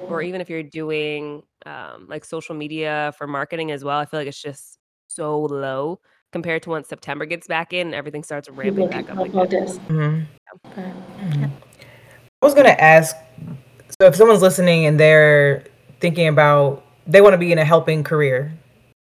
or 0.08 0.22
even 0.22 0.40
if 0.40 0.48
you're 0.48 0.62
doing 0.62 1.42
um, 1.66 2.06
like 2.08 2.24
social 2.24 2.54
media 2.54 3.12
for 3.18 3.26
marketing 3.26 3.72
as 3.72 3.84
well, 3.84 3.98
I 3.98 4.06
feel 4.06 4.20
like 4.20 4.28
it's 4.28 4.40
just 4.40 4.78
so 5.08 5.40
low 5.42 6.00
compared 6.32 6.62
to 6.62 6.70
once 6.70 6.88
September 6.88 7.26
gets 7.26 7.46
back 7.46 7.74
in, 7.74 7.92
everything 7.92 8.22
starts 8.22 8.48
ramping 8.48 8.88
back 8.88 9.10
up 9.10 9.18
again. 9.18 9.46
hmm 9.88 10.20
hmm 11.18 11.44
I 12.42 12.46
was 12.46 12.54
gonna 12.54 12.70
ask, 12.70 13.14
so 14.00 14.06
if 14.06 14.14
someone's 14.16 14.40
listening 14.40 14.86
and 14.86 14.98
they're 14.98 15.64
thinking 16.00 16.26
about 16.26 16.84
they 17.10 17.20
want 17.20 17.34
to 17.34 17.38
be 17.38 17.52
in 17.52 17.58
a 17.58 17.64
helping 17.64 18.04
career. 18.04 18.52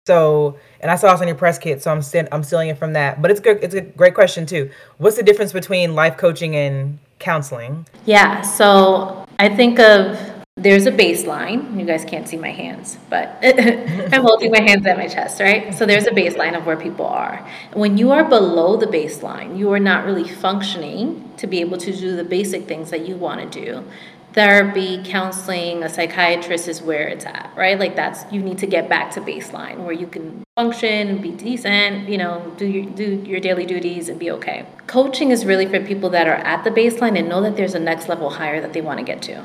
So, 0.07 0.59
and 0.81 0.91
I 0.91 0.97
saw 0.97 1.13
this 1.13 1.21
on 1.21 1.29
your 1.29 1.37
press 1.37 1.59
kit, 1.59 1.83
so 1.83 1.93
I'm 1.93 2.01
st- 2.01 2.29
I'm 2.33 2.43
stealing 2.43 2.71
it 2.71 2.79
from 2.79 2.95
that. 2.95 3.21
But 3.21 3.31
it's 3.31 3.41
good. 3.41 3.63
It's 3.63 3.75
a 3.75 3.83
great 3.83 4.15
question 4.15 4.47
too. 4.47 4.71
What's 4.97 5.17
the 5.17 5.23
difference 5.23 5.53
between 5.53 5.95
life 5.95 6.17
coaching 6.17 6.57
and 6.57 6.99
counseling? 7.19 7.87
Yeah. 8.07 8.41
So 8.41 9.27
I 9.39 9.55
think 9.55 9.79
of 9.79 10.19
there's 10.57 10.87
a 10.87 10.93
baseline. 10.93 11.79
You 11.79 11.85
guys 11.85 12.05
can't 12.07 12.27
see 12.27 12.39
my 12.39 12.51
hands, 12.51 12.99
but 13.11 13.39
I'm 13.43 14.23
holding 14.23 14.51
my 14.51 14.63
hands 14.63 14.87
at 14.87 14.97
my 14.97 15.07
chest, 15.07 15.41
right? 15.41 15.75
So 15.75 15.85
there's 15.85 16.07
a 16.07 16.11
baseline 16.11 16.57
of 16.57 16.65
where 16.65 16.77
people 16.77 17.07
are. 17.07 17.47
When 17.75 17.99
you 17.99 18.11
are 18.11 18.25
below 18.25 18.77
the 18.77 18.87
baseline, 18.87 19.59
you 19.59 19.71
are 19.73 19.79
not 19.79 20.07
really 20.07 20.27
functioning 20.27 21.31
to 21.37 21.47
be 21.47 21.61
able 21.61 21.77
to 21.79 21.93
do 21.95 22.17
the 22.17 22.25
basic 22.25 22.67
things 22.67 22.91
that 22.91 23.07
you 23.07 23.17
want 23.17 23.53
to 23.53 23.65
do 23.65 23.85
therapy, 24.33 25.03
counseling, 25.05 25.83
a 25.83 25.89
psychiatrist 25.89 26.69
is 26.69 26.83
where 26.83 27.09
it's 27.09 27.25
at, 27.25 27.51
right? 27.57 27.79
Like 27.79 27.97
that's 27.97 28.31
you 28.33 28.43
need 28.43 28.59
to 28.59 28.67
get 28.67 28.89
back 28.89 29.11
to 29.13 29.21
baseline 29.21 29.79
where 29.79 29.93
you 29.93 30.07
can 30.07 30.45
function, 30.57 31.21
be 31.21 31.31
decent, 31.31 32.09
you 32.09 32.19
know, 32.19 32.53
do 32.57 32.67
your 32.67 32.91
do 32.91 33.23
your 33.27 33.41
daily 33.41 33.67
duties 33.67 34.09
and 34.09 34.19
be 34.19 34.31
okay. 34.31 34.67
Coaching 34.87 35.31
is 35.31 35.45
really 35.45 35.67
for 35.67 35.81
people 35.81 36.11
that 36.11 36.27
are 36.27 36.35
at 36.35 36.65
the 36.65 36.71
baseline 36.71 37.19
and 37.19 37.29
know 37.29 37.41
that 37.43 37.57
there's 37.57 37.75
a 37.75 37.79
next 37.79 38.09
level 38.09 38.31
higher 38.31 38.61
that 38.61 38.73
they 38.73 38.81
want 38.81 38.99
to 38.99 39.05
get 39.05 39.23
to. 39.23 39.45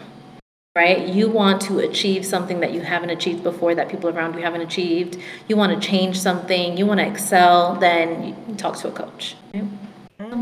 Right? 0.75 1.07
You 1.07 1.29
want 1.29 1.61
to 1.63 1.79
achieve 1.79 2.25
something 2.25 2.59
that 2.61 2.73
you 2.73 2.81
haven't 2.81 3.11
achieved 3.11 3.43
before 3.43 3.75
that 3.75 3.89
people 3.89 4.09
around 4.09 4.33
you 4.33 4.41
haven't 4.41 4.61
achieved. 4.61 5.19
You 5.47 5.55
want 5.55 5.79
to 5.79 5.87
change 5.87 6.19
something, 6.19 6.77
you 6.77 6.87
want 6.87 6.99
to 6.99 7.07
excel, 7.07 7.75
then 7.75 8.35
you 8.47 8.55
talk 8.55 8.77
to 8.77 8.87
a 8.87 8.91
coach. 8.91 9.35
Right? 9.53 9.65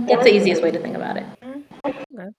That's 0.08 0.23
the 0.23 0.34
easiest 0.34 0.63
way 0.63 0.71
to 0.71 0.80
think 0.80 0.95
about 0.95 1.17
it. 1.17 1.25
Okay. 1.85 2.29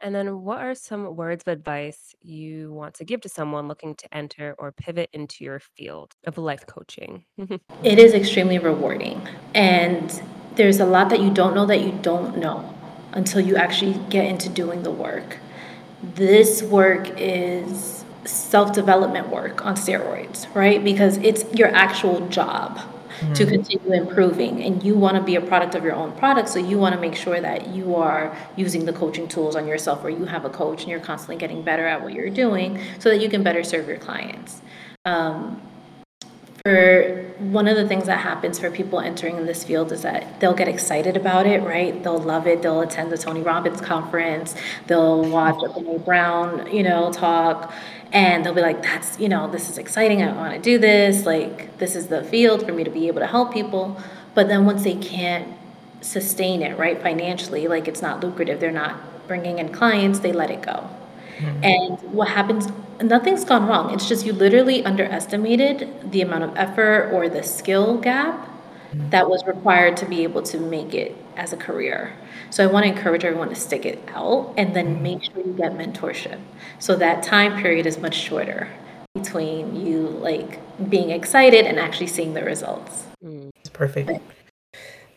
And 0.00 0.14
then 0.14 0.42
what 0.42 0.60
are 0.60 0.74
some 0.74 1.14
words 1.16 1.44
of 1.46 1.52
advice 1.52 2.14
you 2.22 2.72
want 2.72 2.94
to 2.94 3.04
give 3.04 3.20
to 3.22 3.28
someone 3.28 3.68
looking 3.68 3.94
to 3.96 4.14
enter 4.14 4.54
or 4.58 4.72
pivot 4.72 5.10
into 5.12 5.44
your 5.44 5.60
field 5.60 6.14
of 6.24 6.38
life 6.38 6.66
coaching? 6.66 7.24
It 7.82 7.98
is 7.98 8.14
extremely 8.14 8.58
rewarding. 8.58 9.26
And 9.54 10.22
there's 10.56 10.80
a 10.80 10.86
lot 10.86 11.08
that 11.10 11.20
you 11.20 11.30
don't 11.30 11.54
know 11.54 11.66
that 11.66 11.80
you 11.80 11.92
don't 12.02 12.38
know 12.38 12.74
until 13.12 13.40
you 13.40 13.56
actually 13.56 13.98
get 14.10 14.26
into 14.26 14.48
doing 14.48 14.82
the 14.82 14.90
work. 14.90 15.38
This 16.02 16.62
work 16.62 17.08
is 17.16 18.04
self 18.24 18.72
development 18.72 19.28
work 19.28 19.64
on 19.64 19.74
steroids, 19.74 20.52
right? 20.54 20.82
Because 20.82 21.16
it's 21.18 21.44
your 21.54 21.68
actual 21.68 22.28
job. 22.28 22.80
To 23.34 23.46
continue 23.46 23.92
improving. 23.92 24.62
And 24.62 24.82
you 24.82 24.94
want 24.94 25.16
to 25.16 25.22
be 25.22 25.36
a 25.36 25.40
product 25.40 25.74
of 25.74 25.84
your 25.84 25.94
own 25.94 26.12
product 26.12 26.48
so 26.48 26.58
you 26.58 26.78
want 26.78 26.94
to 26.94 27.00
make 27.00 27.14
sure 27.14 27.40
that 27.40 27.68
you 27.68 27.96
are 27.96 28.36
using 28.56 28.84
the 28.84 28.92
coaching 28.92 29.28
tools 29.28 29.56
on 29.56 29.66
yourself 29.66 30.04
or 30.04 30.10
you 30.10 30.24
have 30.24 30.44
a 30.44 30.50
coach 30.50 30.82
and 30.82 30.90
you're 30.90 31.00
constantly 31.00 31.36
getting 31.36 31.62
better 31.62 31.86
at 31.86 32.02
what 32.02 32.12
you're 32.12 32.30
doing 32.30 32.80
so 32.98 33.10
that 33.10 33.20
you 33.20 33.28
can 33.28 33.42
better 33.42 33.62
serve 33.62 33.88
your 33.88 33.98
clients. 33.98 34.62
Um, 35.04 35.60
for 36.64 37.24
one 37.38 37.66
of 37.66 37.76
the 37.76 37.88
things 37.88 38.06
that 38.06 38.18
happens 38.18 38.58
for 38.58 38.70
people 38.70 39.00
entering 39.00 39.36
in 39.36 39.46
this 39.46 39.64
field 39.64 39.92
is 39.92 40.02
that 40.02 40.40
they'll 40.40 40.54
get 40.54 40.68
excited 40.68 41.16
about 41.16 41.46
it, 41.46 41.62
right? 41.62 42.02
They'll 42.02 42.18
love 42.18 42.46
it. 42.46 42.60
They'll 42.60 42.82
attend 42.82 43.10
the 43.10 43.18
Tony 43.18 43.40
Robbins 43.40 43.80
conference. 43.80 44.54
They'll 44.86 45.24
watch 45.24 45.62
a 45.62 45.98
Brown, 45.98 46.70
you 46.72 46.82
know, 46.82 47.12
talk, 47.12 47.72
and 48.12 48.44
they'll 48.44 48.54
be 48.54 48.60
like, 48.60 48.82
"That's 48.82 49.18
you 49.18 49.28
know, 49.28 49.50
this 49.50 49.70
is 49.70 49.78
exciting. 49.78 50.22
I 50.22 50.32
want 50.32 50.54
to 50.54 50.60
do 50.60 50.78
this. 50.78 51.24
Like, 51.24 51.78
this 51.78 51.96
is 51.96 52.08
the 52.08 52.24
field 52.24 52.66
for 52.66 52.72
me 52.72 52.84
to 52.84 52.90
be 52.90 53.08
able 53.08 53.20
to 53.20 53.26
help 53.26 53.52
people." 53.52 53.96
But 54.34 54.48
then 54.48 54.66
once 54.66 54.84
they 54.84 54.94
can't 54.94 55.48
sustain 56.02 56.62
it, 56.62 56.78
right, 56.78 57.00
financially, 57.00 57.68
like 57.68 57.88
it's 57.88 58.02
not 58.02 58.22
lucrative, 58.22 58.60
they're 58.60 58.70
not 58.70 58.96
bringing 59.26 59.58
in 59.58 59.70
clients, 59.70 60.20
they 60.20 60.32
let 60.32 60.50
it 60.50 60.62
go. 60.62 60.88
Mm-hmm. 61.40 61.64
And 61.64 62.12
what 62.12 62.28
happens 62.28 62.68
nothing's 63.02 63.44
gone 63.44 63.66
wrong. 63.66 63.92
It's 63.92 64.08
just 64.08 64.26
you 64.26 64.32
literally 64.32 64.84
underestimated 64.84 66.12
the 66.12 66.22
amount 66.22 66.44
of 66.44 66.56
effort 66.56 67.10
or 67.12 67.28
the 67.28 67.42
skill 67.42 67.98
gap 67.98 68.34
mm-hmm. 68.92 69.10
that 69.10 69.28
was 69.28 69.44
required 69.46 69.96
to 69.98 70.06
be 70.06 70.22
able 70.22 70.42
to 70.42 70.58
make 70.58 70.94
it 70.94 71.16
as 71.36 71.52
a 71.52 71.56
career. 71.56 72.12
So 72.50 72.62
I 72.62 72.66
want 72.66 72.84
to 72.84 72.92
encourage 72.92 73.24
everyone 73.24 73.48
to 73.48 73.54
stick 73.54 73.86
it 73.86 74.02
out 74.08 74.52
and 74.56 74.74
then 74.74 74.94
mm-hmm. 74.94 75.02
make 75.02 75.22
sure 75.22 75.38
you 75.38 75.52
get 75.52 75.72
mentorship. 75.72 76.40
So 76.78 76.96
that 76.96 77.22
time 77.22 77.60
period 77.60 77.86
is 77.86 77.98
much 77.98 78.14
shorter 78.14 78.68
between 79.14 79.74
you 79.74 80.08
like 80.08 80.60
being 80.90 81.10
excited 81.10 81.66
and 81.66 81.78
actually 81.78 82.06
seeing 82.06 82.34
the 82.34 82.44
results. 82.44 83.06
Mm. 83.24 83.50
It's 83.56 83.68
perfect. 83.70 84.10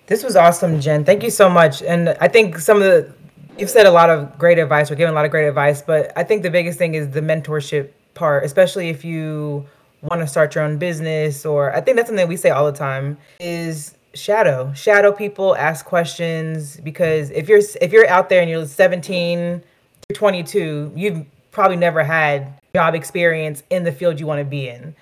This 0.08 0.24
was 0.24 0.36
awesome, 0.36 0.82
Jen. 0.82 1.06
Thank 1.06 1.24
you 1.24 1.30
so 1.30 1.50
much. 1.50 1.82
And 1.82 2.10
I 2.20 2.28
think 2.28 2.58
some 2.58 2.78
of 2.78 2.84
the 2.84 3.14
You've 3.58 3.70
said 3.70 3.86
a 3.86 3.92
lot 3.92 4.10
of 4.10 4.40
great 4.40 4.58
advice. 4.58 4.90
We're 4.90 4.96
giving 4.96 5.12
a 5.12 5.16
lot 5.16 5.26
of 5.26 5.32
great 5.32 5.48
advice, 5.48 5.82
but 5.84 6.12
I 6.18 6.24
think 6.24 6.42
the 6.42 6.50
biggest 6.50 6.80
thing 6.80 6.96
is 6.96 7.12
the 7.12 7.22
mentorship 7.22 7.92
part, 8.16 8.44
especially 8.44 8.90
if 8.90 9.06
you 9.06 9.68
want 10.02 10.22
to 10.22 10.28
start 10.28 10.56
your 10.56 10.64
own 10.64 10.78
business 10.80 11.46
or 11.46 11.74
I 11.74 11.80
think 11.80 11.96
that's 11.96 12.10
something 12.10 12.28
we 12.28 12.36
say 12.36 12.50
all 12.50 12.66
the 12.66 12.78
time 12.78 13.18
is 13.40 13.96
shadow. 14.16 14.74
Shadow 14.74 15.12
people, 15.12 15.56
ask 15.56 15.86
questions 15.86 16.78
because 16.78 17.30
if 17.30 17.48
you're 17.48 17.62
if 17.80 17.92
you're 17.92 18.08
out 18.08 18.30
there 18.30 18.42
and 18.42 18.50
you're 18.50 18.66
17 18.66 19.62
to 20.10 20.16
22, 20.16 20.94
you've 20.96 21.26
probably 21.52 21.78
never 21.78 22.04
had 22.04 22.60
job 22.76 22.96
experience 22.96 23.62
in 23.70 23.84
the 23.84 23.92
field 23.92 24.20
you 24.20 24.26
want 24.26 24.40
to 24.40 24.46
be 24.46 24.68
in. 24.68 24.96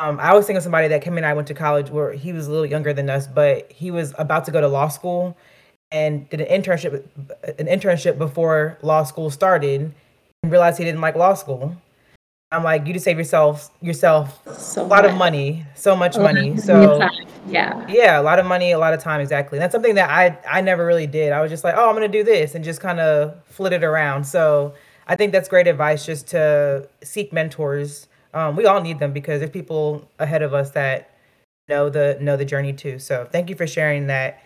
Um, 0.00 0.18
I 0.18 0.32
was 0.32 0.46
thinking 0.46 0.56
of 0.56 0.62
somebody 0.62 0.88
that 0.88 1.02
Kim 1.02 1.18
and 1.18 1.26
I 1.26 1.34
went 1.34 1.48
to 1.48 1.54
college 1.54 1.90
where 1.90 2.14
he 2.14 2.32
was 2.32 2.46
a 2.46 2.50
little 2.50 2.64
younger 2.64 2.94
than 2.94 3.10
us, 3.10 3.26
but 3.26 3.70
he 3.70 3.90
was 3.90 4.14
about 4.16 4.46
to 4.46 4.50
go 4.50 4.62
to 4.62 4.68
law 4.68 4.88
school 4.88 5.36
and 5.92 6.28
did 6.30 6.40
an 6.40 6.62
internship 6.62 7.04
an 7.58 7.66
internship 7.66 8.18
before 8.18 8.78
law 8.82 9.02
school 9.02 9.30
started 9.30 9.92
and 10.42 10.52
realized 10.52 10.78
he 10.78 10.84
didn't 10.84 11.00
like 11.00 11.16
law 11.16 11.34
school. 11.34 11.76
I'm 12.52 12.64
like, 12.64 12.84
you 12.84 12.92
just 12.92 13.04
save 13.04 13.16
yourself 13.16 13.70
yourself 13.80 14.40
so 14.58 14.82
a 14.82 14.84
lot 14.84 15.04
much. 15.04 15.12
of 15.12 15.16
money, 15.16 15.66
so 15.76 15.94
much 15.94 16.16
money. 16.16 16.56
So 16.56 16.98
yeah, 17.46 17.86
yeah, 17.88 18.20
a 18.20 18.22
lot 18.22 18.40
of 18.40 18.46
money, 18.46 18.72
a 18.72 18.78
lot 18.78 18.92
of 18.92 19.00
time, 19.00 19.20
exactly. 19.20 19.58
And 19.58 19.62
that's 19.62 19.72
something 19.72 19.94
that 19.94 20.10
I 20.10 20.36
I 20.48 20.60
never 20.60 20.84
really 20.84 21.06
did. 21.06 21.32
I 21.32 21.40
was 21.40 21.50
just 21.50 21.62
like, 21.62 21.74
oh, 21.76 21.88
I'm 21.88 21.94
gonna 21.94 22.08
do 22.08 22.24
this, 22.24 22.54
and 22.54 22.64
just 22.64 22.80
kind 22.80 22.98
of 22.98 23.36
flit 23.44 23.72
it 23.72 23.84
around. 23.84 24.24
So 24.24 24.74
I 25.06 25.14
think 25.14 25.32
that's 25.32 25.48
great 25.48 25.68
advice, 25.68 26.04
just 26.04 26.28
to 26.28 26.88
seek 27.02 27.32
mentors. 27.32 28.08
Um, 28.34 28.56
we 28.56 28.66
all 28.66 28.80
need 28.80 28.98
them 28.98 29.12
because 29.12 29.40
there's 29.40 29.50
people 29.50 30.08
ahead 30.18 30.42
of 30.42 30.52
us 30.52 30.70
that 30.72 31.10
know 31.68 31.88
the 31.88 32.18
know 32.20 32.36
the 32.36 32.44
journey 32.44 32.72
too. 32.72 32.98
So 32.98 33.28
thank 33.30 33.48
you 33.48 33.54
for 33.54 33.66
sharing 33.66 34.08
that 34.08 34.42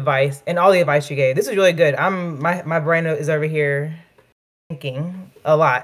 advice 0.00 0.42
and 0.46 0.58
all 0.58 0.70
the 0.72 0.80
advice 0.80 1.10
you 1.10 1.16
gave. 1.16 1.36
This 1.36 1.48
is 1.48 1.54
really 1.56 1.76
good. 1.82 1.94
I'm 1.94 2.40
my 2.46 2.62
my 2.64 2.80
brain 2.80 3.06
is 3.06 3.28
over 3.28 3.44
here 3.44 3.94
thinking 4.68 5.30
a 5.44 5.56
lot. 5.56 5.82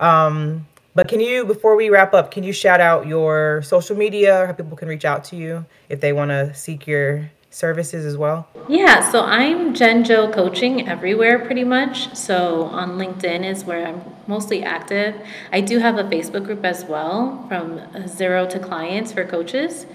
Um, 0.00 0.66
but 0.96 1.08
can 1.08 1.18
you, 1.18 1.44
before 1.44 1.74
we 1.74 1.90
wrap 1.90 2.14
up, 2.14 2.30
can 2.30 2.44
you 2.44 2.52
shout 2.52 2.80
out 2.80 3.06
your 3.06 3.62
social 3.62 3.96
media, 3.96 4.42
or 4.42 4.46
how 4.46 4.52
people 4.52 4.76
can 4.76 4.88
reach 4.88 5.04
out 5.04 5.24
to 5.30 5.36
you 5.36 5.64
if 5.88 5.98
they 6.00 6.12
want 6.12 6.30
to 6.30 6.54
seek 6.54 6.86
your 6.86 7.30
services 7.50 8.04
as 8.04 8.16
well? 8.16 8.46
Yeah, 8.68 9.10
so 9.10 9.22
I'm 9.22 9.74
Jen 9.74 10.04
Joe 10.04 10.30
Coaching 10.30 10.88
everywhere 10.88 11.38
pretty 11.46 11.64
much. 11.64 12.14
So 12.14 12.64
on 12.80 12.98
LinkedIn 12.98 13.44
is 13.44 13.64
where 13.64 13.86
I'm 13.86 14.02
mostly 14.26 14.62
active. 14.62 15.14
I 15.52 15.60
do 15.60 15.78
have 15.78 15.98
a 15.98 16.04
Facebook 16.04 16.44
group 16.44 16.64
as 16.64 16.84
well 16.84 17.44
from 17.48 17.80
zero 18.06 18.46
to 18.46 18.58
clients 18.58 19.12
for 19.12 19.24
coaches. 19.24 19.86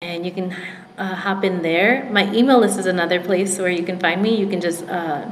and 0.00 0.24
you 0.24 0.32
can 0.32 0.54
uh, 0.98 1.14
hop 1.14 1.44
in 1.44 1.62
there. 1.62 2.08
My 2.10 2.30
email 2.34 2.58
list 2.58 2.78
is 2.78 2.86
another 2.86 3.20
place 3.20 3.58
where 3.58 3.70
you 3.70 3.84
can 3.84 3.98
find 3.98 4.20
me. 4.20 4.36
You 4.36 4.48
can 4.48 4.60
just 4.60 4.86
uh, 4.88 5.26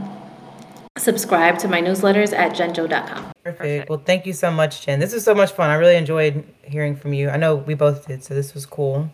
subscribe 0.97 1.59
to 1.59 1.69
my 1.69 1.83
newsletters 1.83 2.33
at 2.33 2.53
jenjoe.com. 2.53 3.33
Perfect. 3.43 3.59
Perfect. 3.59 3.91
Well, 3.91 4.03
thank 4.05 4.27
you 4.27 4.33
so 4.33 4.51
much, 4.51 4.87
Jen. 4.87 4.99
This 4.99 5.13
was 5.13 5.25
so 5.25 5.35
much 5.35 5.53
fun. 5.53 5.71
I 5.71 5.75
really 5.75 5.97
enjoyed 5.97 6.45
hearing 6.63 6.97
from 6.97 7.13
you. 7.13 7.29
I 7.29 7.37
know 7.37 7.57
we 7.57 7.75
both 7.75 8.07
did, 8.07 8.23
so 8.23 8.35
this 8.35 8.55
was 8.55 8.65
cool. 8.65 9.11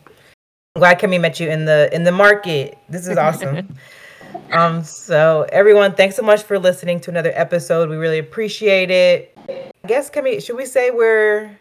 I'm 0.74 0.80
glad 0.80 1.00
Kemi 1.00 1.20
met 1.20 1.38
you 1.38 1.50
in 1.50 1.64
the 1.64 1.94
in 1.94 2.04
the 2.04 2.12
market. 2.12 2.78
This 2.88 3.06
is 3.06 3.18
awesome. 3.18 3.74
um, 4.52 4.82
so 4.84 5.46
everyone, 5.52 5.94
thanks 5.94 6.16
so 6.16 6.22
much 6.22 6.42
for 6.44 6.58
listening 6.58 7.00
to 7.00 7.10
another 7.10 7.32
episode. 7.34 7.90
We 7.90 7.96
really 7.96 8.18
appreciate 8.18 8.90
it. 8.90 9.36
I 9.48 9.88
guess 9.88 10.08
Kemi, 10.08 10.42
should 10.42 10.56
we 10.56 10.64
say 10.64 10.90
we're 10.90 11.58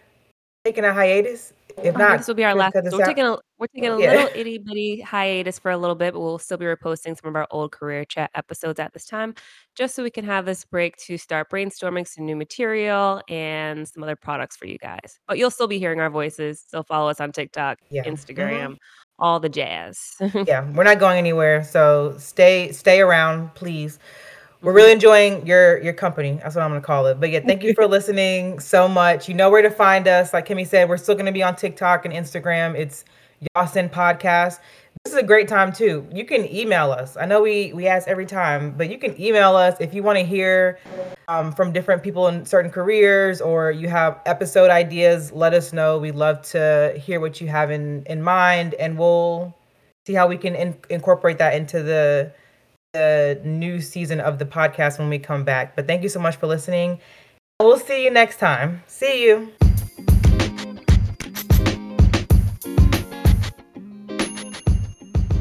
taking 0.64 0.86
a 0.86 0.94
hiatus? 0.94 1.54
If 1.84 1.98
not, 1.98 2.20
this 2.20 2.28
will 2.28 2.36
be 2.36 2.44
our 2.44 2.56
last. 2.56 2.76
We're 2.76 3.06
taking 3.06 3.26
a 3.26 3.38
we're 3.62 3.68
taking 3.68 3.90
a 3.90 4.00
yeah. 4.00 4.12
little 4.12 4.30
itty 4.36 4.58
bitty 4.58 5.02
hiatus 5.02 5.60
for 5.60 5.70
a 5.70 5.78
little 5.78 5.96
bit, 5.96 6.14
but 6.14 6.20
we'll 6.20 6.40
still 6.40 6.58
be 6.58 6.66
reposting 6.66 7.16
some 7.16 7.30
of 7.30 7.36
our 7.36 7.48
old 7.52 7.72
career 7.72 8.04
chat 8.04 8.32
episodes 8.34 8.80
at 8.80 8.92
this 8.92 9.06
time, 9.06 9.36
just 9.76 9.94
so 9.96 10.02
we 10.02 10.10
can 10.10 10.26
have 10.26 10.46
this 10.46 10.66
break 10.66 10.98
to 10.98 11.16
start 11.16 11.52
brainstorming 11.52 12.08
some 12.08 12.26
new 12.26 12.36
material 12.36 13.22
and 13.30 13.88
some 13.88 14.02
other 14.02 14.16
products 14.16 14.58
for 14.58 14.66
you 14.66 14.80
guys. 14.80 15.20
But 15.28 15.38
you'll 15.38 15.52
still 15.52 15.68
be 15.68 15.78
hearing 15.78 16.00
our 16.00 16.10
voices. 16.10 16.66
So 16.68 16.82
follow 16.82 17.10
us 17.10 17.22
on 17.22 17.32
TikTok, 17.32 17.78
yeah. 17.92 18.04
Mm-hmm. 18.04 18.14
Instagram, 18.14 18.64
mm-hmm. 18.64 18.74
all 19.20 19.40
the 19.40 19.50
jazz. 19.50 20.16
yeah, 20.48 20.68
we're 20.72 20.84
not 20.84 20.98
going 20.98 21.20
anywhere. 21.20 21.64
So 21.64 22.16
stay 22.18 22.72
stay 22.72 23.00
around, 23.00 23.54
please 23.54 24.00
we're 24.64 24.74
really 24.74 24.92
enjoying 25.00 25.46
your 25.46 25.80
your 25.84 25.94
company. 25.94 26.40
That's 26.42 26.56
what 26.56 26.64
I'm 26.64 26.72
gonna 26.72 26.82
call 26.82 27.06
it. 27.06 27.20
But 27.20 27.30
yeah, 27.30 27.42
thank 27.42 27.62
you 27.62 27.76
for 27.76 27.88
listening 27.88 28.60
so 28.60 28.88
much. 28.88 29.30
You 29.30 29.36
know 29.36 29.52
where 29.52 29.62
to 29.62 29.70
find 29.70 30.08
us. 30.08 30.34
Like 30.34 30.48
Kimmy 30.48 30.66
said, 30.66 30.90
we're 30.90 30.98
still 30.98 31.16
gonna 31.16 31.32
be 31.32 31.44
on 31.44 31.56
TikTok 31.56 32.06
and 32.06 32.14
Instagram. 32.14 32.76
It's 32.76 33.06
Yawsyn 33.56 33.90
Podcast. 33.90 34.60
This 35.04 35.14
is 35.14 35.20
a 35.20 35.24
great 35.24 35.48
time 35.48 35.74
too. 35.74 36.08
You 36.14 36.26
can 36.26 36.46
email 36.54 36.92
us. 36.92 37.18
I 37.18 37.26
know 37.26 37.42
we 37.42 37.74
we 37.74 37.88
ask 37.88 38.08
every 38.08 38.26
time, 38.26 38.72
but 38.78 38.90
you 38.90 38.98
can 39.00 39.20
email 39.20 39.56
us 39.56 39.76
if 39.80 39.94
you 39.94 40.04
want 40.04 40.20
to 40.20 40.26
hear 40.26 40.78
um, 41.28 41.52
from 41.52 41.72
different 41.72 42.04
people 42.04 42.28
in 42.28 42.46
certain 42.46 42.70
careers 42.70 43.42
or 43.42 43.72
you 43.72 43.88
have 43.88 44.20
episode 44.26 44.70
ideas. 44.70 45.32
Let 45.32 45.54
us 45.54 45.74
know. 45.74 45.98
We'd 45.98 46.16
love 46.16 46.44
to 46.50 46.94
hear 47.04 47.20
what 47.20 47.42
you 47.42 47.48
have 47.48 47.72
in 47.72 48.04
in 48.06 48.22
mind, 48.22 48.76
and 48.76 48.98
we'll 48.98 49.56
see 50.06 50.14
how 50.14 50.28
we 50.28 50.38
can 50.38 50.56
in, 50.56 50.78
incorporate 50.90 51.40
that 51.40 51.56
into 51.56 51.82
the 51.82 52.32
the 52.94 53.42
new 53.44 53.82
season 53.82 54.20
of 54.20 54.38
the 54.38 54.46
podcast 54.46 55.00
when 55.00 55.10
we 55.10 55.18
come 55.18 55.44
back. 55.44 55.76
But 55.76 55.88
thank 55.88 56.04
you 56.04 56.10
so 56.10 56.20
much 56.20 56.36
for 56.36 56.46
listening. 56.46 57.00
We'll 57.60 57.80
see 57.80 58.04
you 58.04 58.12
next 58.12 58.38
time. 58.38 58.84
See 58.88 59.24
you. 59.24 59.52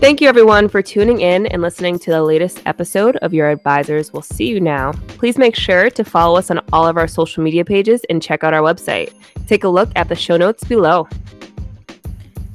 Thank 0.01 0.22
you, 0.22 0.28
everyone, 0.30 0.70
for 0.70 0.80
tuning 0.80 1.20
in 1.20 1.46
and 1.48 1.61
listening 1.61 1.98
to 1.98 2.11
the 2.11 2.22
latest 2.22 2.62
episode 2.64 3.16
of 3.16 3.34
Your 3.34 3.51
Advisors 3.51 4.14
Will 4.14 4.22
See 4.22 4.46
You 4.46 4.59
Now. 4.59 4.92
Please 5.09 5.36
make 5.36 5.55
sure 5.55 5.90
to 5.90 6.05
follow 6.05 6.38
us 6.38 6.51
on 6.51 6.59
all 6.72 6.86
of 6.86 6.96
our 6.96 7.07
social 7.07 7.42
media 7.42 7.66
pages 7.66 8.01
and 8.09 8.22
check 8.22 8.42
out 8.42 8.55
our 8.55 8.62
website. 8.62 9.12
Take 9.46 9.62
a 9.62 9.68
look 9.68 9.90
at 9.96 10.09
the 10.09 10.16
show 10.16 10.38
notes 10.38 10.64
below. 10.64 11.07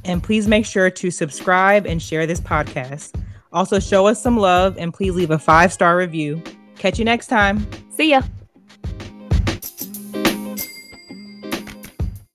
And 0.04 0.24
please 0.24 0.48
make 0.48 0.66
sure 0.66 0.90
to 0.90 1.10
subscribe 1.12 1.86
and 1.86 2.02
share 2.02 2.26
this 2.26 2.40
podcast. 2.40 3.14
Also, 3.52 3.78
show 3.78 4.08
us 4.08 4.20
some 4.20 4.36
love 4.36 4.76
and 4.76 4.92
please 4.92 5.12
leave 5.14 5.30
a 5.30 5.38
five 5.38 5.72
star 5.72 5.96
review. 5.96 6.42
Catch 6.74 6.98
you 6.98 7.04
next 7.04 7.28
time. 7.28 7.64
See 7.90 8.10
ya. 8.10 8.22